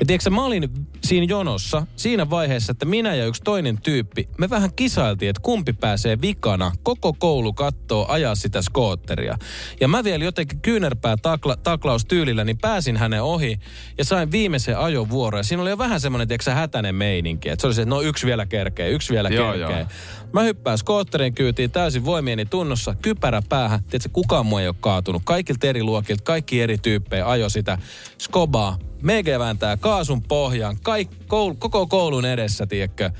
Ja 0.00 0.06
tiedätkö, 0.06 0.30
mä 0.30 0.44
olin 0.44 0.70
siinä 1.06 1.26
jonossa 1.28 1.86
siinä 1.96 2.30
vaiheessa, 2.30 2.72
että 2.72 2.86
minä 2.86 3.14
ja 3.14 3.26
yksi 3.26 3.42
toinen 3.42 3.80
tyyppi, 3.82 4.28
me 4.38 4.50
vähän 4.50 4.70
kisailtiin, 4.76 5.30
että 5.30 5.42
kumpi 5.42 5.72
pääsee 5.72 6.20
vikana. 6.20 6.72
Koko 6.82 7.12
koulu 7.12 7.52
kattoo 7.52 8.06
ajaa 8.08 8.34
sitä 8.34 8.62
skootteria. 8.62 9.38
Ja 9.80 9.88
mä 9.88 10.04
vielä 10.04 10.24
jotenkin 10.24 10.60
kyynärpää 10.60 11.16
takla, 11.16 11.56
taklaustyylillä, 11.56 12.44
niin 12.44 12.58
pääsin 12.58 12.96
hänen 12.96 13.22
ohi 13.22 13.58
ja 13.98 14.04
sain 14.04 14.32
viimeisen 14.32 14.78
ajovuoron. 14.78 15.38
Ja 15.38 15.42
siinä 15.44 15.62
oli 15.62 15.70
jo 15.70 15.78
vähän 15.78 16.00
semmoinen, 16.00 16.28
tiedätkö, 16.28 16.50
hätäinen 16.50 16.94
meininki. 16.94 17.48
Että 17.48 17.60
se 17.60 17.66
oli 17.66 17.74
se, 17.74 17.82
että 17.82 17.94
no 17.94 18.00
yksi 18.00 18.26
vielä 18.26 18.46
kerkee, 18.46 18.90
yksi 18.90 19.12
vielä 19.12 19.28
Joo, 19.28 19.52
kerkee. 19.52 19.78
joo. 19.78 19.88
Mä 20.32 20.42
hyppään 20.42 20.78
skootterin 20.78 21.34
kyytiin 21.34 21.70
täysin 21.70 22.04
voimieni 22.04 22.44
tunnossa, 22.46 22.94
kypärä 23.02 23.42
päähän. 23.48 23.84
Tiedätkö, 23.84 24.08
kukaan 24.12 24.46
muu 24.46 24.58
ei 24.58 24.68
ole 24.68 24.76
kaatunut. 24.80 25.22
Kaikilta 25.24 25.66
eri 25.66 25.82
luokilta, 25.82 26.22
kaikki 26.24 26.60
eri 26.62 26.78
tyyppejä 26.78 27.30
ajo 27.30 27.48
sitä 27.48 27.78
skobaa. 28.18 28.78
Meikä 29.02 29.38
vääntää 29.38 29.76
kaasun 29.76 30.22
pohjaan, 30.22 30.76
kaik, 30.96 31.10
koul, 31.26 31.54
koko 31.58 31.86
koulun 31.86 32.24
edessä, 32.24 32.66
tiedätkö. 32.66 33.10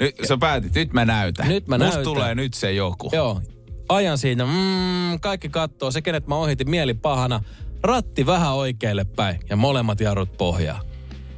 Nyt 0.00 0.14
sä 0.28 0.36
päätit, 0.38 0.74
nyt 0.74 0.92
mä 0.92 1.04
näytän. 1.04 1.48
Nyt 1.48 1.68
mä 1.68 1.78
Musta 1.78 1.86
näytän. 1.94 2.04
tulee 2.04 2.34
nyt 2.34 2.54
se 2.54 2.72
joku. 2.72 3.10
Joo, 3.12 3.40
ajan 3.88 4.18
siinä, 4.18 4.44
mm, 4.46 5.20
kaikki 5.20 5.48
kattoo, 5.48 5.90
se 5.90 6.02
kenet 6.02 6.26
mä 6.26 6.36
ohitin 6.36 6.70
mieli 6.70 6.94
pahana, 6.94 7.40
ratti 7.82 8.26
vähän 8.26 8.54
oikealle 8.54 9.04
päin 9.04 9.40
ja 9.50 9.56
molemmat 9.56 10.00
jarrut 10.00 10.36
pohjaa. 10.36 10.80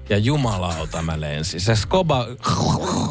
Ja 0.09 0.19
jumalauta 0.19 1.03
mä 1.03 1.21
lensin. 1.21 1.61
Se 1.61 1.77
skoba 1.77 2.27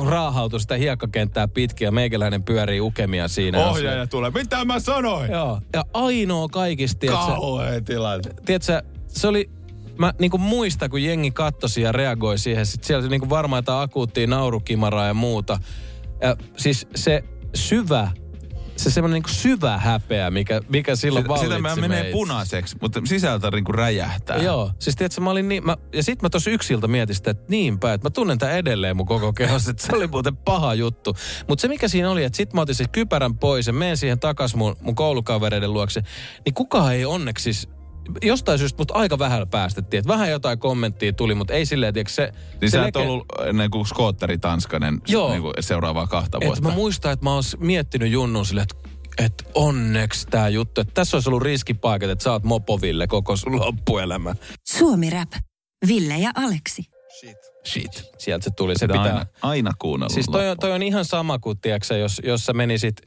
raahautui 0.06 0.60
sitä 0.60 0.76
hiekkakenttää 0.76 1.48
pitkin 1.48 1.86
ja 1.86 1.92
meikäläinen 1.92 2.44
pyörii 2.44 2.80
ukemia 2.82 3.28
siinä. 3.28 3.70
Ohjaaja 3.70 4.08
tulee. 4.08 4.32
Mitä 4.32 4.66
mä 4.66 4.80
sanoin? 4.80 5.32
Joo, 5.32 5.62
ja 5.74 5.86
ainoa 5.94 6.48
kaikista, 6.48 7.00
tiedätkö, 7.00 7.26
Kauhea 7.26 7.82
tilanne. 7.82 8.32
tiedätkö, 8.46 8.82
se 9.08 9.28
oli, 9.28 9.50
mä 10.00 10.14
niinku 10.20 10.38
muistan, 10.38 10.90
kun 10.90 11.04
jengi 11.04 11.32
kattosi 11.32 11.82
ja 11.82 11.92
reagoi 11.92 12.38
siihen. 12.38 12.66
Sitten 12.66 12.88
siellä 12.88 13.02
oli 13.04 13.10
niinku 13.10 13.30
varmaan 13.30 13.58
jotain 13.58 13.84
akuuttia 13.84 14.28
naurukimaraa 14.28 15.08
ja 15.08 15.14
muuta. 15.14 15.60
Ja 16.22 16.36
siis 16.58 16.88
se 16.96 17.24
syvä, 17.56 18.12
se 18.76 18.92
semmoinen 18.92 19.14
niinku 19.14 19.30
syvä 19.30 19.78
häpeä, 19.78 20.32
mikä, 20.32 20.62
mikä 20.70 20.96
silloin 20.96 21.24
Sitä, 21.24 21.30
vallitsi 21.30 21.56
sitä 21.56 21.62
mä 21.62 21.76
menee 21.76 22.04
meitä. 22.04 22.14
punaiseksi, 22.14 22.76
mutta 22.82 23.02
sisältä 23.06 23.52
niinku 23.52 23.72
räjähtää. 23.72 24.38
Joo, 24.38 24.72
siis 24.80 24.96
tiedätkö, 24.96 25.22
mä 25.22 25.30
olin 25.30 25.50
niin, 25.50 25.66
mä, 25.66 25.78
ja 25.94 26.04
sit 26.04 26.22
mä 26.22 26.30
tossa 26.30 26.50
yksiltä 26.52 26.88
mietin 26.88 27.16
sitä, 27.16 27.32
että 27.32 27.46
niinpä, 27.50 27.94
että 27.94 28.06
mä 28.06 28.10
tunnen 28.10 28.38
tän 28.38 28.52
edelleen 28.52 28.98
mun 28.98 29.06
koko 29.06 29.34
kehossa, 29.34 29.72
että 29.72 29.84
se 29.86 29.96
oli 29.96 30.08
muuten 30.08 30.38
paha 30.38 30.74
juttu. 30.74 31.16
Mutta 31.48 31.62
se 31.62 31.68
mikä 31.68 31.88
siinä 31.88 32.12
oli, 32.12 32.24
että 32.24 32.38
sit 32.38 32.54
mä 32.54 32.62
otin 32.62 32.76
sen 32.76 32.90
kypärän 32.90 33.38
pois 33.38 33.68
ja 33.68 33.74
menen 33.74 33.98
siihen 33.98 34.20
takas 34.20 34.56
mun, 34.56 34.76
mun 34.82 34.96
koulukavereiden 34.96 35.74
luokse, 35.74 36.04
niin 36.46 36.54
kukaan 36.54 36.94
ei 36.94 37.06
onneksi 37.06 37.44
siis, 37.44 37.70
jostain 38.22 38.60
syystä 38.60 38.78
mut 38.78 38.92
aika 38.92 39.20
vähällä 39.20 39.46
päästettiin, 39.46 40.00
että 40.00 40.14
vähän 40.14 40.30
jotain 40.30 40.60
kommenttia 40.60 41.14
tuli, 41.14 41.36
mutta 41.36 41.54
ei 41.54 41.66
silleen, 41.66 41.94
tiedätkö, 41.94 42.14
se... 42.14 42.32
Niin 42.62 42.72
se 42.72 42.78
sä 42.78 42.88
et 42.88 42.96
ollut 42.96 43.26
ennen 43.46 43.72
kuin 43.72 43.86
skootteri 43.86 44.38
Tanskanen 44.38 45.02
Joo. 45.08 45.30
niin 45.30 45.42
kuin 45.42 45.54
seuraavaa 45.60 46.08
kahta 46.08 46.40
vuotta. 46.44 46.62
mä 46.62 46.76
muistan, 46.76 47.12
että 47.12 47.24
mä 47.24 47.34
oon 47.34 47.44
miettinyt 47.60 48.12
Junnun 48.12 48.46
silleen, 48.46 48.68
että 48.72 48.88
että 49.18 49.44
onneksi 49.54 50.28
tämä 50.28 50.50
juttu, 50.50 50.82
että 50.82 50.94
tässä 50.94 51.18
olisi 51.18 51.30
ollut 51.30 51.42
riskipaikat, 51.42 52.10
että 52.10 52.24
sä 52.24 52.32
oot 52.32 52.44
mopoville 52.44 53.08
koko 53.08 53.36
sun 53.36 53.60
loppuelämä. 53.60 54.36
Suomi 54.68 55.10
Rap. 55.10 55.32
Ville 55.88 56.18
ja 56.18 56.32
Aleksi. 56.36 56.84
Shit. 57.66 58.04
Sieltä 58.18 58.44
se 58.44 58.50
tuli, 58.52 58.76
se 58.76 58.80
Sitä 58.80 58.94
pitää... 58.94 59.06
aina, 59.06 59.26
aina 59.42 59.72
kuunnella 59.80 60.14
Siis 60.14 60.26
toi 60.26 60.50
on, 60.50 60.58
toi 60.58 60.72
on 60.72 60.84
ihan 60.84 61.06
sama 61.06 61.40
kuin, 61.40 61.60
tiedätkö, 61.60 61.98
jos, 61.98 62.22
jos 62.24 62.46
sä 62.46 62.54
menisit 62.54 63.02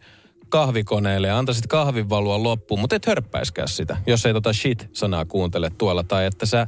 kahvikoneelle 0.50 1.28
ja 1.28 1.38
antaisit 1.38 1.66
kahvin 1.66 2.08
valua 2.08 2.42
loppuun, 2.42 2.80
mutta 2.80 2.96
et 2.96 3.06
hörppäiskään 3.06 3.68
sitä, 3.68 3.96
jos 4.06 4.26
ei 4.26 4.32
tota 4.32 4.52
shit-sanaa 4.52 5.24
kuuntele 5.24 5.70
tuolla. 5.78 6.02
Tai 6.02 6.26
että 6.26 6.46
sä, 6.46 6.66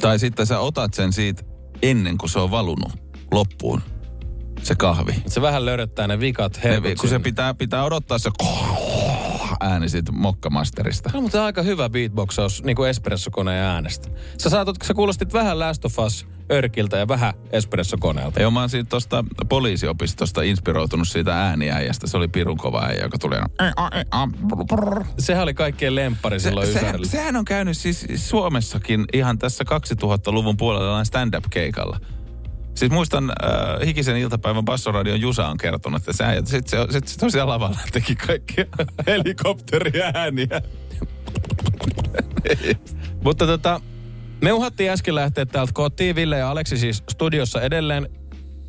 Tai 0.00 0.18
sitten 0.18 0.46
sä 0.46 0.58
otat 0.58 0.94
sen 0.94 1.12
siitä 1.12 1.42
ennen 1.82 2.18
kuin 2.18 2.30
se 2.30 2.38
on 2.38 2.50
valunut 2.50 2.92
loppuun. 3.32 3.80
Se 4.62 4.74
kahvi. 4.74 5.14
se 5.26 5.42
vähän 5.42 5.66
löröttää 5.66 6.06
ne 6.06 6.20
vikat 6.20 6.60
Ne, 6.64 6.94
kun 7.00 7.08
se 7.08 7.18
pitää, 7.18 7.54
pitää 7.54 7.84
odottaa 7.84 8.18
se 8.18 8.30
ääni 9.60 9.88
siitä 9.88 10.12
mokkamasterista. 10.12 11.10
On 11.14 11.22
muuten 11.22 11.40
aika 11.40 11.62
hyvä 11.62 11.88
beatboxaus 11.88 12.62
niin 12.62 12.76
kuin 12.76 12.90
espressokoneen 12.90 13.64
äänestä. 13.64 14.08
Sä 14.38 14.50
saatot, 14.50 14.76
sä 14.84 14.94
kuulostit 14.94 15.32
vähän 15.32 15.58
Last 15.58 15.84
of 15.84 15.98
Us 15.98 16.26
Örkiltä 16.50 16.96
ja 16.96 17.08
vähän 17.08 17.34
espressokoneelta. 17.52 18.40
Joo, 18.40 18.50
mä 18.50 18.60
oon 18.60 18.70
siitä 18.70 18.88
tosta 18.88 19.24
poliisiopistosta 19.48 20.42
inspiroitunut 20.42 21.08
siitä 21.08 21.42
ääniäijästä. 21.42 22.06
Se 22.06 22.16
oli 22.16 22.28
pirun 22.28 22.56
kova 22.56 22.84
äijä, 22.84 23.02
joka 23.02 23.18
tuli. 23.18 23.36
Sehän 25.18 25.42
oli 25.42 25.54
kaikkien 25.54 25.94
lemppari 25.94 26.40
silloin 26.40 26.66
se, 26.66 26.72
sehän, 26.72 27.04
sehän 27.04 27.36
on 27.36 27.44
käynyt 27.44 27.76
siis 27.76 28.06
Suomessakin 28.14 29.04
ihan 29.12 29.38
tässä 29.38 29.64
2000-luvun 29.64 30.56
puolella 30.56 31.04
stand-up-keikalla. 31.04 32.00
Siis 32.74 32.92
muistan 32.92 33.30
äh, 33.30 33.86
Hikisen 33.86 34.16
iltapäivän 34.16 34.64
Bassoradion 34.64 35.20
Jusa 35.20 35.48
on 35.48 35.58
kertonut, 35.58 36.00
että 36.00 36.12
se 36.12 36.24
sitten 36.44 36.70
se, 36.70 36.92
sit 36.92 37.08
se 37.08 37.18
tosiaan 37.18 37.48
lavalla 37.48 37.78
teki 37.92 38.16
kaikkia 38.16 38.64
helikopteriääniä. 39.06 40.62
Mutta 43.24 43.46
tota, 43.46 43.80
me 44.42 44.52
uhattiin 44.52 44.90
äsken 44.90 45.14
lähteä 45.14 45.46
täältä 45.46 45.72
kotiin. 45.72 46.16
Ville 46.16 46.38
ja 46.38 46.50
Aleksi 46.50 46.78
siis 46.78 47.02
studiossa 47.10 47.62
edelleen 47.62 48.08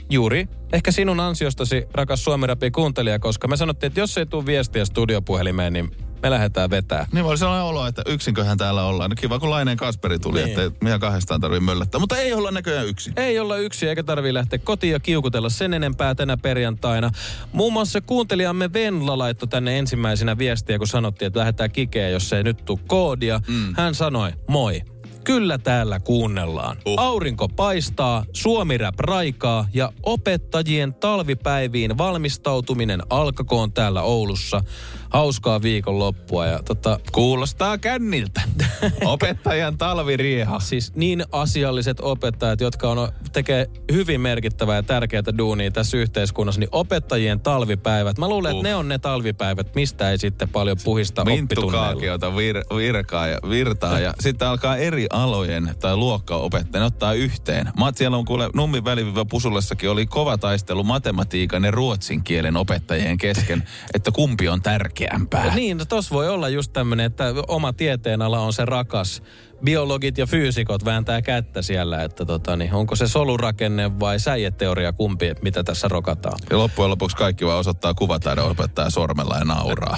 juuri 0.09 0.47
ehkä 0.73 0.91
sinun 0.91 1.19
ansiostasi, 1.19 1.83
rakas 1.93 2.23
Suomi 2.23 2.47
kuuntelija, 2.71 3.19
koska 3.19 3.47
me 3.47 3.57
sanottiin, 3.57 3.87
että 3.87 3.99
jos 3.99 4.17
ei 4.17 4.25
tule 4.25 4.45
viestiä 4.45 4.85
studiopuhelimeen, 4.85 5.73
niin 5.73 5.91
me 6.23 6.29
lähdetään 6.29 6.69
vetää. 6.69 7.07
Niin 7.13 7.25
oli 7.25 7.37
sellainen 7.37 7.65
olo, 7.65 7.87
että 7.87 8.01
yksinköhän 8.05 8.57
täällä 8.57 8.83
ollaan. 8.83 9.09
No 9.09 9.15
Kiva, 9.15 9.39
kun 9.39 9.49
Laineen 9.49 9.77
Kasperi 9.77 10.19
tuli, 10.19 10.43
Niin. 10.43 10.59
että 10.59 10.77
meidän 10.83 10.99
kahdestaan 10.99 11.41
tarvii 11.41 11.59
möllättää. 11.59 11.99
Mutta 11.99 12.17
ei 12.17 12.33
olla 12.33 12.51
näköjään 12.51 12.87
yksin. 12.87 13.13
Ei 13.17 13.39
olla 13.39 13.57
yksi 13.57 13.87
eikä 13.87 14.03
tarvii 14.03 14.33
lähteä 14.33 14.59
kotiin 14.59 14.91
ja 14.93 14.99
kiukutella 14.99 15.49
sen 15.49 15.73
enempää 15.73 16.15
tänä 16.15 16.37
perjantaina. 16.37 17.11
Muun 17.51 17.73
muassa 17.73 18.01
kuuntelijamme 18.01 18.73
Venla 18.73 19.17
laittoi 19.17 19.47
tänne 19.47 19.79
ensimmäisenä 19.79 20.37
viestiä, 20.37 20.77
kun 20.77 20.87
sanottiin, 20.87 21.27
että 21.27 21.39
lähdetään 21.39 21.71
kikeen, 21.71 22.11
jos 22.11 22.33
ei 22.33 22.43
nyt 22.43 22.65
tule 22.65 22.79
koodia. 22.87 23.41
Mm. 23.47 23.73
Hän 23.77 23.95
sanoi, 23.95 24.31
moi. 24.47 24.81
Kyllä 25.23 25.57
täällä 25.57 25.99
kuunnellaan. 25.99 26.77
Uh. 26.85 26.99
Aurinko 26.99 27.49
paistaa, 27.49 28.25
Suomi 28.33 28.77
rap 28.77 28.99
raikaa 28.99 29.67
ja 29.73 29.93
opettajien 30.03 30.93
talvipäiviin 30.93 31.97
valmistautuminen 31.97 33.01
alkakoon 33.09 33.73
täällä 33.73 34.01
Oulussa. 34.01 34.63
Hauskaa 35.11 35.61
viikonloppua 35.61 36.45
ja 36.45 36.59
tota, 36.63 36.99
Kuulostaa 37.11 37.77
känniltä. 37.77 38.41
Opettajan 39.05 39.77
talvirieha. 39.77 40.59
Siis 40.59 40.95
niin 40.95 41.23
asialliset 41.31 41.97
opettajat, 41.99 42.61
jotka 42.61 42.89
on, 42.89 43.11
tekee 43.33 43.67
hyvin 43.91 44.21
merkittävää 44.21 44.75
ja 44.75 44.83
tärkeää 44.83 45.37
duunia 45.37 45.71
tässä 45.71 45.97
yhteiskunnassa, 45.97 46.59
niin 46.59 46.69
opettajien 46.71 47.39
talvipäivät. 47.39 48.17
Mä 48.17 48.29
luulen, 48.29 48.53
uh. 48.53 48.59
Että 48.59 48.69
ne 48.69 48.75
on 48.75 48.87
ne 48.87 48.99
talvipäivät, 48.99 49.75
mistä 49.75 50.11
ei 50.11 50.17
sitten 50.17 50.49
paljon 50.49 50.77
puhista 50.83 51.21
oppitunneilla. 51.21 52.35
Vir, 52.37 52.63
virkaa 52.75 53.27
ja 53.27 53.37
virtaa 53.49 53.99
ja 53.99 54.13
sitten 54.23 54.47
alkaa 54.47 54.77
eri 54.77 55.07
alojen 55.09 55.75
tai 55.79 55.97
luokkaopettajien 55.97 56.85
ottaa 56.85 57.13
yhteen. 57.13 57.71
Mä 57.77 57.91
siellä 57.95 58.17
on 58.17 58.25
kuule 58.25 58.49
Nummin 58.53 58.85
väliviivä 58.85 59.25
Pusullessakin 59.25 59.89
oli 59.89 60.05
kova 60.05 60.37
taistelu 60.37 60.83
matematiikan 60.83 61.63
ja 61.63 61.71
ruotsin 61.71 62.23
kielen 62.23 62.57
opettajien 62.57 63.17
kesken, 63.17 63.63
että 63.93 64.11
kumpi 64.11 64.49
on 64.49 64.61
tärkeämpää. 65.09 65.55
Niin, 65.55 65.77
no 65.77 65.85
tos 65.85 66.11
voi 66.11 66.29
olla 66.29 66.49
just 66.49 66.73
tämmönen, 66.73 67.05
että 67.05 67.33
oma 67.47 67.73
tieteenala 67.73 68.39
on 68.39 68.53
se 68.53 68.65
rakas. 68.65 69.23
Biologit 69.63 70.17
ja 70.17 70.25
fyysikot 70.27 70.85
vääntää 70.85 71.21
kättä 71.21 71.61
siellä, 71.61 72.03
että 72.03 72.25
tota, 72.25 72.55
niin, 72.55 72.73
onko 72.73 72.95
se 72.95 73.07
solurakenne 73.07 73.99
vai 73.99 74.19
säijeteoria 74.19 74.93
kumpi, 74.93 75.33
mitä 75.41 75.63
tässä 75.63 75.87
rokataan. 75.87 76.39
Ja 76.49 76.57
loppujen 76.57 76.89
lopuksi 76.91 77.17
kaikki 77.17 77.45
vaan 77.45 77.59
osoittaa 77.59 77.93
kuvataidon 77.93 78.51
opettaja 78.51 78.89
sormella 78.89 79.37
ja 79.37 79.45
nauraa. 79.45 79.97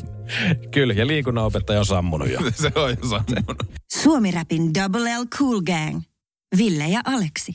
Kyllä, 0.74 0.94
ja 0.94 1.06
liikunnanopettaja 1.06 1.78
on 1.78 1.86
sammunut 1.86 2.30
jo. 2.30 2.40
Se 2.62 2.72
on 2.74 2.90
jo 2.90 3.08
sammunut. 3.08 3.62
Suomi-rapin 3.92 4.74
Double 4.74 5.18
L 5.18 5.26
Cool 5.38 5.60
Gang. 5.60 6.02
Ville 6.58 6.84
ja 6.88 7.00
Aleksi. 7.04 7.54